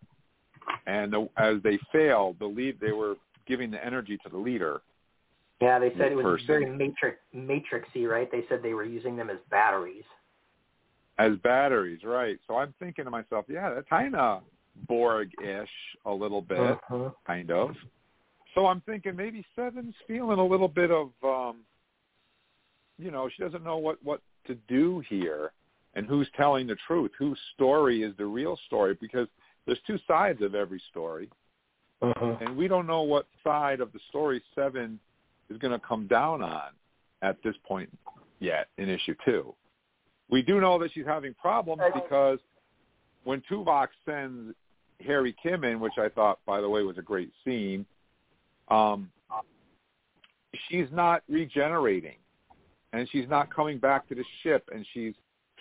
and 0.85 1.11
the, 1.11 1.27
as 1.35 1.55
they 1.61 1.77
failed, 1.91 2.37
the 2.39 2.45
lead 2.45 2.79
they 2.79 2.93
were 2.93 3.15
giving 3.47 3.69
the 3.69 3.85
energy 3.85 4.17
to 4.23 4.29
the 4.29 4.37
leader. 4.37 4.79
Yeah, 5.59 5.77
they 5.77 5.91
said 5.97 6.13
it 6.13 6.15
was 6.15 6.23
Person. 6.23 6.47
very 6.47 6.69
matrix 6.69 7.17
matrixy, 7.35 8.07
right? 8.07 8.31
They 8.31 8.45
said 8.47 8.63
they 8.63 8.73
were 8.73 8.85
using 8.85 9.17
them 9.17 9.29
as 9.29 9.39
batteries. 9.49 10.05
As 11.17 11.35
batteries, 11.37 12.03
right? 12.03 12.39
So 12.47 12.57
I'm 12.57 12.73
thinking 12.79 13.05
to 13.05 13.11
myself, 13.11 13.45
yeah, 13.47 13.73
that's 13.73 13.87
kind 13.89 14.15
of 14.15 14.43
Borg-ish 14.87 15.69
a 16.05 16.13
little 16.13 16.41
bit, 16.41 16.79
Mhm. 16.89 17.15
kind 17.25 17.51
of. 17.51 17.75
So 18.53 18.67
I'm 18.67 18.81
thinking 18.81 19.15
maybe 19.15 19.45
Seven's 19.55 19.95
feeling 20.07 20.39
a 20.39 20.45
little 20.45 20.67
bit 20.67 20.91
of, 20.91 21.11
um, 21.23 21.65
you 22.97 23.11
know, 23.11 23.29
she 23.29 23.41
doesn't 23.41 23.63
know 23.63 23.77
what 23.77 24.01
what 24.03 24.21
to 24.45 24.55
do 24.67 24.99
here, 25.01 25.51
and 25.95 26.05
who's 26.07 26.29
telling 26.31 26.67
the 26.67 26.75
truth, 26.75 27.11
whose 27.15 27.39
story 27.53 28.03
is 28.03 28.15
the 28.15 28.25
real 28.25 28.55
story, 28.67 28.93
because 28.93 29.27
there's 29.65 29.81
two 29.81 29.97
sides 30.07 30.41
of 30.41 30.55
every 30.55 30.79
story, 30.79 31.29
Mhm. 32.01 32.41
and 32.41 32.55
we 32.55 32.67
don't 32.67 32.87
know 32.87 33.01
what 33.01 33.27
side 33.43 33.81
of 33.81 33.91
the 33.91 33.99
story 34.09 34.41
Seven 34.53 34.99
is 35.49 35.57
going 35.57 35.73
to 35.73 35.85
come 35.85 36.07
down 36.07 36.41
on 36.43 36.73
at 37.21 37.41
this 37.41 37.57
point 37.57 37.89
yet 38.39 38.69
in 38.77 38.89
issue 38.89 39.15
two. 39.25 39.55
We 40.29 40.41
do 40.41 40.59
know 40.59 40.77
that 40.79 40.91
she's 40.93 41.05
having 41.05 41.33
problems 41.33 41.81
because 41.93 42.39
when 43.23 43.41
Tuvok 43.49 43.87
sends 44.05 44.53
Harry 45.05 45.35
Kim 45.41 45.63
in, 45.63 45.79
which 45.79 45.97
I 45.97 46.09
thought, 46.09 46.39
by 46.45 46.61
the 46.61 46.69
way, 46.69 46.81
was 46.83 46.97
a 46.97 47.01
great 47.01 47.31
scene, 47.45 47.85
um, 48.69 49.09
she's 50.69 50.87
not 50.91 51.23
regenerating, 51.29 52.17
and 52.93 53.07
she's 53.11 53.27
not 53.29 53.53
coming 53.53 53.77
back 53.77 54.07
to 54.09 54.15
the 54.15 54.23
ship, 54.43 54.69
and 54.73 54.85
she's 54.93 55.13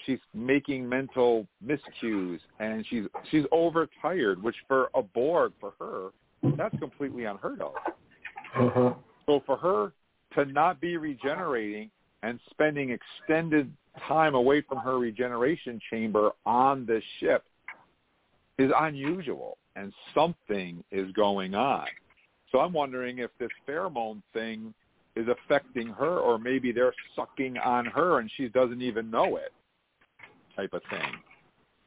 she's 0.05 0.19
making 0.35 0.89
mental 0.89 1.47
miscues, 1.64 2.39
and 2.59 2.85
she's 2.89 3.05
she's 3.31 3.45
overtired, 3.53 4.43
which 4.43 4.57
for 4.67 4.91
a 4.95 5.03
Borg, 5.03 5.53
for 5.61 5.75
her, 5.79 6.11
that's 6.57 6.77
completely 6.79 7.25
unheard 7.25 7.61
of. 7.61 7.75
Mhm. 8.55 8.97
So 9.27 9.43
for 9.47 9.57
her 9.57 9.93
to 10.35 10.51
not 10.51 10.81
be 10.81 10.97
regenerating 10.97 11.91
and 12.23 12.39
spending 12.51 12.91
extended 12.91 13.73
time 14.09 14.35
away 14.35 14.62
from 14.62 14.79
her 14.79 14.99
regeneration 14.99 15.81
chamber 15.91 16.33
on 16.45 16.87
the 16.87 17.01
ship 17.21 17.45
is 18.59 18.71
unusual 18.81 19.59
and 19.77 19.93
something 20.14 20.83
is 20.91 21.11
going 21.12 21.55
on. 21.55 21.87
So 22.51 22.61
I'm 22.61 22.73
wondering 22.73 23.19
if 23.19 23.31
this 23.39 23.51
pheromone 23.69 24.23
thing 24.33 24.73
is 25.14 25.27
affecting 25.29 25.89
her 25.89 26.19
or 26.19 26.39
maybe 26.39 26.73
they're 26.73 26.95
sucking 27.14 27.59
on 27.59 27.87
her 27.87 28.21
and 28.21 28.31
she 28.37 28.49
doesn't 28.49 28.83
even 28.83 29.11
know 29.11 29.37
it 29.37 29.53
type 30.55 30.73
of 30.73 30.83
thing. 30.91 31.12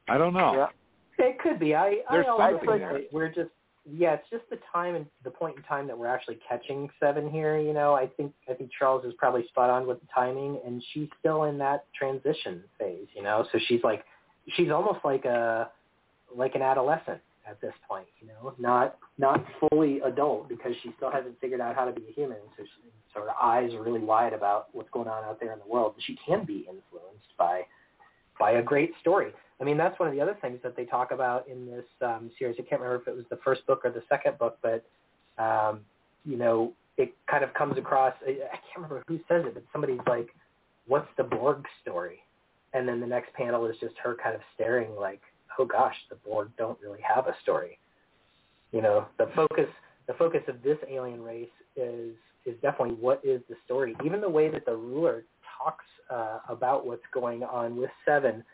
I 0.08 0.18
don't 0.18 0.34
know. 0.34 0.54
Yeah. 0.54 1.26
It 1.26 1.38
could 1.38 1.58
be. 1.58 1.74
I 1.74 1.98
There's 2.10 2.26
I 2.26 2.30
also 2.30 2.42
something 2.42 2.68
think 2.68 2.80
there. 2.80 3.00
we're 3.12 3.28
just 3.28 3.50
yeah, 3.88 4.14
it's 4.14 4.28
just 4.30 4.48
the 4.50 4.58
time 4.72 4.94
and 4.94 5.06
the 5.24 5.30
point 5.30 5.56
in 5.56 5.62
time 5.62 5.86
that 5.86 5.98
we're 5.98 6.06
actually 6.06 6.38
catching 6.46 6.88
seven 7.00 7.30
here. 7.30 7.58
You 7.58 7.72
know, 7.72 7.94
I 7.94 8.06
think 8.06 8.32
I 8.48 8.54
think 8.54 8.70
Charles 8.76 9.04
is 9.04 9.14
probably 9.16 9.46
spot 9.48 9.70
on 9.70 9.86
with 9.86 10.00
the 10.00 10.06
timing, 10.14 10.60
and 10.66 10.82
she's 10.92 11.08
still 11.18 11.44
in 11.44 11.58
that 11.58 11.86
transition 11.98 12.62
phase. 12.78 13.06
You 13.14 13.22
know, 13.22 13.46
so 13.52 13.58
she's 13.68 13.82
like 13.82 14.04
she's 14.56 14.70
almost 14.70 15.00
like 15.04 15.24
a 15.24 15.70
like 16.34 16.54
an 16.54 16.62
adolescent 16.62 17.20
at 17.48 17.60
this 17.60 17.72
point. 17.88 18.06
You 18.20 18.28
know, 18.28 18.54
not 18.58 18.98
not 19.18 19.44
fully 19.58 20.00
adult 20.00 20.48
because 20.48 20.72
she 20.82 20.92
still 20.96 21.10
hasn't 21.10 21.40
figured 21.40 21.60
out 21.60 21.74
how 21.74 21.86
to 21.86 21.92
be 21.92 22.02
a 22.08 22.12
human. 22.12 22.38
So 22.56 22.64
she, 22.64 22.90
so 23.14 23.20
her 23.22 23.42
eyes 23.42 23.72
are 23.74 23.82
really 23.82 24.00
wide 24.00 24.34
about 24.34 24.68
what's 24.72 24.90
going 24.90 25.08
on 25.08 25.24
out 25.24 25.40
there 25.40 25.52
in 25.52 25.58
the 25.58 25.72
world. 25.72 25.94
She 26.06 26.18
can 26.26 26.44
be 26.44 26.58
influenced 26.58 27.36
by 27.38 27.62
by 28.40 28.52
a 28.52 28.62
great 28.62 28.92
story. 29.00 29.32
I 29.60 29.64
mean, 29.64 29.76
that's 29.76 29.96
one 30.00 30.08
of 30.08 30.14
the 30.14 30.20
other 30.20 30.36
things 30.40 30.58
that 30.64 30.74
they 30.74 30.86
talk 30.86 31.12
about 31.12 31.46
in 31.46 31.66
this 31.66 31.84
um, 32.00 32.30
series. 32.38 32.56
I 32.58 32.62
can't 32.62 32.80
remember 32.80 33.02
if 33.02 33.06
it 33.06 33.14
was 33.14 33.26
the 33.28 33.38
first 33.44 33.64
book 33.66 33.82
or 33.84 33.90
the 33.90 34.02
second 34.08 34.38
book, 34.38 34.58
but 34.62 34.84
um, 35.38 35.80
you 36.24 36.36
know, 36.36 36.72
it 36.96 37.14
kind 37.30 37.44
of 37.44 37.52
comes 37.54 37.78
across. 37.78 38.14
I 38.26 38.32
can't 38.32 38.76
remember 38.76 39.04
who 39.06 39.18
says 39.28 39.44
it, 39.46 39.54
but 39.54 39.62
somebody's 39.70 40.00
like, 40.06 40.28
"What's 40.86 41.08
the 41.16 41.24
Borg 41.24 41.64
story?" 41.82 42.20
And 42.72 42.88
then 42.88 43.00
the 43.00 43.06
next 43.06 43.32
panel 43.34 43.66
is 43.66 43.76
just 43.80 43.94
her 44.02 44.16
kind 44.22 44.34
of 44.34 44.40
staring, 44.54 44.94
like, 44.96 45.20
"Oh 45.58 45.66
gosh, 45.66 45.94
the 46.08 46.16
Borg 46.16 46.48
don't 46.56 46.78
really 46.82 47.00
have 47.02 47.26
a 47.26 47.36
story." 47.42 47.78
You 48.72 48.80
know, 48.80 49.06
the 49.18 49.30
focus 49.36 49.68
the 50.06 50.14
focus 50.14 50.42
of 50.48 50.62
this 50.62 50.78
alien 50.88 51.22
race 51.22 51.48
is 51.76 52.14
is 52.46 52.54
definitely 52.62 52.94
what 52.94 53.20
is 53.22 53.42
the 53.48 53.56
story. 53.64 53.94
Even 54.04 54.20
the 54.20 54.28
way 54.28 54.48
that 54.48 54.64
the 54.64 54.74
ruler 54.74 55.24
talks 55.62 55.84
uh, 56.10 56.38
about 56.48 56.86
what's 56.86 57.02
going 57.12 57.42
on 57.42 57.76
with 57.76 57.90
Seven 58.04 58.44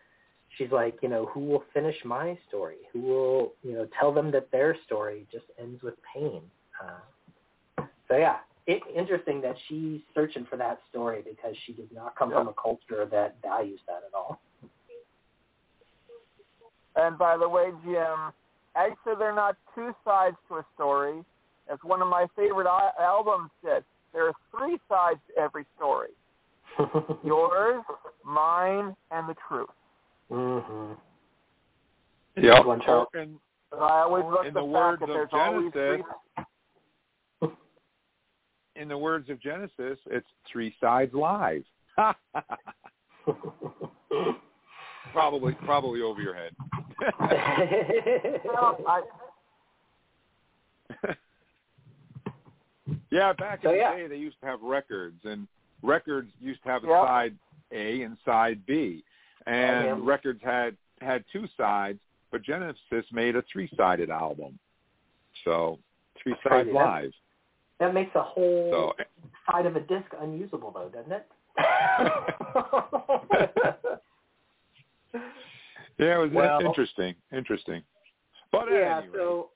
she's 0.57 0.71
like, 0.71 0.99
you 1.03 1.09
know, 1.09 1.27
who 1.27 1.41
will 1.41 1.65
finish 1.75 1.97
my 2.05 2.39
story? 2.49 2.77
Who 2.93 3.01
will, 3.01 3.53
you 3.63 3.73
know, 3.73 3.87
tell 3.99 4.13
them 4.13 4.31
that 4.33 4.51
their 4.51 4.77
story 4.85 5.27
just 5.31 5.45
ends 5.59 5.83
with 5.83 5.95
pain? 6.15 6.43
Uh, 6.83 7.85
so 8.09 8.17
yeah, 8.17 8.37
it, 8.67 8.83
interesting 8.95 9.41
that 9.43 9.57
she's 9.69 10.01
searching 10.15 10.47
for 10.49 10.57
that 10.57 10.81
story 10.91 11.23
because 11.25 11.55
she 11.67 11.73
does 11.73 11.89
not 11.93 12.17
come 12.17 12.31
from 12.31 12.49
a 12.49 12.55
culture 12.55 13.07
that 13.11 13.37
values 13.43 13.81
that 13.87 14.03
at 14.07 14.15
all. 14.15 14.41
And 16.97 17.19
by 17.19 17.37
the 17.37 17.49
way, 17.49 17.71
Jim, 17.85 18.33
actually, 18.75 19.17
there 19.19 19.31
are 19.31 19.35
not 19.35 19.57
two 19.75 19.95
sides 20.05 20.37
to 20.49 20.57
a 20.57 20.67
story. 20.75 21.23
As 21.71 21.79
one 21.83 22.01
of 22.01 22.09
my 22.09 22.27
favorite 22.37 22.67
al- 22.67 22.95
albums 22.99 23.51
said, 23.63 23.85
there 24.13 24.29
are 24.29 24.33
three 24.57 24.79
sides 24.89 25.19
to 25.29 25.41
every 25.41 25.67
story: 25.77 26.11
yours, 27.25 27.83
mine, 28.25 28.95
and 29.11 29.29
the 29.29 29.35
truth. 29.49 29.69
hmm 30.31 30.93
Yeah. 32.37 32.65
One 32.65 32.81
shot. 32.83 33.09
And 33.15 33.39
I 33.73 34.03
always 34.03 34.25
look 34.31 34.47
In 34.47 34.55
the 34.55 34.61
the 34.61 34.67
fact 34.67 34.73
words 34.73 35.01
that 35.01 35.09
of 35.11 35.15
there's 35.15 35.29
always 35.33 35.73
Genesis, 35.73 36.05
three. 37.41 37.49
in 38.77 38.89
the 38.89 38.99
words 38.99 39.31
of 39.31 39.41
Genesis, 39.41 39.99
it's 40.07 40.27
three 40.51 40.75
sides 40.81 41.15
live. 41.15 41.65
probably, 45.13 45.55
probably 45.65 46.03
over 46.03 46.21
your 46.21 46.35
head. 46.35 46.53
Well, 48.45 48.79
I, 48.87 49.03
yeah, 53.11 53.33
back 53.33 53.61
So, 53.63 53.71
in 53.71 53.77
the 53.77 53.81
yeah. 53.81 53.97
day, 53.97 54.07
they 54.09 54.17
used 54.17 54.39
to 54.41 54.47
have 54.47 54.61
records, 54.63 55.21
and 55.25 55.47
records 55.83 56.31
used 56.41 56.63
to 56.65 56.69
have 56.69 56.85
a 56.85 56.89
Yep. 56.89 57.05
side 57.07 57.37
A 57.73 58.03
and 58.03 58.17
side 58.25 58.65
B, 58.67 59.03
and 59.47 60.07
records 60.07 60.43
had 60.43 60.77
had 61.01 61.25
two 61.33 61.47
sides, 61.57 61.99
but 62.31 62.43
Genesis 62.43 63.05
made 63.13 63.37
a 63.37 63.43
three-sided 63.53 64.11
album, 64.11 64.59
so 65.45 65.79
three 66.23 66.33
sides 66.35 66.43
crazy. 66.45 66.73
That's- 66.73 67.03
live. 67.03 67.13
that 67.79 67.93
makes 67.93 68.15
a 68.15 68.23
whole 68.23 68.71
So 68.73 68.95
side 69.51 69.67
of 69.67 69.77
a 69.77 69.81
disc 69.81 70.07
unusable, 70.21 70.71
though, 70.71 70.89
doesn't 70.89 71.13
it? 71.13 71.27
yeah, 75.99 76.17
it 76.17 76.19
was 76.19 76.31
Well- 76.33 76.61
interesting, 76.61 77.15
interesting. 77.33 77.83
But 78.53 78.71
yeah, 78.71 78.99
anyway, 78.99 79.17
so 79.19 79.51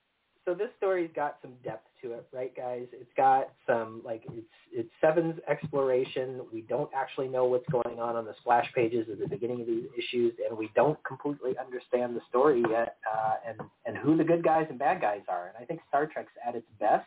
so 0.51 0.55
this 0.57 0.71
story's 0.79 1.11
got 1.15 1.37
some 1.43 1.53
depth 1.63 1.87
to 2.03 2.13
it, 2.13 2.27
right, 2.33 2.55
guys? 2.57 2.87
It's 2.93 3.11
got 3.17 3.51
some 3.69 4.03
like 4.05 4.23
it's 4.33 4.47
it's 4.73 4.91
Seven's 5.01 5.39
exploration. 5.49 6.41
We 6.53 6.63
don't 6.63 6.91
actually 6.95 7.29
know 7.29 7.45
what's 7.45 7.69
going 7.71 8.01
on 8.01 8.17
on 8.17 8.25
the 8.25 8.35
splash 8.41 8.67
pages 8.75 9.07
at 9.13 9.21
the 9.21 9.29
beginning 9.29 9.61
of 9.61 9.69
these 9.69 9.85
issues, 9.97 10.35
and 10.49 10.59
we 10.59 10.73
don't 10.75 10.99
completely 11.05 11.53
understand 11.65 12.17
the 12.17 12.21
story 12.29 12.65
yet, 12.69 12.97
uh, 13.09 13.35
and 13.47 13.61
and 13.87 13.97
who 13.97 14.17
the 14.17 14.25
good 14.25 14.43
guys 14.43 14.67
and 14.71 14.79
bad 14.79 15.01
guys 15.01 15.21
are. 15.29 15.49
And 15.49 15.57
I 15.63 15.65
think 15.65 15.81
Star 15.89 16.07
Trek's 16.07 16.33
at 16.47 16.57
its 16.57 16.67
best 16.81 17.07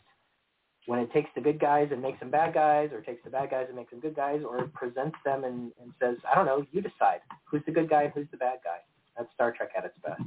when 0.85 0.99
it 0.99 1.11
takes 1.11 1.29
the 1.35 1.41
good 1.41 1.59
guys 1.59 1.89
and 1.91 2.01
makes 2.01 2.21
them 2.21 2.31
bad 2.31 2.53
guys, 2.53 2.91
or 2.93 3.01
takes 3.01 3.23
the 3.25 3.29
bad 3.29 3.49
guys 3.49 3.65
and 3.67 3.75
makes 3.75 3.91
them 3.91 3.99
good 3.99 4.15
guys, 4.15 4.39
or 4.47 4.67
presents 4.73 5.17
them 5.25 5.43
and, 5.43 5.71
and 5.81 5.91
says, 5.99 6.15
I 6.29 6.35
don't 6.35 6.45
know, 6.45 6.65
you 6.71 6.81
decide 6.81 7.19
who's 7.43 7.61
the 7.65 7.71
good 7.71 7.89
guy 7.89 8.03
and 8.03 8.13
who's 8.13 8.27
the 8.31 8.37
bad 8.37 8.59
guy. 8.63 8.79
That's 9.17 9.29
Star 9.33 9.51
Trek 9.51 9.69
at 9.77 9.83
its 9.85 9.95
best. 10.01 10.21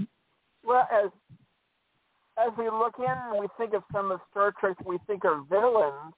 well, 0.64 0.86
as 0.92 1.10
as 2.47 2.53
we 2.59 2.68
look 2.70 2.94
in 2.99 3.40
we 3.40 3.47
think 3.59 3.74
of 3.74 3.82
some 3.92 4.11
of 4.11 4.20
Star 4.30 4.53
Trek 4.59 4.76
we 4.84 4.99
think 5.07 5.24
are 5.24 5.42
villains, 5.49 6.14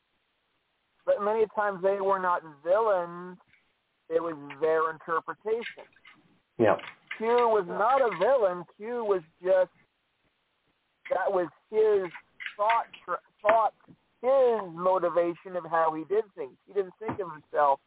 but 1.06 1.22
many 1.22 1.46
times 1.54 1.82
they 1.82 2.00
were 2.00 2.18
not 2.18 2.42
villains. 2.64 3.38
It 4.08 4.22
was 4.22 4.36
their 4.60 4.90
interpretation. 4.90 5.84
Yeah. 6.58 6.76
Q 7.16 7.26
was 7.26 7.64
not 7.66 8.00
a 8.00 8.16
villain. 8.18 8.64
Q 8.76 9.04
was 9.04 9.22
just 9.42 9.70
that 11.10 11.30
was 11.30 11.48
his 11.70 12.10
thought 12.56 12.86
thought 13.42 13.74
his 14.20 14.74
motivation 14.74 15.56
of 15.56 15.64
how 15.70 15.94
he 15.94 16.04
did 16.12 16.24
things. 16.36 16.56
He 16.66 16.74
didn't 16.74 16.94
think 16.98 17.20
of 17.20 17.30
himself 17.32 17.80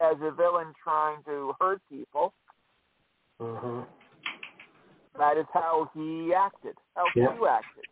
as 0.00 0.16
a 0.20 0.30
villain 0.30 0.72
trying 0.82 1.22
to 1.24 1.52
hurt 1.60 1.80
people. 1.90 2.32
hmm 3.40 3.80
That 5.18 5.36
is 5.36 5.46
how 5.52 5.90
he 5.94 6.34
acted. 6.34 6.74
How 6.96 7.06
Yeah. 7.14 7.32
Q 7.32 7.46
acted. 7.46 7.84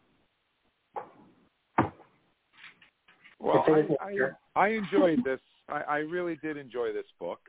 Well, 3.38 3.64
It's 3.66 3.68
in 3.68 3.88
his 3.88 3.96
I, 4.00 4.04
I. 4.04 4.66
I 4.66 4.68
enjoyed 4.68 5.24
this. 5.24 5.40
I, 5.68 5.80
I 5.82 5.96
really 5.98 6.36
did 6.36 6.56
enjoy 6.56 6.92
this 6.92 7.06
book. 7.18 7.40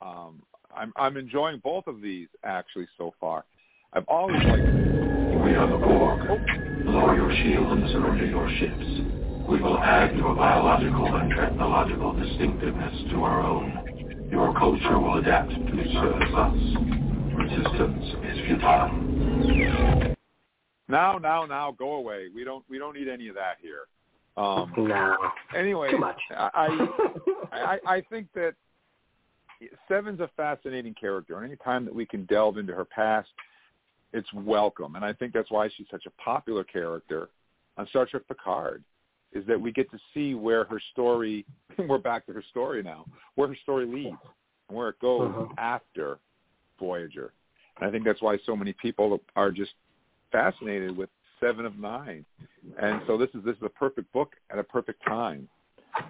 Um, 0.00 0.42
I'm, 0.74 0.92
I'm 0.96 1.16
enjoying 1.16 1.60
both 1.62 1.86
of 1.86 2.00
these 2.00 2.28
actually 2.44 2.88
so 2.96 3.14
far. 3.20 3.44
I've 3.92 4.06
always 4.08 4.42
liked. 4.46 4.62
We 5.44 5.54
are 5.54 5.68
the 5.68 5.78
Borg. 5.78 6.40
Lower 6.84 7.16
your 7.16 7.32
shield 7.42 7.78
and 7.78 7.90
surrender 7.90 8.26
your 8.26 8.48
ships. 8.58 8.84
We 9.48 9.60
will 9.60 9.78
add 9.78 10.16
your 10.16 10.34
biological 10.34 11.14
and 11.16 11.30
technological 11.30 12.14
distinctiveness 12.14 12.94
to 13.10 13.22
our 13.22 13.42
own. 13.42 13.78
Your 14.30 14.54
culture 14.54 14.98
will 14.98 15.18
adapt 15.18 15.50
to 15.50 15.92
service 15.92 16.34
us. 16.34 17.13
Resistance 17.36 18.04
is 18.24 18.46
futile. 18.46 20.04
Now, 20.88 21.18
now, 21.18 21.46
now, 21.46 21.72
go 21.78 21.94
away. 21.94 22.28
We 22.34 22.44
don't, 22.44 22.64
we 22.68 22.78
don't 22.78 22.94
need 22.94 23.08
any 23.08 23.28
of 23.28 23.34
that 23.34 23.56
here. 23.60 23.86
Um, 24.36 24.72
No. 24.76 25.16
anyway, 25.56 25.90
Too 25.90 25.98
much. 25.98 26.20
I, 26.30 26.50
I, 26.54 27.48
I, 27.52 27.78
I 27.96 28.00
think 28.10 28.28
that 28.34 28.54
Seven's 29.88 30.20
a 30.20 30.28
fascinating 30.36 30.94
character, 30.94 31.36
and 31.36 31.46
any 31.46 31.56
time 31.56 31.84
that 31.84 31.94
we 31.94 32.04
can 32.04 32.26
delve 32.26 32.58
into 32.58 32.74
her 32.74 32.84
past, 32.84 33.28
it's 34.12 34.30
welcome. 34.34 34.96
And 34.96 35.04
I 35.04 35.12
think 35.12 35.32
that's 35.32 35.50
why 35.50 35.68
she's 35.76 35.86
such 35.90 36.06
a 36.06 36.10
popular 36.22 36.64
character 36.64 37.30
on 37.78 37.86
Star 37.88 38.06
Trek 38.06 38.22
Picard, 38.28 38.84
is 39.32 39.44
that 39.46 39.60
we 39.60 39.72
get 39.72 39.90
to 39.90 39.98
see 40.12 40.34
where 40.34 40.64
her 40.64 40.80
story, 40.92 41.44
we're 41.88 41.98
back 41.98 42.26
to 42.26 42.32
her 42.32 42.44
story 42.50 42.82
now, 42.82 43.06
where 43.36 43.48
her 43.48 43.56
story 43.62 43.86
leads 43.86 44.16
and 44.68 44.76
where 44.78 44.90
it 44.90 44.98
goes 45.00 45.30
Mhm. 45.32 45.48
after 45.58 46.18
Voyager. 46.78 47.32
And 47.78 47.88
I 47.88 47.92
think 47.92 48.04
that's 48.04 48.22
why 48.22 48.38
so 48.46 48.54
many 48.56 48.72
people 48.80 49.20
are 49.36 49.50
just 49.50 49.72
fascinated 50.30 50.96
with 50.96 51.10
Seven 51.40 51.66
of 51.66 51.78
Nine. 51.78 52.24
And 52.80 53.02
so 53.06 53.18
this 53.18 53.28
is 53.34 53.44
this 53.44 53.56
is 53.56 53.62
a 53.64 53.68
perfect 53.68 54.12
book 54.12 54.32
at 54.50 54.58
a 54.58 54.64
perfect 54.64 55.04
time. 55.06 55.48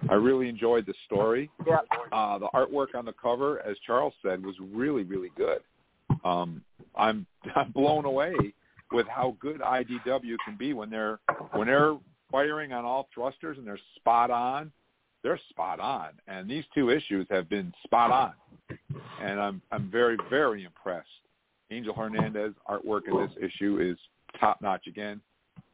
I 0.09 0.15
really 0.15 0.49
enjoyed 0.49 0.85
the 0.85 0.93
story. 1.05 1.49
Yeah. 1.67 1.79
Uh, 2.11 2.39
the 2.39 2.47
artwork 2.53 2.95
on 2.95 3.05
the 3.05 3.13
cover, 3.13 3.61
as 3.61 3.77
Charles 3.85 4.13
said, 4.23 4.43
was 4.43 4.55
really, 4.73 5.03
really 5.03 5.31
good. 5.37 5.59
Um, 6.23 6.61
I'm 6.95 7.25
I'm 7.55 7.71
blown 7.71 8.05
away 8.05 8.33
with 8.91 9.07
how 9.07 9.35
good 9.39 9.61
IDW 9.61 10.35
can 10.45 10.55
be 10.57 10.73
when 10.73 10.89
they're 10.89 11.19
when 11.51 11.67
they're 11.67 11.97
firing 12.31 12.73
on 12.73 12.85
all 12.85 13.07
thrusters 13.13 13.57
and 13.57 13.67
they're 13.67 13.79
spot 13.95 14.31
on. 14.31 14.71
They're 15.23 15.39
spot 15.49 15.79
on, 15.79 16.09
and 16.27 16.47
these 16.47 16.63
two 16.75 16.91
issues 16.91 17.25
have 17.31 17.49
been 17.49 17.73
spot 17.83 18.11
on, 18.11 18.33
and 19.21 19.39
I'm 19.39 19.61
I'm 19.71 19.89
very 19.89 20.17
very 20.29 20.63
impressed. 20.63 21.07
Angel 21.71 21.93
Hernandez 21.93 22.53
artwork 22.69 23.07
in 23.07 23.17
this 23.17 23.31
issue 23.41 23.79
is 23.81 23.97
top 24.39 24.61
notch 24.61 24.87
again. 24.87 25.19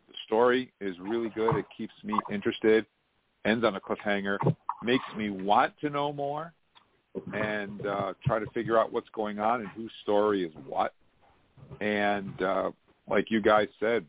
The 0.08 0.14
story 0.26 0.72
is 0.80 0.96
really 1.00 1.30
good. 1.30 1.56
It 1.56 1.66
keeps 1.76 1.94
me 2.04 2.14
interested. 2.32 2.86
Ends 3.46 3.66
on 3.66 3.76
a 3.76 3.82
cliffhanger. 3.82 4.38
Makes 4.84 5.06
me 5.18 5.30
want 5.30 5.74
to 5.82 5.90
know 5.90 6.14
more 6.14 6.54
and 7.34 7.86
uh, 7.86 8.14
try 8.26 8.40
to 8.40 8.46
figure 8.54 8.78
out 8.78 8.92
what's 8.94 9.10
going 9.10 9.40
on 9.40 9.62
and 9.62 9.70
whose 9.70 9.92
story 10.02 10.44
is 10.46 10.54
what. 10.68 10.94
And 11.82 12.42
uh, 12.42 12.72
like 13.10 13.30
you 13.30 13.42
guys 13.42 13.68
said, 13.80 14.06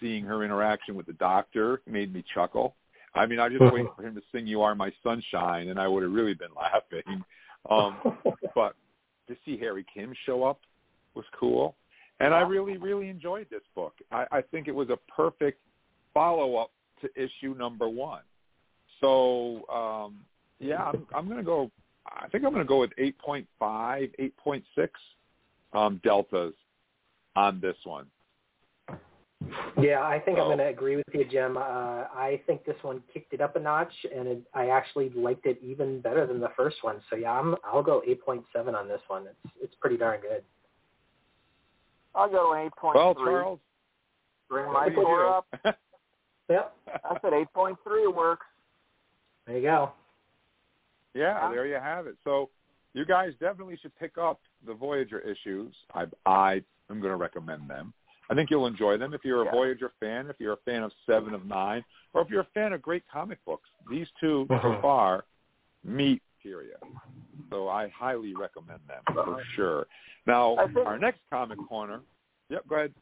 seeing 0.00 0.24
her 0.24 0.44
interaction 0.44 0.94
with 0.94 1.06
the 1.06 1.12
doctor 1.14 1.80
made 1.86 2.12
me 2.12 2.24
chuckle. 2.34 2.74
I 3.14 3.26
mean, 3.26 3.38
I 3.38 3.48
just 3.48 3.60
waited 3.72 3.90
for 3.96 4.02
him 4.02 4.14
to 4.16 4.22
sing 4.32 4.46
"You 4.46 4.62
Are 4.62 4.74
My 4.74 4.92
Sunshine," 5.02 5.68
and 5.68 5.78
I 5.78 5.86
would 5.86 6.02
have 6.02 6.12
really 6.12 6.34
been 6.34 6.48
laughing. 6.56 7.24
Um, 7.70 7.96
but 8.54 8.74
to 9.28 9.36
see 9.44 9.56
Harry 9.58 9.84
Kim 9.92 10.14
show 10.26 10.44
up 10.44 10.60
was 11.14 11.24
cool, 11.38 11.76
and 12.20 12.34
I 12.34 12.40
really, 12.40 12.76
really 12.76 13.08
enjoyed 13.08 13.46
this 13.50 13.62
book. 13.74 13.94
I, 14.10 14.26
I 14.30 14.40
think 14.42 14.68
it 14.68 14.74
was 14.74 14.90
a 14.90 14.98
perfect 15.10 15.60
follow-up 16.12 16.70
to 17.00 17.08
issue 17.16 17.54
number 17.56 17.88
one. 17.88 18.22
So 19.00 19.68
um, 19.68 20.24
yeah, 20.60 20.82
I'm, 20.82 21.06
I'm 21.14 21.26
going 21.26 21.38
to 21.38 21.44
go. 21.44 21.70
I 22.06 22.28
think 22.28 22.44
I'm 22.44 22.52
going 22.52 22.64
to 22.64 22.68
go 22.68 22.80
with 22.80 22.90
8.5, 22.98 23.46
8.6 23.60 24.62
um, 25.72 26.00
deltas 26.04 26.54
on 27.34 27.60
this 27.60 27.76
one. 27.84 28.06
Yeah, 29.80 30.02
I 30.02 30.20
think 30.20 30.38
I'm 30.38 30.44
going 30.46 30.58
to 30.58 30.68
agree 30.68 30.96
with 30.96 31.06
you, 31.12 31.24
Jim. 31.24 31.56
Uh, 31.56 31.60
I 31.60 32.40
think 32.46 32.64
this 32.64 32.76
one 32.82 33.02
kicked 33.12 33.32
it 33.32 33.40
up 33.40 33.56
a 33.56 33.60
notch, 33.60 33.92
and 34.14 34.28
it, 34.28 34.42
I 34.54 34.68
actually 34.68 35.10
liked 35.10 35.46
it 35.46 35.58
even 35.62 36.00
better 36.00 36.26
than 36.26 36.40
the 36.40 36.50
first 36.56 36.76
one. 36.82 37.00
So 37.10 37.16
yeah, 37.16 37.32
I'm, 37.32 37.56
I'll 37.64 37.82
go 37.82 38.02
8.7 38.08 38.74
on 38.74 38.88
this 38.88 39.00
one. 39.08 39.26
It's 39.26 39.52
it's 39.60 39.74
pretty 39.80 39.96
darn 39.96 40.20
good. 40.20 40.42
I'll 42.14 42.30
go 42.30 42.52
an 42.52 42.66
eight 42.66 42.72
Well. 42.82 43.14
Charles, 43.14 43.58
Bring 44.48 44.72
my 44.72 44.86
look 44.86 44.92
score 44.92 45.26
up. 45.26 45.46
Yep, 46.50 46.76
I 47.04 47.16
said 47.22 47.32
eight 47.32 47.50
point 47.54 47.78
three 47.82 48.06
works. 48.06 48.44
there 49.46 49.56
you 49.56 49.62
go. 49.62 49.92
Yeah, 51.14 51.50
there 51.50 51.66
you 51.66 51.76
have 51.76 52.06
it. 52.06 52.16
So 52.22 52.50
you 52.92 53.06
guys 53.06 53.32
definitely 53.40 53.78
should 53.80 53.96
pick 53.98 54.18
up 54.18 54.40
the 54.66 54.74
Voyager 54.74 55.20
issues. 55.20 55.74
I 55.94 56.04
I 56.26 56.62
am 56.90 57.00
going 57.00 57.12
to 57.12 57.16
recommend 57.16 57.70
them. 57.70 57.94
I 58.30 58.34
think 58.34 58.50
you'll 58.50 58.66
enjoy 58.66 58.96
them 58.96 59.12
if 59.14 59.24
you're 59.24 59.42
a 59.42 59.44
Yeah. 59.46 59.50
Voyager 59.52 59.92
fan, 60.00 60.28
if 60.30 60.36
you're 60.40 60.54
a 60.54 60.58
fan 60.64 60.82
of 60.82 60.92
Seven 61.06 61.34
of 61.34 61.44
Nine, 61.44 61.84
or 62.12 62.22
if 62.22 62.30
you're 62.30 62.40
a 62.40 62.50
fan 62.54 62.72
of 62.72 62.80
great 62.80 63.06
comic 63.08 63.44
books. 63.44 63.68
These 63.88 64.10
2 64.20 64.46
so 64.48 64.54
Mhm. 64.56 64.80
far 64.80 65.24
meet 65.82 66.22
criteria. 66.40 66.78
So 67.50 67.68
I 67.68 67.88
highly 67.88 68.34
recommend 68.34 68.80
them 68.86 69.02
for 69.12 69.42
sure. 69.54 69.86
Now, 70.26 70.56
think- 70.68 70.86
our 70.86 70.98
next 70.98 71.20
comic 71.28 71.58
corner. 71.68 72.02
Yep, 72.48 72.66
go 72.66 72.76
ahead. 72.76 72.94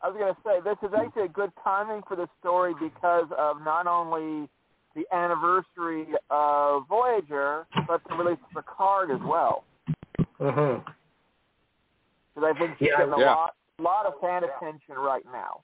I 0.00 0.08
was 0.08 0.16
going 0.16 0.34
to 0.34 0.40
say 0.42 0.60
this 0.60 0.78
is 0.82 0.94
actually 0.94 1.22
a 1.22 1.28
good 1.28 1.52
timing 1.62 2.02
for 2.02 2.16
the 2.16 2.28
story 2.40 2.74
because 2.74 3.30
of 3.32 3.62
not 3.62 3.86
only 3.86 4.48
the 4.94 5.06
anniversary 5.12 6.06
of 6.28 6.86
Voyager, 6.88 7.66
but 7.86 8.02
the 8.04 8.14
release 8.16 8.38
of 8.42 8.50
Picard 8.64 9.10
as 9.10 9.20
well. 9.20 9.64
Because 10.38 10.84
I 12.42 12.52
think 12.54 12.78
she's 12.78 12.88
Yeah, 12.88 12.98
getting 12.98 13.14
a 13.14 13.18
yeah. 13.18 13.34
lot, 13.34 13.54
lot 13.82 14.06
of 14.06 14.14
fan 14.20 14.42
attention 14.44 14.94
right 14.96 15.24
now. 15.32 15.60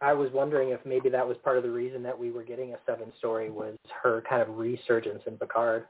I 0.00 0.12
was 0.12 0.30
wondering 0.32 0.70
if 0.70 0.80
maybe 0.84 1.08
that 1.08 1.26
was 1.26 1.36
part 1.42 1.56
of 1.56 1.62
the 1.62 1.70
reason 1.70 2.02
that 2.02 2.18
we 2.18 2.30
were 2.30 2.42
getting 2.42 2.74
a 2.74 2.76
seven 2.84 3.12
story 3.18 3.50
was 3.50 3.76
her 4.02 4.22
kind 4.28 4.42
of 4.42 4.58
resurgence 4.58 5.22
in 5.26 5.38
Picard. 5.38 5.86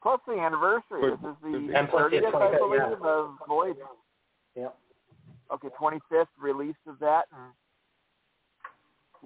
Plus 0.00 0.20
the 0.28 0.34
anniversary. 0.34 1.10
This 1.10 1.30
is 1.30 1.36
the 1.42 1.76
And 1.76 1.88
plus 1.88 2.12
30th, 2.12 2.28
I 2.28 2.30
25th, 2.30 2.58
believe, 2.58 2.80
yeah. 2.80 3.08
of 3.08 3.30
Voyager. 3.48 3.80
Yep. 4.54 4.76
Okay, 5.54 5.68
25th 5.80 6.26
release 6.40 6.76
of 6.86 6.98
that, 7.00 7.24
and 7.32 7.52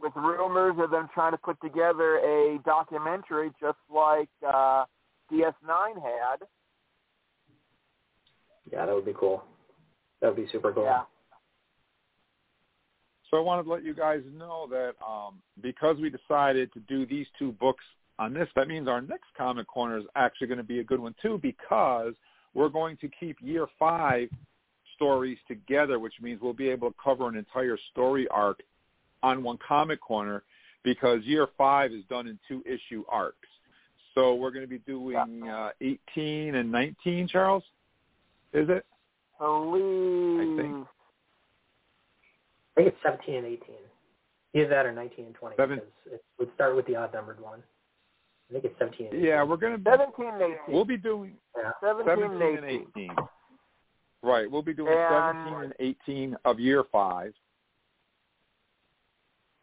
with 0.00 0.12
rumors 0.16 0.74
of 0.78 0.90
them 0.90 1.08
trying 1.12 1.32
to 1.32 1.38
put 1.38 1.60
together 1.60 2.16
a 2.18 2.58
documentary 2.64 3.50
just 3.60 3.78
like 3.94 4.28
uh, 4.46 4.84
DS9 5.30 5.94
had. 5.96 6.46
Yeah, 8.70 8.86
that 8.86 8.94
would 8.94 9.04
be 9.04 9.14
cool. 9.18 9.44
That 10.22 10.28
would 10.28 10.36
be 10.36 10.50
super 10.50 10.72
cool. 10.72 10.84
Yeah. 10.84 11.02
So 13.30 13.38
I 13.38 13.40
wanted 13.40 13.64
to 13.64 13.70
let 13.70 13.84
you 13.84 13.94
guys 13.94 14.20
know 14.32 14.68
that 14.70 14.92
um, 15.06 15.40
because 15.60 15.96
we 15.98 16.10
decided 16.10 16.72
to 16.74 16.80
do 16.80 17.04
these 17.04 17.26
two 17.38 17.52
books 17.52 17.84
on 18.18 18.32
this, 18.32 18.48
that 18.54 18.68
means 18.68 18.88
our 18.88 19.00
next 19.00 19.28
comic 19.36 19.66
corner 19.66 19.98
is 19.98 20.04
actually 20.16 20.46
going 20.46 20.58
to 20.58 20.64
be 20.64 20.80
a 20.80 20.84
good 20.84 21.00
one 21.00 21.14
too 21.20 21.40
because 21.42 22.12
we're 22.54 22.68
going 22.68 22.96
to 22.98 23.08
keep 23.08 23.36
year 23.40 23.66
five 23.78 24.28
stories 24.94 25.38
together, 25.48 25.98
which 25.98 26.12
means 26.20 26.40
we'll 26.40 26.52
be 26.52 26.68
able 26.68 26.90
to 26.90 26.96
cover 27.02 27.26
an 27.28 27.36
entire 27.36 27.78
story 27.90 28.28
arc 28.28 28.60
on 29.22 29.42
one 29.42 29.58
comic 29.66 30.00
corner 30.00 30.42
because 30.84 31.24
year 31.24 31.48
five 31.56 31.92
is 31.92 32.04
done 32.10 32.26
in 32.26 32.38
two 32.46 32.62
issue 32.66 33.02
arcs. 33.08 33.36
So 34.14 34.34
we're 34.34 34.50
going 34.50 34.64
to 34.64 34.68
be 34.68 34.80
doing 34.80 35.48
uh, 35.48 35.70
18 35.80 36.54
and 36.54 36.70
19, 36.70 37.28
Charles? 37.28 37.62
Is 38.52 38.68
it? 38.68 38.84
Believe. 39.42 40.56
think. 40.58 40.86
I 42.76 42.80
think 42.80 42.88
it's 42.88 43.02
17 43.02 43.34
and 43.36 43.46
18. 43.46 43.58
Either 44.54 44.68
that 44.68 44.86
or 44.86 44.92
19 44.92 45.26
and 45.26 45.34
20 45.34 45.56
Seven- 45.56 45.78
because 45.80 45.92
it 46.12 46.24
would 46.38 46.54
start 46.54 46.76
with 46.76 46.86
the 46.86 46.96
odd 46.96 47.12
numbered 47.12 47.40
one. 47.40 47.62
I 48.48 48.52
think 48.54 48.64
it's 48.66 48.78
17 48.78 49.06
and 49.06 49.14
18. 49.16 49.26
Yeah, 49.26 49.42
we're 49.42 49.56
going 49.56 49.72
to 49.72 49.78
be. 49.78 49.90
17 49.90 50.26
and 50.26 50.42
18. 50.42 50.58
We'll 50.68 50.84
be 50.84 50.96
doing 50.96 51.36
Yeah. 51.56 51.72
17, 51.80 52.06
17 52.06 52.32
and 52.32 52.58
and 52.58 52.64
18. 52.66 53.10
18. 53.10 53.16
Right. 54.22 54.50
We'll 54.50 54.62
be 54.62 54.74
doing 54.74 54.92
And- 54.96 55.10
17 55.10 55.54
and 55.64 55.74
18 55.80 56.36
of 56.44 56.60
year 56.60 56.84
five. 56.84 57.34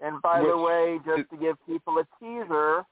And 0.01 0.21
by 0.21 0.41
the 0.41 0.57
way, 0.57 0.99
just 1.05 1.29
to 1.29 1.37
give 1.37 1.57
people 1.65 1.97
a 1.99 2.05
teaser, 2.19 2.85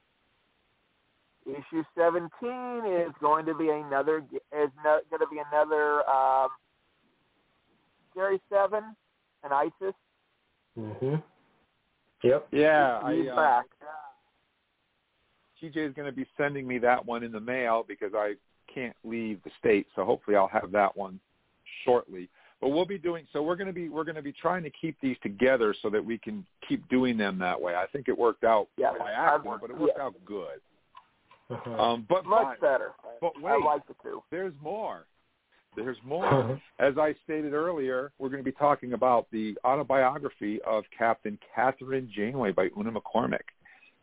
issue 1.45 1.83
17 1.95 2.85
is 2.85 3.13
going 3.21 3.45
to 3.45 3.53
be 3.55 3.69
another 3.69 4.17
is 4.51 4.69
no, 4.83 4.99
going 5.09 5.21
to 5.21 5.27
be 5.31 5.39
another 5.51 6.07
um, 6.09 6.49
Gary 8.18 8.41
Seven 8.51 8.84
and 9.43 9.53
ISIS. 9.53 9.93
hmm 10.76 11.15
Yep. 12.24 12.47
Yeah. 12.51 13.11
He's 13.13 13.28
I, 13.30 13.32
uh, 13.32 13.36
back. 13.36 13.65
TJ 15.61 15.78
is 15.89 15.93
going 15.93 16.07
to 16.07 16.11
be 16.11 16.26
sending 16.36 16.68
me 16.68 16.80
that 16.80 17.05
one 17.05 17.24
in 17.24 17.32
the 17.32 17.39
mail 17.39 17.86
because 17.88 18.11
I 18.15 18.34
can't 18.74 18.95
leave 19.03 19.39
the 19.43 19.51
state. 19.59 19.86
So 19.95 20.03
hopefully 20.03 20.36
I'll 20.36 20.47
have 20.47 20.72
that 20.72 20.97
one 20.97 21.20
shortly. 21.86 22.28
But 22.59 22.70
we'll 22.70 22.86
be 22.88 22.97
doing 22.97 23.28
so. 23.32 23.43
We're 23.43 23.55
going 23.55 23.68
to 23.68 23.74
be 23.74 23.88
we're 23.88 24.03
going 24.03 24.15
to 24.15 24.22
be 24.24 24.32
trying 24.34 24.63
to 24.63 24.72
keep 24.72 24.97
these 24.99 25.15
together 25.22 25.76
so 25.84 25.91
that 25.91 26.03
we 26.03 26.18
can 26.18 26.43
keep 26.68 26.88
doing 26.89 27.18
them 27.18 27.38
that 27.38 27.59
way. 27.61 27.76
I 27.76 27.86
think 27.93 28.07
it 28.07 28.18
worked 28.18 28.43
out 28.43 28.68
Yeah, 28.78 28.93
by 28.97 29.05
I've- 29.13 29.13
accident, 29.13 29.61
but 29.61 29.70
it 29.70 29.78
worked 29.78 29.93
yeah. 29.97 30.03
out 30.03 30.15
good. 30.26 30.59
Mhm. 31.51 31.80
Um, 31.80 32.05
but 32.09 32.26
Much 32.26 32.57
but, 32.59 32.61
better. 32.61 32.91
but 33.22 33.34
I 33.38 33.41
wait, 33.41 33.63
like 33.63 33.86
the 33.88 33.93
two. 34.01 34.24
there's 34.32 34.53
more. 34.61 35.05
There's 35.78 35.97
more. 36.05 36.59
As 36.80 36.97
I 36.97 37.15
stated 37.23 37.53
earlier, 37.53 38.11
we're 38.19 38.30
going 38.30 38.43
to 38.43 38.45
be 38.45 38.51
talking 38.57 38.91
about 38.93 39.28
the 39.32 39.55
autobiography 39.63 40.59
of 40.67 40.84
Captain 40.97 41.39
Kathryn 41.55 42.09
Janeway 42.11 42.51
by 42.51 42.67
Una 42.78 42.91
McCormack. 42.91 43.39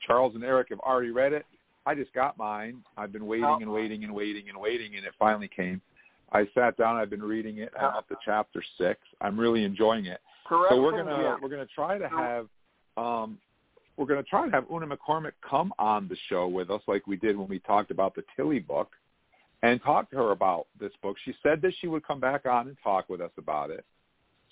Charles 0.07 0.35
and 0.35 0.45
Eric 0.45 0.69
have 0.71 0.81
already 0.81 1.11
read 1.11 1.33
it. 1.35 1.45
I 1.87 1.95
just 1.95 2.13
got 2.15 2.39
mine. 2.39 2.83
I've 2.97 3.13
been 3.13 3.27
waiting 3.27 3.45
Oh. 3.45 3.59
and 3.61 3.71
waiting 3.71 4.05
and 4.05 4.15
waiting 4.15 4.49
and 4.49 4.59
waiting, 4.59 4.97
and 4.97 5.05
it 5.05 5.13
finally 5.19 5.51
came. 5.55 5.83
I 6.33 6.49
sat 6.55 6.77
down. 6.77 6.97
I've 6.97 7.11
been 7.11 7.23
reading 7.23 7.59
it. 7.59 7.73
I'm 7.79 7.95
up 7.95 8.09
to 8.09 8.17
chapter 8.25 8.63
six. 8.79 9.01
I'm 9.21 9.39
really 9.39 9.65
enjoying 9.65 10.07
it. 10.07 10.21
Correction. 10.47 10.79
So 10.79 10.83
we're 10.83 10.93
gonna 10.93 11.23
yeah. 11.23 11.37
we're 11.41 11.49
gonna 11.49 11.67
try 11.75 11.99
to 11.99 12.09
have 12.09 12.49
um, 12.97 13.39
we're 13.97 14.07
gonna 14.07 14.23
try 14.23 14.47
to 14.47 14.51
have 14.51 14.65
Una 14.71 14.87
McCormack 14.87 15.33
come 15.49 15.73
on 15.79 16.09
the 16.09 16.17
show 16.29 16.49
with 16.49 16.71
us, 16.71 16.81
like 16.87 17.07
we 17.07 17.17
did 17.17 17.37
when 17.37 17.49
we 17.49 17.61
talked 17.61 17.91
about 17.91 18.15
the 18.15 18.25
Tilly 18.35 18.59
book, 18.59 18.91
and 19.63 19.83
talk 19.83 20.11
to 20.11 20.17
her 20.17 20.31
about 20.31 20.67
this 20.79 20.93
book. 21.03 21.17
She 21.25 21.35
said 21.43 21.63
that 21.63 21.73
she 21.81 21.87
would 21.87 22.07
come 22.07 22.21
back 22.21 22.47
on 22.47 22.69
and 22.69 22.77
talk 22.83 23.09
with 23.09 23.21
us 23.21 23.31
about 23.39 23.71
it. 23.71 23.85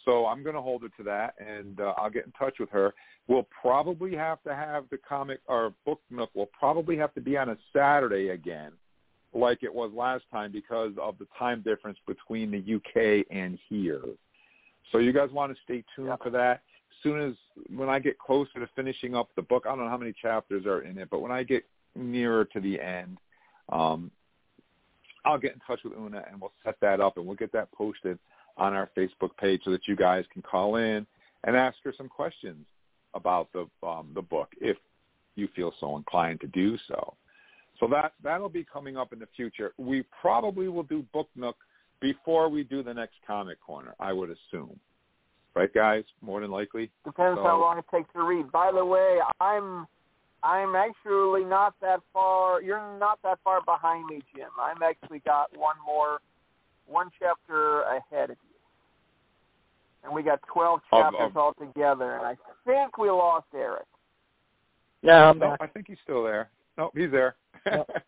So 0.05 0.27
I'm 0.27 0.43
going 0.43 0.57
to 0.57 0.63
hold 0.63 0.83
her 0.83 0.89
to 0.89 1.03
that, 1.05 1.35
and 1.39 1.81
uh, 1.81 1.95
I'll 1.97 2.11
get 2.11 2.27
in 2.27 2.33
touch 2.33 2.55
with 2.59 2.71
her. 2.71 2.93
We'll 3.29 3.47
probably 3.61 4.17
have 4.17 4.43
to 4.43 4.55
have 4.55 4.85
the 4.91 4.99
comic 4.99 5.41
or 5.47 5.75
book 5.87 6.01
nook. 6.11 6.31
will 6.35 6.51
probably 6.59 6.97
have 6.97 7.15
to 7.15 7.21
be 7.21 7.37
on 7.37 7.51
a 7.51 7.57
Saturday 7.73 8.31
again, 8.31 8.73
like 9.33 9.63
it 9.63 9.73
was 9.73 9.93
last 9.95 10.25
time, 10.33 10.51
because 10.51 10.93
of 11.01 11.19
the 11.19 11.27
time 11.39 11.63
difference 11.63 11.99
between 12.07 12.51
the 12.51 12.75
UK 12.75 13.27
and 13.31 13.59
here. 13.69 14.03
So 14.91 14.99
you 14.99 15.13
guys 15.13 15.31
want 15.31 15.55
to 15.55 15.63
stay 15.63 15.85
tuned 15.95 16.13
for 16.23 16.31
that. 16.31 16.63
As 16.91 17.03
soon 17.03 17.21
as 17.21 17.35
when 17.75 17.89
I 17.89 17.99
get 17.99 18.19
closer 18.19 18.59
to 18.59 18.69
finishing 18.75 19.15
up 19.15 19.29
the 19.37 19.43
book, 19.43 19.65
I 19.67 19.71
don't 19.71 19.81
know 19.81 19.89
how 19.89 19.97
many 19.97 20.13
chapters 20.21 20.67
are 20.67 20.83
in 20.83 20.99
it, 20.99 21.09
but 21.11 21.21
when 21.21 21.33
I 21.33 21.43
get 21.43 21.65
nearer 21.95 22.45
to 22.47 22.61
the 22.61 22.81
end, 22.81 23.19
um, 23.69 24.11
I'll 25.25 25.39
get 25.39 25.53
in 25.53 25.61
touch 25.67 25.81
with 25.85 25.93
Una 25.95 26.25
and 26.31 26.41
we'll 26.41 26.53
set 26.65 26.77
that 26.81 27.01
up 27.01 27.17
and 27.17 27.27
we'll 27.27 27.37
get 27.37 27.53
that 27.53 27.71
posted 27.73 28.19
on 28.57 28.75
our 28.75 28.91
Facebook 28.97 29.37
page 29.39 29.63
so 29.65 29.71
that 29.71 29.87
you 29.87 29.97
guys 29.97 30.25
can 30.33 30.43
call 30.43 30.77
in 30.77 31.07
and 31.45 31.57
ask 31.57 31.77
her 31.85 31.95
some 31.97 32.09
questions 32.09 32.67
about 33.15 33.49
the 33.53 33.67
um, 33.87 34.11
the 34.15 34.23
book 34.23 34.49
if 34.61 34.77
you 35.35 35.49
feel 35.55 35.73
so 35.81 35.97
inclined 35.97 36.41
to 36.41 36.47
do 36.49 36.77
so. 36.89 37.15
So 37.81 37.87
that 37.89 38.13
that'll 38.23 38.49
be 38.49 38.65
coming 38.65 38.97
up 38.97 39.13
in 39.13 39.19
the 39.19 39.29
future. 39.35 39.73
We 39.79 40.05
probably 40.21 40.69
will 40.69 40.83
do 40.83 41.05
Book 41.13 41.29
Nook 41.37 41.57
before 42.01 42.49
we 42.49 42.65
do 42.65 42.83
the 42.83 42.93
next 42.93 43.15
comic 43.27 43.61
corner, 43.61 43.95
I 44.01 44.13
would 44.13 44.31
assume. 44.31 44.79
Right, 45.55 45.73
guys? 45.73 46.05
More 46.21 46.41
than 46.41 46.51
likely. 46.51 46.91
Depends 47.05 47.39
So- 47.39 47.45
how 47.45 47.61
long 47.61 47.79
it 47.79 47.85
takes 47.91 48.11
to 48.15 48.23
read. 48.23 48.51
By 48.51 48.73
the 48.73 48.85
way, 48.85 49.21
I'm 49.41 49.87
I'm 50.45 50.75
actually 50.75 51.45
not 51.45 51.75
that 51.81 52.01
far. 52.13 52.61
You're 52.63 52.99
not 52.99 53.21
that 53.23 53.39
far 53.45 53.61
behind 53.65 54.07
me, 54.07 54.23
Jim. 54.35 54.49
I'm 54.61 54.83
actually 54.83 55.21
got 55.21 55.57
one 55.57 55.77
more, 55.87 56.19
one 56.87 57.11
chapter 57.19 57.83
ahead 57.83 58.31
of 58.31 58.37
you, 58.43 58.57
and 60.05 60.13
we 60.13 60.23
got 60.23 60.41
twelve 60.53 60.81
Of- 60.91 61.01
chapters 61.03 61.31
of- 61.31 61.37
altogether. 61.37 62.17
And 62.17 62.27
I 62.27 62.37
think 62.67 62.99
we 62.99 63.09
lost 63.11 63.47
Eric. 63.55 63.87
Yeah, 65.03 65.31
I'm 65.31 65.39
No, 65.39 65.51
back. 65.51 65.59
I 65.61 65.67
think 65.69 65.87
he's 65.89 65.99
still 66.03 66.23
there. 66.25 66.49
No, 66.79 66.91
he's 66.95 67.11
there. 67.11 67.37
Yep. 67.67 68.05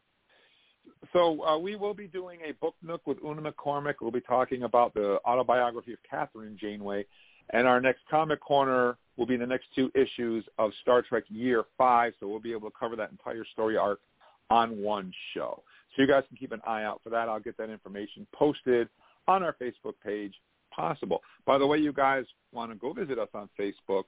so 1.12 1.44
uh, 1.44 1.58
we 1.58 1.76
will 1.76 1.94
be 1.94 2.06
doing 2.06 2.40
a 2.48 2.52
book 2.52 2.74
nook 2.82 3.06
with 3.06 3.18
Una 3.24 3.50
McCormack. 3.52 3.94
We'll 4.00 4.10
be 4.10 4.20
talking 4.20 4.62
about 4.62 4.94
the 4.94 5.18
autobiography 5.26 5.92
of 5.92 5.98
Kathryn 6.10 6.56
Janeway. 6.56 7.04
And 7.50 7.66
our 7.66 7.80
next 7.80 8.00
comic 8.10 8.40
corner 8.40 8.96
will 9.16 9.26
be 9.26 9.34
in 9.34 9.40
the 9.40 9.46
next 9.46 9.66
two 9.74 9.90
issues 9.94 10.44
of 10.58 10.72
Star 10.82 11.02
Trek 11.02 11.24
Year 11.28 11.64
5. 11.78 12.14
So 12.20 12.28
we'll 12.28 12.40
be 12.40 12.52
able 12.52 12.70
to 12.70 12.76
cover 12.78 12.96
that 12.96 13.10
entire 13.10 13.44
story 13.52 13.76
arc 13.76 14.00
on 14.50 14.80
one 14.82 15.12
show. 15.34 15.62
So 15.94 16.02
you 16.02 16.08
guys 16.08 16.24
can 16.28 16.36
keep 16.36 16.52
an 16.52 16.60
eye 16.66 16.82
out 16.82 17.00
for 17.02 17.10
that. 17.10 17.28
I'll 17.28 17.40
get 17.40 17.56
that 17.58 17.70
information 17.70 18.26
posted 18.34 18.88
on 19.26 19.42
our 19.42 19.54
Facebook 19.60 19.94
page, 20.04 20.34
possible. 20.70 21.22
By 21.46 21.58
the 21.58 21.66
way, 21.66 21.78
you 21.78 21.92
guys 21.92 22.24
want 22.52 22.72
to 22.72 22.76
go 22.76 22.92
visit 22.92 23.18
us 23.18 23.28
on 23.34 23.48
Facebook 23.58 24.04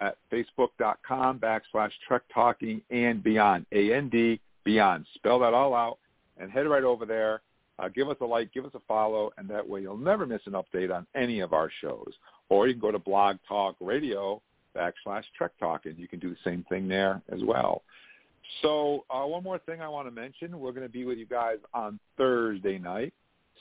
at 0.00 0.16
facebook.com 0.32 1.38
backslash 1.38 1.90
Trek 2.06 2.22
Talking 2.32 2.82
and 2.90 3.22
Beyond, 3.22 3.66
A-N-D, 3.72 4.40
Beyond. 4.64 5.06
Spell 5.14 5.38
that 5.40 5.54
all 5.54 5.74
out 5.74 5.98
and 6.38 6.50
head 6.50 6.66
right 6.66 6.84
over 6.84 7.06
there. 7.06 7.42
Uh, 7.78 7.88
give 7.88 8.08
us 8.08 8.16
a 8.20 8.24
like, 8.24 8.52
give 8.52 8.64
us 8.64 8.70
a 8.74 8.80
follow, 8.86 9.32
and 9.36 9.48
that 9.48 9.68
way 9.68 9.80
you'll 9.80 9.96
never 9.96 10.26
miss 10.26 10.42
an 10.46 10.52
update 10.52 10.94
on 10.94 11.06
any 11.14 11.40
of 11.40 11.52
our 11.52 11.70
shows. 11.80 12.12
Or 12.48 12.68
you 12.68 12.74
can 12.74 12.80
go 12.80 12.92
to 12.92 12.98
Blog 12.98 13.36
Talk 13.48 13.76
Radio 13.80 14.40
backslash 14.76 15.24
Trek 15.36 15.52
Talk, 15.58 15.86
and 15.86 15.98
you 15.98 16.06
can 16.06 16.18
do 16.18 16.30
the 16.30 16.36
same 16.44 16.64
thing 16.68 16.88
there 16.88 17.20
as 17.32 17.40
well. 17.42 17.82
So 18.62 19.04
uh, 19.10 19.24
one 19.24 19.42
more 19.42 19.58
thing 19.58 19.80
I 19.80 19.88
want 19.88 20.06
to 20.06 20.10
mention. 20.12 20.58
We're 20.58 20.72
going 20.72 20.86
to 20.86 20.92
be 20.92 21.04
with 21.04 21.18
you 21.18 21.26
guys 21.26 21.56
on 21.72 21.98
Thursday 22.16 22.78
night, 22.78 23.12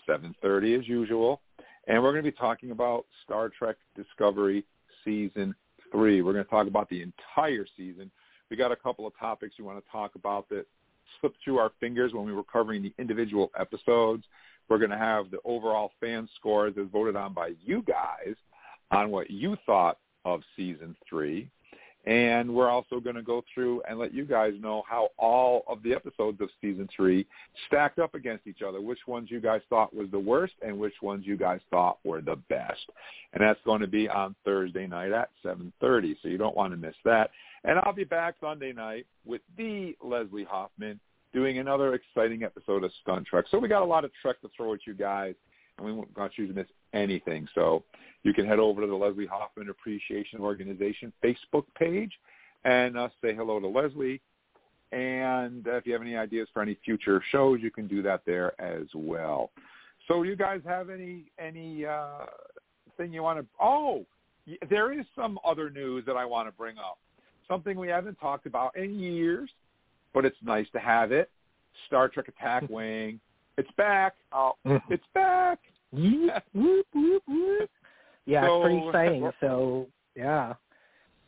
7.30 0.08 0.80
as 0.80 0.88
usual, 0.88 1.42
and 1.88 2.02
we're 2.02 2.12
going 2.12 2.24
to 2.24 2.32
be 2.32 2.38
talking 2.38 2.72
about 2.72 3.06
Star 3.24 3.50
Trek 3.50 3.78
Discovery 3.96 4.66
Season 5.04 5.56
3. 5.92 6.22
We're 6.22 6.34
going 6.34 6.46
to 6.46 6.52
talk 6.52 6.68
about 6.68 6.90
the 6.90 7.02
entire 7.02 7.66
season. 7.78 8.12
We 8.50 8.58
got 8.58 8.72
a 8.72 8.76
couple 8.76 9.08
of 9.08 9.18
topics 9.18 9.56
we 9.58 9.66
want 9.66 9.84
to 9.84 9.92
talk 9.92 10.16
about 10.16 10.48
that 10.50 10.66
slipped 11.20 11.38
through 11.44 11.58
our 11.58 11.72
fingers 11.80 12.14
when 12.14 12.26
we 12.26 12.34
were 12.34 12.44
covering 12.44 12.84
the 12.84 12.94
individual 12.98 13.52
episodes. 13.60 14.24
We're 14.70 14.78
going 14.78 14.92
to 14.92 14.98
have 14.98 15.30
the 15.32 15.40
overall 15.46 15.92
fan 16.00 16.28
scores 16.36 16.74
as 16.80 16.88
voted 16.92 17.16
on 17.16 17.34
by 17.34 17.52
you 17.66 17.84
guys 17.84 18.36
on 18.92 19.12
what 19.12 19.30
you 19.30 19.58
thought 19.66 19.98
of 20.26 20.42
season 20.56 20.96
three. 21.10 21.50
And 22.06 22.54
we're 22.54 22.70
also 22.70 23.00
going 23.00 23.16
to 23.16 23.22
go 23.22 23.44
through 23.54 23.82
and 23.88 23.98
let 23.98 24.14
you 24.14 24.26
guys 24.26 24.52
know 24.60 24.84
how 24.90 25.10
all 25.18 25.64
of 25.68 25.82
the 25.84 25.94
episodes 25.94 26.42
of 26.42 26.50
season 26.60 26.90
three 26.94 27.26
stacked 27.68 27.98
up 27.98 28.14
against 28.14 28.46
each 28.46 28.62
other, 28.62 28.82
which 28.82 29.00
ones 29.08 29.32
you 29.32 29.40
guys 29.40 29.62
thought 29.70 29.96
was 29.96 30.08
the 30.12 30.20
worst 30.20 30.54
and 30.62 30.78
which 30.78 30.96
ones 31.02 31.26
you 31.26 31.38
guys 31.38 31.62
thought 31.70 32.00
were 32.04 32.20
the 32.20 32.36
best. 32.50 32.86
And 33.32 33.42
that's 33.42 33.60
going 33.64 33.80
to 33.80 33.88
be 33.88 34.10
on 34.10 34.36
Thursday 34.44 34.86
night 34.86 35.14
at 35.14 35.30
7.30, 35.46 36.18
so 36.22 36.28
you 36.28 36.38
don't 36.38 36.58
want 36.58 36.74
to 36.74 36.78
miss 36.78 36.96
that. 37.06 37.32
And 37.64 37.80
I'll 37.80 37.94
be 37.94 38.04
back 38.04 38.36
Sunday 38.42 38.74
night 38.74 39.06
with 39.26 39.42
the 39.58 39.96
Leslie 40.04 40.44
Hoffman 40.44 41.00
doing 41.34 41.60
another 41.60 41.94
exciting 41.94 42.44
episode 42.44 42.84
of 42.84 42.92
Stunt 43.02 43.26
Trek. 43.26 43.46
So 43.50 43.58
we 43.58 43.68
got 43.68 43.82
a 43.82 43.86
lot 43.86 44.06
of 44.06 44.12
Trek 44.22 44.42
to 44.42 44.50
throw 44.56 44.74
at 44.74 44.82
you 44.86 44.94
guys, 44.94 45.34
and 45.78 45.86
we 45.86 45.94
won't 45.94 46.16
want 46.18 46.34
you 46.38 46.46
to 46.48 46.54
miss 46.54 46.68
anything. 46.94 47.48
So 47.56 47.84
you 48.24 48.34
can 48.34 48.46
head 48.46 48.60
over 48.60 48.82
to 48.82 48.88
the 48.88 48.96
Leslie 48.96 49.26
Hoffman 49.26 49.70
Appreciation 49.70 50.40
Organization 50.42 51.12
Facebook 51.24 51.66
page 51.78 52.12
and 52.66 52.98
uh, 52.98 53.10
say 53.22 53.34
hello 53.34 53.60
to 53.60 53.68
Leslie. 53.68 54.22
And 54.92 55.66
if 55.66 55.88
you 55.88 55.94
have 55.94 56.04
any 56.04 56.16
ideas 56.16 56.48
for 56.54 56.62
any 56.62 56.78
future 56.86 57.22
shows, 57.32 57.60
you 57.62 57.72
can 57.72 57.88
do 57.88 58.04
that 58.04 58.22
there 58.26 58.60
as 58.62 58.86
well. 58.94 59.52
So 60.08 60.22
you 60.24 60.36
guys 60.36 60.62
have 60.66 60.90
any 60.90 61.32
any 61.40 61.86
uh, 61.86 62.26
thing 62.98 63.12
you 63.12 63.24
want 63.24 63.40
to? 63.40 63.46
Oh, 63.60 64.06
there 64.70 64.92
is 64.98 65.06
some 65.16 65.40
other 65.46 65.70
news 65.70 66.04
that 66.06 66.16
I 66.16 66.26
want 66.26 66.48
to 66.48 66.52
bring 66.52 66.78
up. 66.78 67.00
Something 67.54 67.78
we 67.78 67.88
haven't 67.88 68.16
talked 68.20 68.48
about 68.48 68.76
in 68.76 68.98
years, 68.98 69.48
but 70.12 70.26
it's 70.26 70.38
nice 70.44 70.66
to 70.74 70.80
have 70.80 71.12
it. 71.12 71.30
Star 71.86 72.10
Trek 72.10 72.28
Attack 72.28 72.64
Wing. 72.70 73.20
It's 73.60 73.70
back. 73.78 74.16
Oh, 74.32 74.54
it's 74.90 75.04
back. 75.14 75.60
Yeah, 75.92 76.40
So- 76.50 77.06
it's 78.26 78.64
pretty 78.64 78.88
exciting. 78.88 79.32
So 79.40 79.86
yeah, 80.16 80.54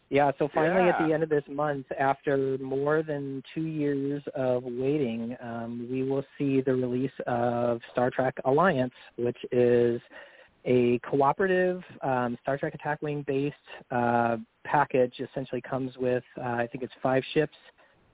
yeah. 0.10 0.32
So 0.40 0.50
finally, 0.52 0.90
at 0.90 0.98
the 0.98 1.14
end 1.14 1.22
of 1.22 1.30
this 1.30 1.44
month, 1.48 1.86
after 2.00 2.58
more 2.58 3.04
than 3.04 3.44
two 3.54 3.68
years 3.68 4.24
of 4.34 4.64
waiting, 4.64 5.38
um, 5.44 5.88
we 5.92 6.02
will 6.10 6.24
see 6.40 6.60
the 6.62 6.74
release 6.74 7.12
of 7.28 7.82
Star 7.92 8.10
Trek 8.10 8.34
Alliance, 8.46 8.94
which 9.18 9.38
is 9.52 10.02
a 10.66 11.00
cooperative 11.00 11.84
um, 12.02 12.38
Star 12.42 12.58
Trek 12.58 12.74
Attack 12.74 13.02
Wing 13.02 13.24
based 13.28 13.56
uh, 13.92 14.38
package. 14.64 15.14
Essentially, 15.20 15.62
comes 15.62 15.96
with 15.98 16.24
uh, 16.38 16.50
I 16.50 16.68
think 16.72 16.84
it's 16.84 16.94
five 17.02 17.24
ships. 17.34 17.56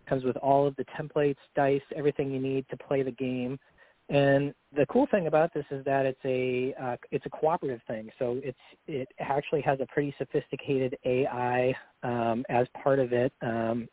Comes 0.08 0.24
with 0.24 0.38
all 0.38 0.68
of 0.68 0.76
the 0.76 0.86
templates, 1.00 1.38
dice, 1.56 1.82
everything 1.96 2.32
you 2.32 2.40
need 2.40 2.66
to 2.70 2.78
play 2.78 3.04
the 3.04 3.12
game. 3.12 3.58
And 4.10 4.54
the 4.76 4.86
cool 4.88 5.08
thing 5.10 5.28
about 5.28 5.54
this 5.54 5.64
is 5.72 5.86
that 5.86 6.06
it's 6.06 6.20
a 6.26 6.76
uh, 6.82 6.98
it's 7.12 7.26
a 7.26 7.30
cooperative 7.30 7.80
thing. 7.88 8.10
So 8.20 8.42
it's 8.44 8.58
it 8.88 9.08
actually 9.20 9.62
has 9.62 9.80
a 9.80 9.86
pretty 9.86 10.14
sophisticated 10.18 10.98
AI 11.06 11.74
um, 12.04 12.44
as 12.50 12.68
part 12.84 13.00
of 13.00 13.14
it 13.14 13.32
um, 13.42 13.88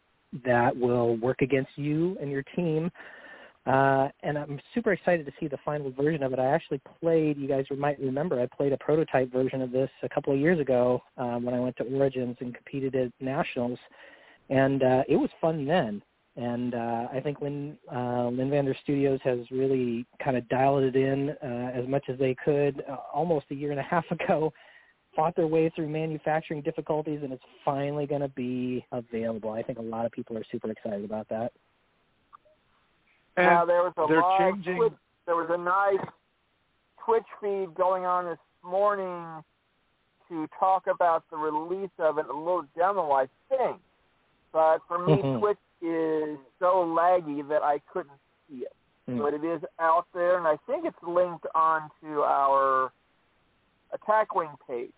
that 0.44 0.76
will 0.76 1.16
work 1.18 1.40
against 1.40 1.70
you 1.76 2.16
and 2.20 2.30
your 2.30 2.42
team. 2.56 2.90
Uh, 3.68 4.08
and 4.22 4.38
I'm 4.38 4.58
super 4.74 4.92
excited 4.92 5.26
to 5.26 5.32
see 5.38 5.46
the 5.46 5.58
final 5.62 5.90
version 5.90 6.22
of 6.22 6.32
it. 6.32 6.38
I 6.38 6.46
actually 6.46 6.80
played. 7.00 7.36
You 7.36 7.46
guys 7.46 7.66
might 7.76 8.00
remember 8.00 8.40
I 8.40 8.46
played 8.46 8.72
a 8.72 8.78
prototype 8.78 9.30
version 9.30 9.60
of 9.60 9.72
this 9.72 9.90
a 10.02 10.08
couple 10.08 10.32
of 10.32 10.40
years 10.40 10.58
ago 10.58 11.02
um, 11.18 11.44
when 11.44 11.54
I 11.54 11.60
went 11.60 11.76
to 11.76 11.84
Origins 11.84 12.38
and 12.40 12.54
competed 12.54 12.94
at 12.94 13.12
nationals, 13.20 13.78
and 14.48 14.82
uh, 14.82 15.02
it 15.06 15.16
was 15.16 15.28
fun 15.38 15.66
then. 15.66 16.00
And 16.36 16.74
uh, 16.74 17.08
I 17.12 17.20
think 17.22 17.42
Lynn, 17.42 17.76
uh, 17.94 18.28
Lynn 18.28 18.48
Vander 18.48 18.74
Studios 18.84 19.20
has 19.24 19.40
really 19.50 20.06
kind 20.24 20.38
of 20.38 20.48
dialed 20.48 20.84
it 20.84 20.96
in 20.96 21.30
uh, 21.42 21.72
as 21.74 21.86
much 21.86 22.04
as 22.08 22.18
they 22.18 22.34
could 22.42 22.82
uh, 22.90 22.96
almost 23.12 23.46
a 23.50 23.54
year 23.54 23.72
and 23.72 23.80
a 23.80 23.82
half 23.82 24.04
ago, 24.10 24.50
fought 25.14 25.36
their 25.36 25.46
way 25.46 25.70
through 25.76 25.90
manufacturing 25.90 26.62
difficulties, 26.62 27.20
and 27.22 27.34
it's 27.34 27.44
finally 27.66 28.06
going 28.06 28.22
to 28.22 28.28
be 28.28 28.86
available. 28.92 29.50
I 29.50 29.62
think 29.62 29.78
a 29.78 29.82
lot 29.82 30.06
of 30.06 30.12
people 30.12 30.38
are 30.38 30.44
super 30.50 30.70
excited 30.70 31.04
about 31.04 31.28
that. 31.28 31.52
And 33.38 33.46
Now 33.46 33.64
there 33.64 33.84
was 33.84 33.92
a 33.96 34.06
they're 34.08 34.20
live 34.20 34.38
changing- 34.40 34.76
Twitch, 34.78 34.92
there 35.26 35.36
was 35.36 35.48
a 35.50 35.56
nice 35.56 36.04
Twitch 37.04 37.26
feed 37.40 37.72
going 37.76 38.04
on 38.04 38.24
this 38.24 38.38
morning 38.64 39.44
to 40.28 40.48
talk 40.58 40.88
about 40.88 41.22
the 41.30 41.36
release 41.36 41.94
of 42.00 42.18
it, 42.18 42.26
a 42.28 42.32
little 42.32 42.64
demo, 42.76 43.12
I 43.12 43.28
think. 43.48 43.80
But 44.50 44.82
for 44.88 44.98
me, 44.98 45.22
Mhm. 45.22 45.38
Twitch 45.38 45.58
is 45.80 46.36
so 46.58 46.84
laggy 46.84 47.46
that 47.46 47.62
I 47.62 47.78
couldn't 47.78 48.18
see 48.48 48.64
it. 48.64 48.74
Mm. 49.08 49.22
But 49.22 49.34
it 49.34 49.44
is 49.44 49.64
out 49.78 50.06
there, 50.12 50.36
and 50.36 50.46
I 50.48 50.56
think 50.66 50.84
it's 50.84 51.00
linked 51.02 51.46
onto 51.54 52.22
our 52.22 52.92
Attack 53.92 54.34
Wing 54.34 54.50
page. 54.66 54.92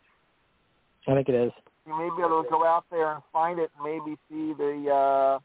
I 1.07 1.14
think 1.14 1.28
it 1.28 1.34
is. 1.34 1.53
You 1.86 1.95
may 1.95 2.09
be 2.16 2.22
able 2.22 2.43
to 2.43 2.49
go 2.49 2.64
out 2.64 2.86
there 2.91 3.12
and 3.12 3.22
find 3.32 3.59
it 3.61 3.70
and 3.76 3.84
maybe 3.84 4.16
see 4.28 4.55
the, 4.55 4.91
uh, 4.91 5.38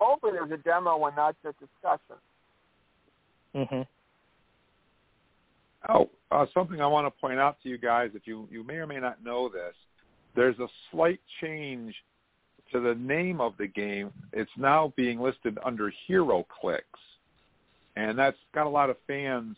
hopefully 0.00 0.32
there's 0.32 0.50
a 0.50 0.62
demo 0.62 1.04
and 1.06 1.16
not 1.16 1.36
just 1.42 1.56
discussion. 1.60 2.16
hmm 3.54 3.82
Oh, 5.88 6.10
uh, 6.30 6.44
something 6.52 6.80
I 6.82 6.86
want 6.86 7.06
to 7.06 7.20
point 7.20 7.40
out 7.40 7.56
to 7.62 7.68
you 7.68 7.78
guys, 7.78 8.10
if 8.14 8.26
you, 8.26 8.46
you 8.50 8.62
may 8.62 8.74
or 8.74 8.86
may 8.86 9.00
not 9.00 9.24
know 9.24 9.48
this, 9.48 9.74
there's 10.36 10.58
a 10.58 10.66
slight 10.90 11.20
change 11.40 11.94
to 12.72 12.80
the 12.80 12.94
name 12.94 13.40
of 13.40 13.54
the 13.58 13.66
game. 13.66 14.10
It's 14.32 14.50
now 14.58 14.92
being 14.96 15.18
listed 15.18 15.58
under 15.64 15.90
Hero 16.06 16.46
Clicks, 16.60 16.84
and 17.96 18.18
that's 18.18 18.36
got 18.54 18.66
a 18.66 18.68
lot 18.68 18.90
of 18.90 18.96
fans 19.06 19.56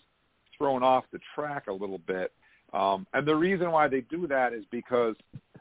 thrown 0.57 0.83
off 0.83 1.05
the 1.13 1.19
track 1.35 1.67
a 1.67 1.73
little 1.73 2.01
bit. 2.07 2.33
Um, 2.73 3.07
and 3.13 3.27
the 3.27 3.35
reason 3.35 3.71
why 3.71 3.89
they 3.89 4.03
do 4.03 4.27
that 4.29 4.53
is 4.53 4.65
because 4.71 5.15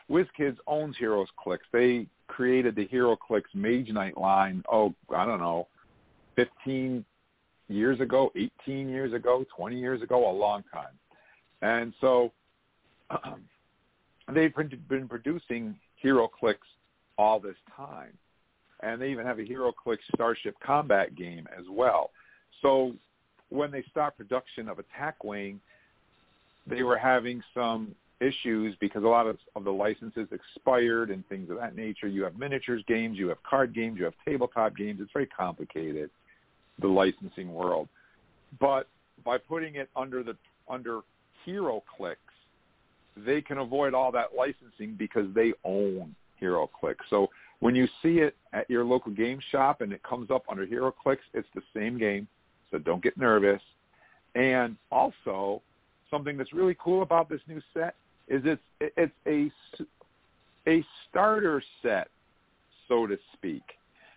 WizKids 0.09 0.57
owns 0.67 0.95
Heroes 0.97 1.27
Clicks. 1.37 1.65
They 1.73 2.07
created 2.31 2.75
the 2.75 2.87
HeroClix 2.87 3.43
Mage 3.53 3.89
Knight 3.89 4.17
line, 4.17 4.63
oh, 4.71 4.93
I 5.13 5.25
don't 5.25 5.41
know, 5.41 5.67
15 6.37 7.03
years 7.67 7.99
ago, 7.99 8.31
18 8.65 8.87
years 8.87 9.13
ago, 9.13 9.45
20 9.55 9.77
years 9.77 10.01
ago, 10.01 10.29
a 10.29 10.31
long 10.31 10.63
time. 10.73 10.93
And 11.61 11.93
so 11.99 12.31
they've 14.33 14.53
been 14.87 15.09
producing 15.09 15.75
HeroClix 16.03 16.55
all 17.17 17.39
this 17.41 17.57
time. 17.75 18.17
And 18.81 18.99
they 18.99 19.11
even 19.11 19.25
have 19.25 19.39
a 19.39 19.43
HeroClix 19.43 19.97
Starship 20.15 20.55
Combat 20.65 21.13
game 21.15 21.47
as 21.55 21.65
well. 21.69 22.11
So 22.61 22.93
when 23.49 23.71
they 23.71 23.83
stopped 23.91 24.17
production 24.17 24.69
of 24.69 24.79
Attack 24.79 25.23
Wing, 25.23 25.59
they 26.65 26.81
were 26.83 26.97
having 26.97 27.43
some 27.53 27.93
issues 28.21 28.75
because 28.79 29.03
a 29.03 29.07
lot 29.07 29.27
of, 29.27 29.37
of 29.55 29.63
the 29.63 29.71
licenses 29.71 30.27
expired 30.31 31.09
and 31.09 31.27
things 31.27 31.49
of 31.49 31.57
that 31.57 31.75
nature. 31.75 32.07
You 32.07 32.23
have 32.23 32.37
miniatures 32.37 32.83
games, 32.87 33.17
you 33.17 33.27
have 33.29 33.41
card 33.43 33.73
games, 33.73 33.97
you 33.97 34.05
have 34.05 34.13
tabletop 34.25 34.77
games. 34.77 34.99
It's 35.01 35.11
very 35.11 35.27
complicated, 35.27 36.09
the 36.79 36.87
licensing 36.87 37.53
world. 37.53 37.89
But 38.59 38.87
by 39.25 39.37
putting 39.37 39.75
it 39.75 39.89
under 39.95 40.23
the 40.23 40.35
under 40.69 41.01
Hero 41.45 41.83
Clicks, 41.97 42.19
they 43.17 43.41
can 43.41 43.57
avoid 43.57 43.93
all 43.93 44.11
that 44.11 44.29
licensing 44.37 44.95
because 44.97 45.25
they 45.33 45.53
own 45.63 46.15
Hero 46.37 46.69
Clicks. 46.79 47.05
So 47.09 47.29
when 47.61 47.75
you 47.75 47.87
see 48.01 48.19
it 48.19 48.35
at 48.53 48.69
your 48.69 48.83
local 48.83 49.11
game 49.11 49.39
shop 49.51 49.81
and 49.81 49.93
it 49.93 50.01
comes 50.03 50.29
up 50.31 50.43
under 50.49 50.65
HeroClix, 50.65 51.17
it's 51.33 51.47
the 51.55 51.61
same 51.75 51.97
game. 51.97 52.27
So 52.71 52.79
don't 52.79 53.03
get 53.03 53.17
nervous. 53.17 53.61
And 54.33 54.75
also, 54.91 55.61
something 56.09 56.37
that's 56.37 56.53
really 56.53 56.75
cool 56.83 57.03
about 57.03 57.29
this 57.29 57.39
new 57.47 57.61
set 57.73 57.95
is 58.27 58.41
it's 58.45 58.61
it's 58.79 59.13
a 59.27 59.51
a 60.67 60.85
starter 61.09 61.61
set, 61.81 62.07
so 62.87 63.07
to 63.07 63.17
speak, 63.33 63.63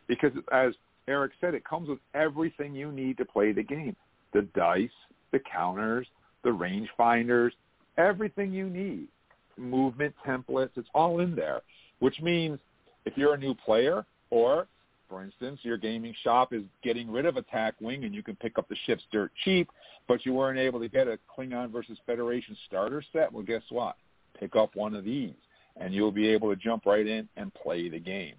because 0.06 0.32
as 0.52 0.74
Eric 1.08 1.32
said, 1.40 1.54
it 1.54 1.64
comes 1.64 1.88
with 1.88 1.98
everything 2.14 2.74
you 2.74 2.92
need 2.92 3.16
to 3.18 3.24
play 3.24 3.52
the 3.52 3.62
game: 3.62 3.96
the 4.32 4.42
dice, 4.54 4.88
the 5.32 5.40
counters, 5.40 6.06
the 6.42 6.52
range 6.52 6.88
finders, 6.96 7.52
everything 7.98 8.52
you 8.52 8.68
need, 8.68 9.08
movement 9.56 10.14
templates. 10.26 10.70
It's 10.76 10.88
all 10.94 11.20
in 11.20 11.34
there, 11.34 11.60
which 12.00 12.20
means 12.20 12.58
if 13.04 13.16
you're 13.16 13.34
a 13.34 13.38
new 13.38 13.54
player 13.54 14.04
or 14.30 14.66
for 15.14 15.22
instance, 15.22 15.60
your 15.62 15.76
gaming 15.76 16.12
shop 16.24 16.52
is 16.52 16.64
getting 16.82 17.08
rid 17.08 17.24
of 17.24 17.36
Attack 17.36 17.74
Wing 17.80 18.02
and 18.02 18.12
you 18.12 18.20
can 18.20 18.34
pick 18.34 18.58
up 18.58 18.68
the 18.68 18.74
ships 18.84 19.04
dirt 19.12 19.30
cheap, 19.44 19.70
but 20.08 20.26
you 20.26 20.34
weren't 20.34 20.58
able 20.58 20.80
to 20.80 20.88
get 20.88 21.06
a 21.06 21.20
Klingon 21.38 21.70
versus 21.70 21.96
Federation 22.04 22.56
starter 22.66 23.00
set. 23.12 23.32
Well, 23.32 23.44
guess 23.44 23.62
what? 23.70 23.94
Pick 24.40 24.56
up 24.56 24.74
one 24.74 24.92
of 24.92 25.04
these 25.04 25.34
and 25.76 25.94
you'll 25.94 26.10
be 26.10 26.26
able 26.26 26.50
to 26.50 26.56
jump 26.56 26.84
right 26.84 27.06
in 27.06 27.28
and 27.36 27.54
play 27.54 27.88
the 27.88 28.00
game. 28.00 28.34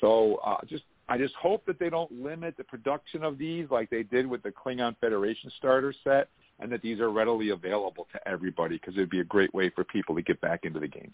So 0.00 0.36
uh, 0.36 0.58
just 0.68 0.84
I 1.08 1.18
just 1.18 1.34
hope 1.34 1.66
that 1.66 1.80
they 1.80 1.90
don't 1.90 2.12
limit 2.22 2.56
the 2.56 2.64
production 2.64 3.24
of 3.24 3.36
these 3.36 3.66
like 3.72 3.90
they 3.90 4.04
did 4.04 4.24
with 4.24 4.44
the 4.44 4.52
Klingon 4.52 4.94
Federation 5.00 5.50
starter 5.58 5.92
set 6.04 6.28
and 6.60 6.70
that 6.70 6.80
these 6.80 7.00
are 7.00 7.10
readily 7.10 7.48
available 7.48 8.06
to 8.12 8.28
everybody 8.28 8.76
because 8.76 8.96
it 8.96 9.00
would 9.00 9.10
be 9.10 9.18
a 9.18 9.24
great 9.24 9.52
way 9.52 9.68
for 9.68 9.82
people 9.82 10.14
to 10.14 10.22
get 10.22 10.40
back 10.40 10.60
into 10.62 10.78
the 10.78 10.86
game. 10.86 11.12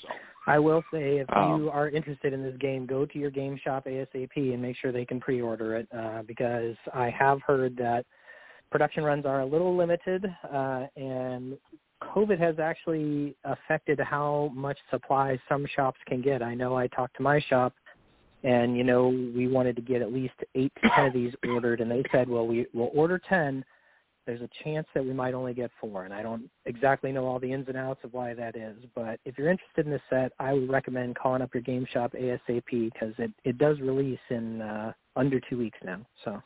So 0.00 0.08
I 0.46 0.58
will 0.58 0.82
say, 0.92 1.18
if 1.18 1.26
Um, 1.34 1.62
you 1.62 1.70
are 1.70 1.88
interested 1.88 2.32
in 2.32 2.42
this 2.42 2.56
game, 2.58 2.86
go 2.86 3.06
to 3.06 3.18
your 3.18 3.30
game 3.30 3.56
shop 3.56 3.86
ASAP 3.86 4.52
and 4.52 4.60
make 4.60 4.76
sure 4.76 4.92
they 4.92 5.06
can 5.06 5.20
pre-order 5.20 5.76
it 5.76 5.88
uh, 5.96 6.22
because 6.22 6.76
I 6.92 7.10
have 7.10 7.40
heard 7.42 7.76
that 7.78 8.04
production 8.70 9.04
runs 9.04 9.24
are 9.24 9.40
a 9.40 9.46
little 9.46 9.76
limited, 9.76 10.24
uh, 10.52 10.86
and 10.96 11.56
COVID 12.02 12.38
has 12.38 12.58
actually 12.58 13.36
affected 13.44 13.98
how 14.00 14.50
much 14.54 14.76
supply 14.90 15.38
some 15.48 15.64
shops 15.74 15.98
can 16.06 16.20
get. 16.20 16.42
I 16.42 16.54
know 16.54 16.76
I 16.76 16.88
talked 16.88 17.16
to 17.16 17.22
my 17.22 17.40
shop, 17.40 17.72
and 18.42 18.76
you 18.76 18.84
know 18.84 19.08
we 19.08 19.48
wanted 19.48 19.76
to 19.76 19.82
get 19.82 20.02
at 20.02 20.12
least 20.12 20.34
eight 20.54 20.72
to 20.82 20.90
ten 20.90 21.06
of 21.06 21.12
these 21.14 21.32
ordered, 21.48 21.80
and 21.80 21.90
they 21.90 22.02
said, 22.12 22.28
well, 22.28 22.46
we 22.46 22.66
will 22.74 22.90
order 22.94 23.18
ten. 23.28 23.64
There's 24.26 24.40
a 24.40 24.48
chance 24.62 24.86
that 24.94 25.04
we 25.04 25.12
might 25.12 25.34
only 25.34 25.52
get 25.52 25.70
four, 25.80 26.04
and 26.04 26.14
I 26.14 26.22
don't 26.22 26.48
exactly 26.64 27.12
know 27.12 27.26
all 27.26 27.38
the 27.38 27.52
ins 27.52 27.68
and 27.68 27.76
outs 27.76 28.00
of 28.04 28.14
why 28.14 28.32
that 28.34 28.56
is. 28.56 28.76
But 28.94 29.20
if 29.24 29.36
you're 29.36 29.50
interested 29.50 29.84
in 29.84 29.92
this 29.92 30.00
set, 30.08 30.32
I 30.38 30.54
would 30.54 30.70
recommend 30.70 31.16
calling 31.16 31.42
up 31.42 31.52
your 31.52 31.62
game 31.62 31.86
shop 31.92 32.12
ASAP 32.14 32.62
because 32.70 33.14
it 33.18 33.30
it 33.44 33.58
does 33.58 33.80
release 33.80 34.18
in 34.30 34.62
uh, 34.62 34.92
under 35.16 35.40
two 35.40 35.58
weeks 35.58 35.78
now. 35.84 36.00
So. 36.24 36.42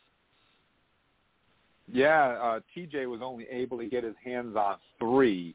Yeah, 1.91 2.37
uh, 2.43 2.61
TJ 2.77 3.09
was 3.09 3.21
only 3.23 3.47
able 3.51 3.79
to 3.79 3.87
get 3.87 4.05
his 4.05 4.15
hands 4.23 4.57
on 4.57 4.77
three, 4.99 5.55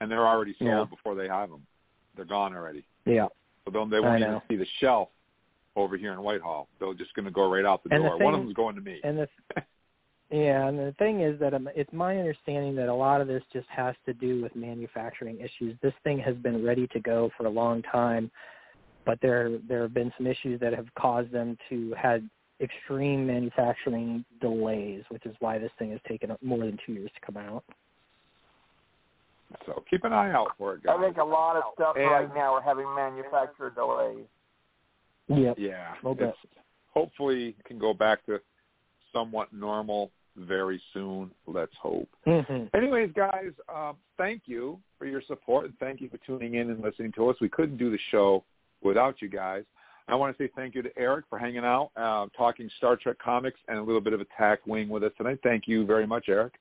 and 0.00 0.10
they're 0.10 0.26
already 0.26 0.56
sold 0.58 0.70
Yeah. 0.70 0.84
before 0.84 1.14
they 1.14 1.28
have 1.28 1.50
them. 1.50 1.64
They're 2.16 2.24
gone 2.24 2.54
already. 2.54 2.84
Yeah. 3.06 3.28
So 3.64 3.70
they 3.70 3.78
I 3.78 4.00
won't 4.00 4.20
even 4.20 4.32
know. 4.32 4.42
see 4.48 4.56
the 4.56 4.66
shelf 4.80 5.08
over 5.76 5.96
here 5.96 6.12
in 6.12 6.20
Whitehall. 6.20 6.68
They're 6.80 6.94
just 6.94 7.14
going 7.14 7.26
to 7.26 7.30
go 7.30 7.48
right 7.48 7.64
out 7.64 7.84
the 7.84 7.94
And 7.94 8.04
the 8.04 8.08
door. 8.08 8.18
One 8.18 8.34
of 8.34 8.40
them's 8.40 8.54
going 8.54 8.74
to 8.74 8.80
me. 8.80 9.00
And 9.04 9.18
the 9.18 9.28
yeah, 10.32 10.66
and 10.66 10.78
the 10.78 10.94
thing 10.98 11.20
is 11.20 11.38
that 11.40 11.52
um, 11.52 11.68
it's 11.76 11.92
my 11.92 12.16
understanding 12.16 12.74
that 12.76 12.88
a 12.88 12.94
lot 12.94 13.20
of 13.20 13.28
this 13.28 13.42
just 13.52 13.68
has 13.68 13.94
to 14.06 14.14
do 14.14 14.42
with 14.42 14.56
manufacturing 14.56 15.38
issues. 15.38 15.76
This 15.82 15.92
thing 16.04 16.18
has 16.20 16.34
been 16.36 16.64
ready 16.64 16.86
to 16.88 17.00
go 17.00 17.30
for 17.36 17.46
a 17.46 17.50
long 17.50 17.82
time, 17.82 18.30
but 19.04 19.18
there 19.20 19.58
there 19.68 19.82
have 19.82 19.94
been 19.94 20.12
some 20.16 20.26
issues 20.26 20.58
that 20.60 20.72
have 20.72 20.86
caused 20.98 21.30
them 21.30 21.58
to 21.68 21.94
had 22.00 22.28
extreme 22.62 23.26
manufacturing 23.26 24.24
delays, 24.40 25.02
which 25.10 25.26
is 25.26 25.36
why 25.40 25.58
this 25.58 25.70
thing 25.78 25.90
has 25.90 26.00
taken 26.08 26.34
more 26.40 26.60
than 26.60 26.78
two 26.86 26.92
years 26.92 27.10
to 27.14 27.26
come 27.26 27.36
out. 27.36 27.64
So 29.66 29.82
keep 29.90 30.04
an 30.04 30.14
eye 30.14 30.32
out 30.32 30.52
for 30.56 30.74
it, 30.74 30.82
guys. 30.82 30.96
I 30.98 31.02
think 31.02 31.18
a 31.18 31.24
lot 31.24 31.56
of 31.56 31.64
stuff 31.74 31.96
And- 31.96 32.10
right 32.10 32.34
now 32.34 32.54
are 32.54 32.62
having 32.62 32.86
manufacturer 32.94 33.70
delays. 33.70 34.26
Yep. 35.28 35.56
Yeah. 35.58 35.92
Little 35.96 36.14
bit. 36.14 36.28
It's, 36.42 36.52
hopefully 36.94 37.54
it 37.58 37.64
can 37.64 37.78
go 37.78 37.92
back 37.92 38.24
to 38.26 38.40
somewhat 39.12 39.52
normal 39.52 40.10
very 40.36 40.80
soon. 40.92 41.30
Let's 41.46 41.74
hope. 41.80 42.08
hmm 42.24 42.64
Anyways, 42.74 43.10
guys, 43.14 43.52
um, 43.74 43.96
thank 44.18 44.42
you 44.46 44.78
for 44.98 45.06
your 45.06 45.22
support 45.26 45.66
and 45.66 45.78
thank 45.78 46.00
you 46.00 46.08
for 46.08 46.18
tuning 46.18 46.54
in 46.54 46.70
and 46.70 46.82
listening 46.82 47.12
to 47.12 47.28
us. 47.28 47.36
We 47.40 47.48
couldn't 47.48 47.76
do 47.76 47.90
the 47.90 47.98
show 48.10 48.44
without 48.82 49.20
you 49.20 49.28
guys. 49.28 49.64
I 50.08 50.14
want 50.16 50.36
to 50.36 50.42
say 50.42 50.50
thank 50.56 50.74
you 50.74 50.82
to 50.82 50.90
Eric 50.98 51.26
for 51.30 51.38
hanging 51.38 51.64
out, 51.64 51.90
uh, 51.96 52.26
talking 52.36 52.68
Star 52.76 52.96
Trek 52.96 53.18
comics 53.18 53.60
and 53.68 53.78
a 53.78 53.82
little 53.82 54.00
bit 54.00 54.12
of 54.12 54.20
Attack 54.20 54.66
Wing 54.66 54.88
with 54.88 55.04
us 55.04 55.12
tonight. 55.16 55.38
Thank 55.42 55.68
you 55.68 55.86
very 55.86 56.06
much, 56.06 56.24
Eric. 56.28 56.54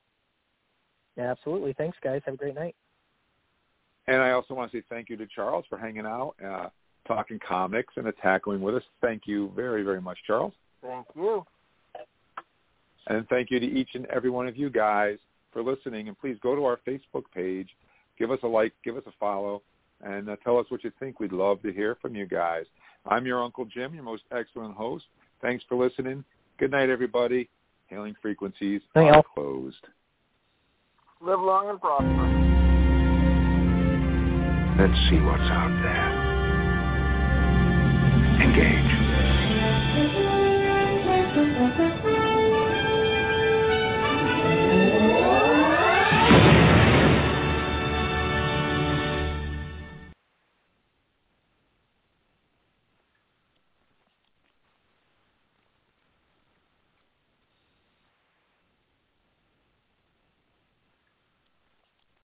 Yeah, 1.18 1.32
absolutely. 1.32 1.74
Thanks, 1.74 1.98
guys. 2.04 2.22
Have 2.26 2.36
a 2.36 2.38
great 2.38 2.56
night. 2.56 2.76
And 4.08 4.22
I 4.22 4.32
also 4.32 4.54
want 4.54 4.72
to 4.72 4.78
say 4.78 4.84
thank 4.90 5.10
you 5.10 5.18
to 5.18 5.28
Charles 5.28 5.66
for 5.70 5.78
hanging 5.78 6.06
out, 6.06 6.36
uh, 6.46 6.70
talking 7.08 7.40
comics 7.46 7.94
and 7.98 8.08
Attack 8.08 8.46
Wing 8.46 8.62
with 8.62 8.76
us. 8.76 8.84
Thank 9.02 9.24
you 9.26 9.52
very, 9.56 9.84
very 9.84 10.02
much, 10.02 10.18
Charles. 10.26 10.54
Thank 10.82 11.08
you. 11.16 11.46
And 13.08 13.28
thank 13.30 13.52
you 13.52 13.60
to 13.60 13.66
each 13.66 13.90
and 13.94 14.06
every 14.08 14.30
one 14.30 14.48
of 14.48 14.56
you 14.56 14.70
guys 14.70 15.18
for 15.52 15.64
listening. 15.64 16.08
And 16.08 16.20
please 16.20 16.38
go 16.42 16.56
to 16.56 16.66
our 16.66 16.80
Facebook 16.88 17.24
page, 17.34 17.70
give 18.18 18.32
us 18.32 18.40
a 18.44 18.48
like, 18.48 18.74
give 18.84 18.98
us 18.98 19.04
a 19.08 19.12
follow, 19.20 19.62
and 20.04 20.30
uh, 20.30 20.36
tell 20.44 20.58
us 20.58 20.66
what 20.70 20.84
you 20.84 20.92
think. 21.00 21.20
We'd 21.20 21.32
love 21.32 21.62
to 21.64 21.72
hear 21.72 21.98
from 22.02 22.16
you 22.16 22.26
guys. 22.26 22.66
I'm 23.06 23.26
your 23.26 23.44
Uncle 23.44 23.66
Jim, 23.66 23.94
your 23.94 24.04
most 24.04 24.24
excellent 24.32 24.76
host. 24.76 25.06
Thanks 25.42 25.64
for 25.68 25.76
listening. 25.76 26.24
Good 26.60 26.72
night, 26.72 26.90
everybody. 26.90 27.50
Hailing 27.88 28.16
frequencies 28.22 28.82
Thank 28.94 29.14
are 29.14 29.24
closed. 29.34 29.88
Live 31.20 31.40
long 31.40 31.70
and 31.70 31.82
prosper. 31.82 32.52
Let's 34.80 35.00
see 35.10 35.20
what's 35.20 35.42
out 35.42 35.70
there. 35.84 36.32
Engage. 38.42 39.11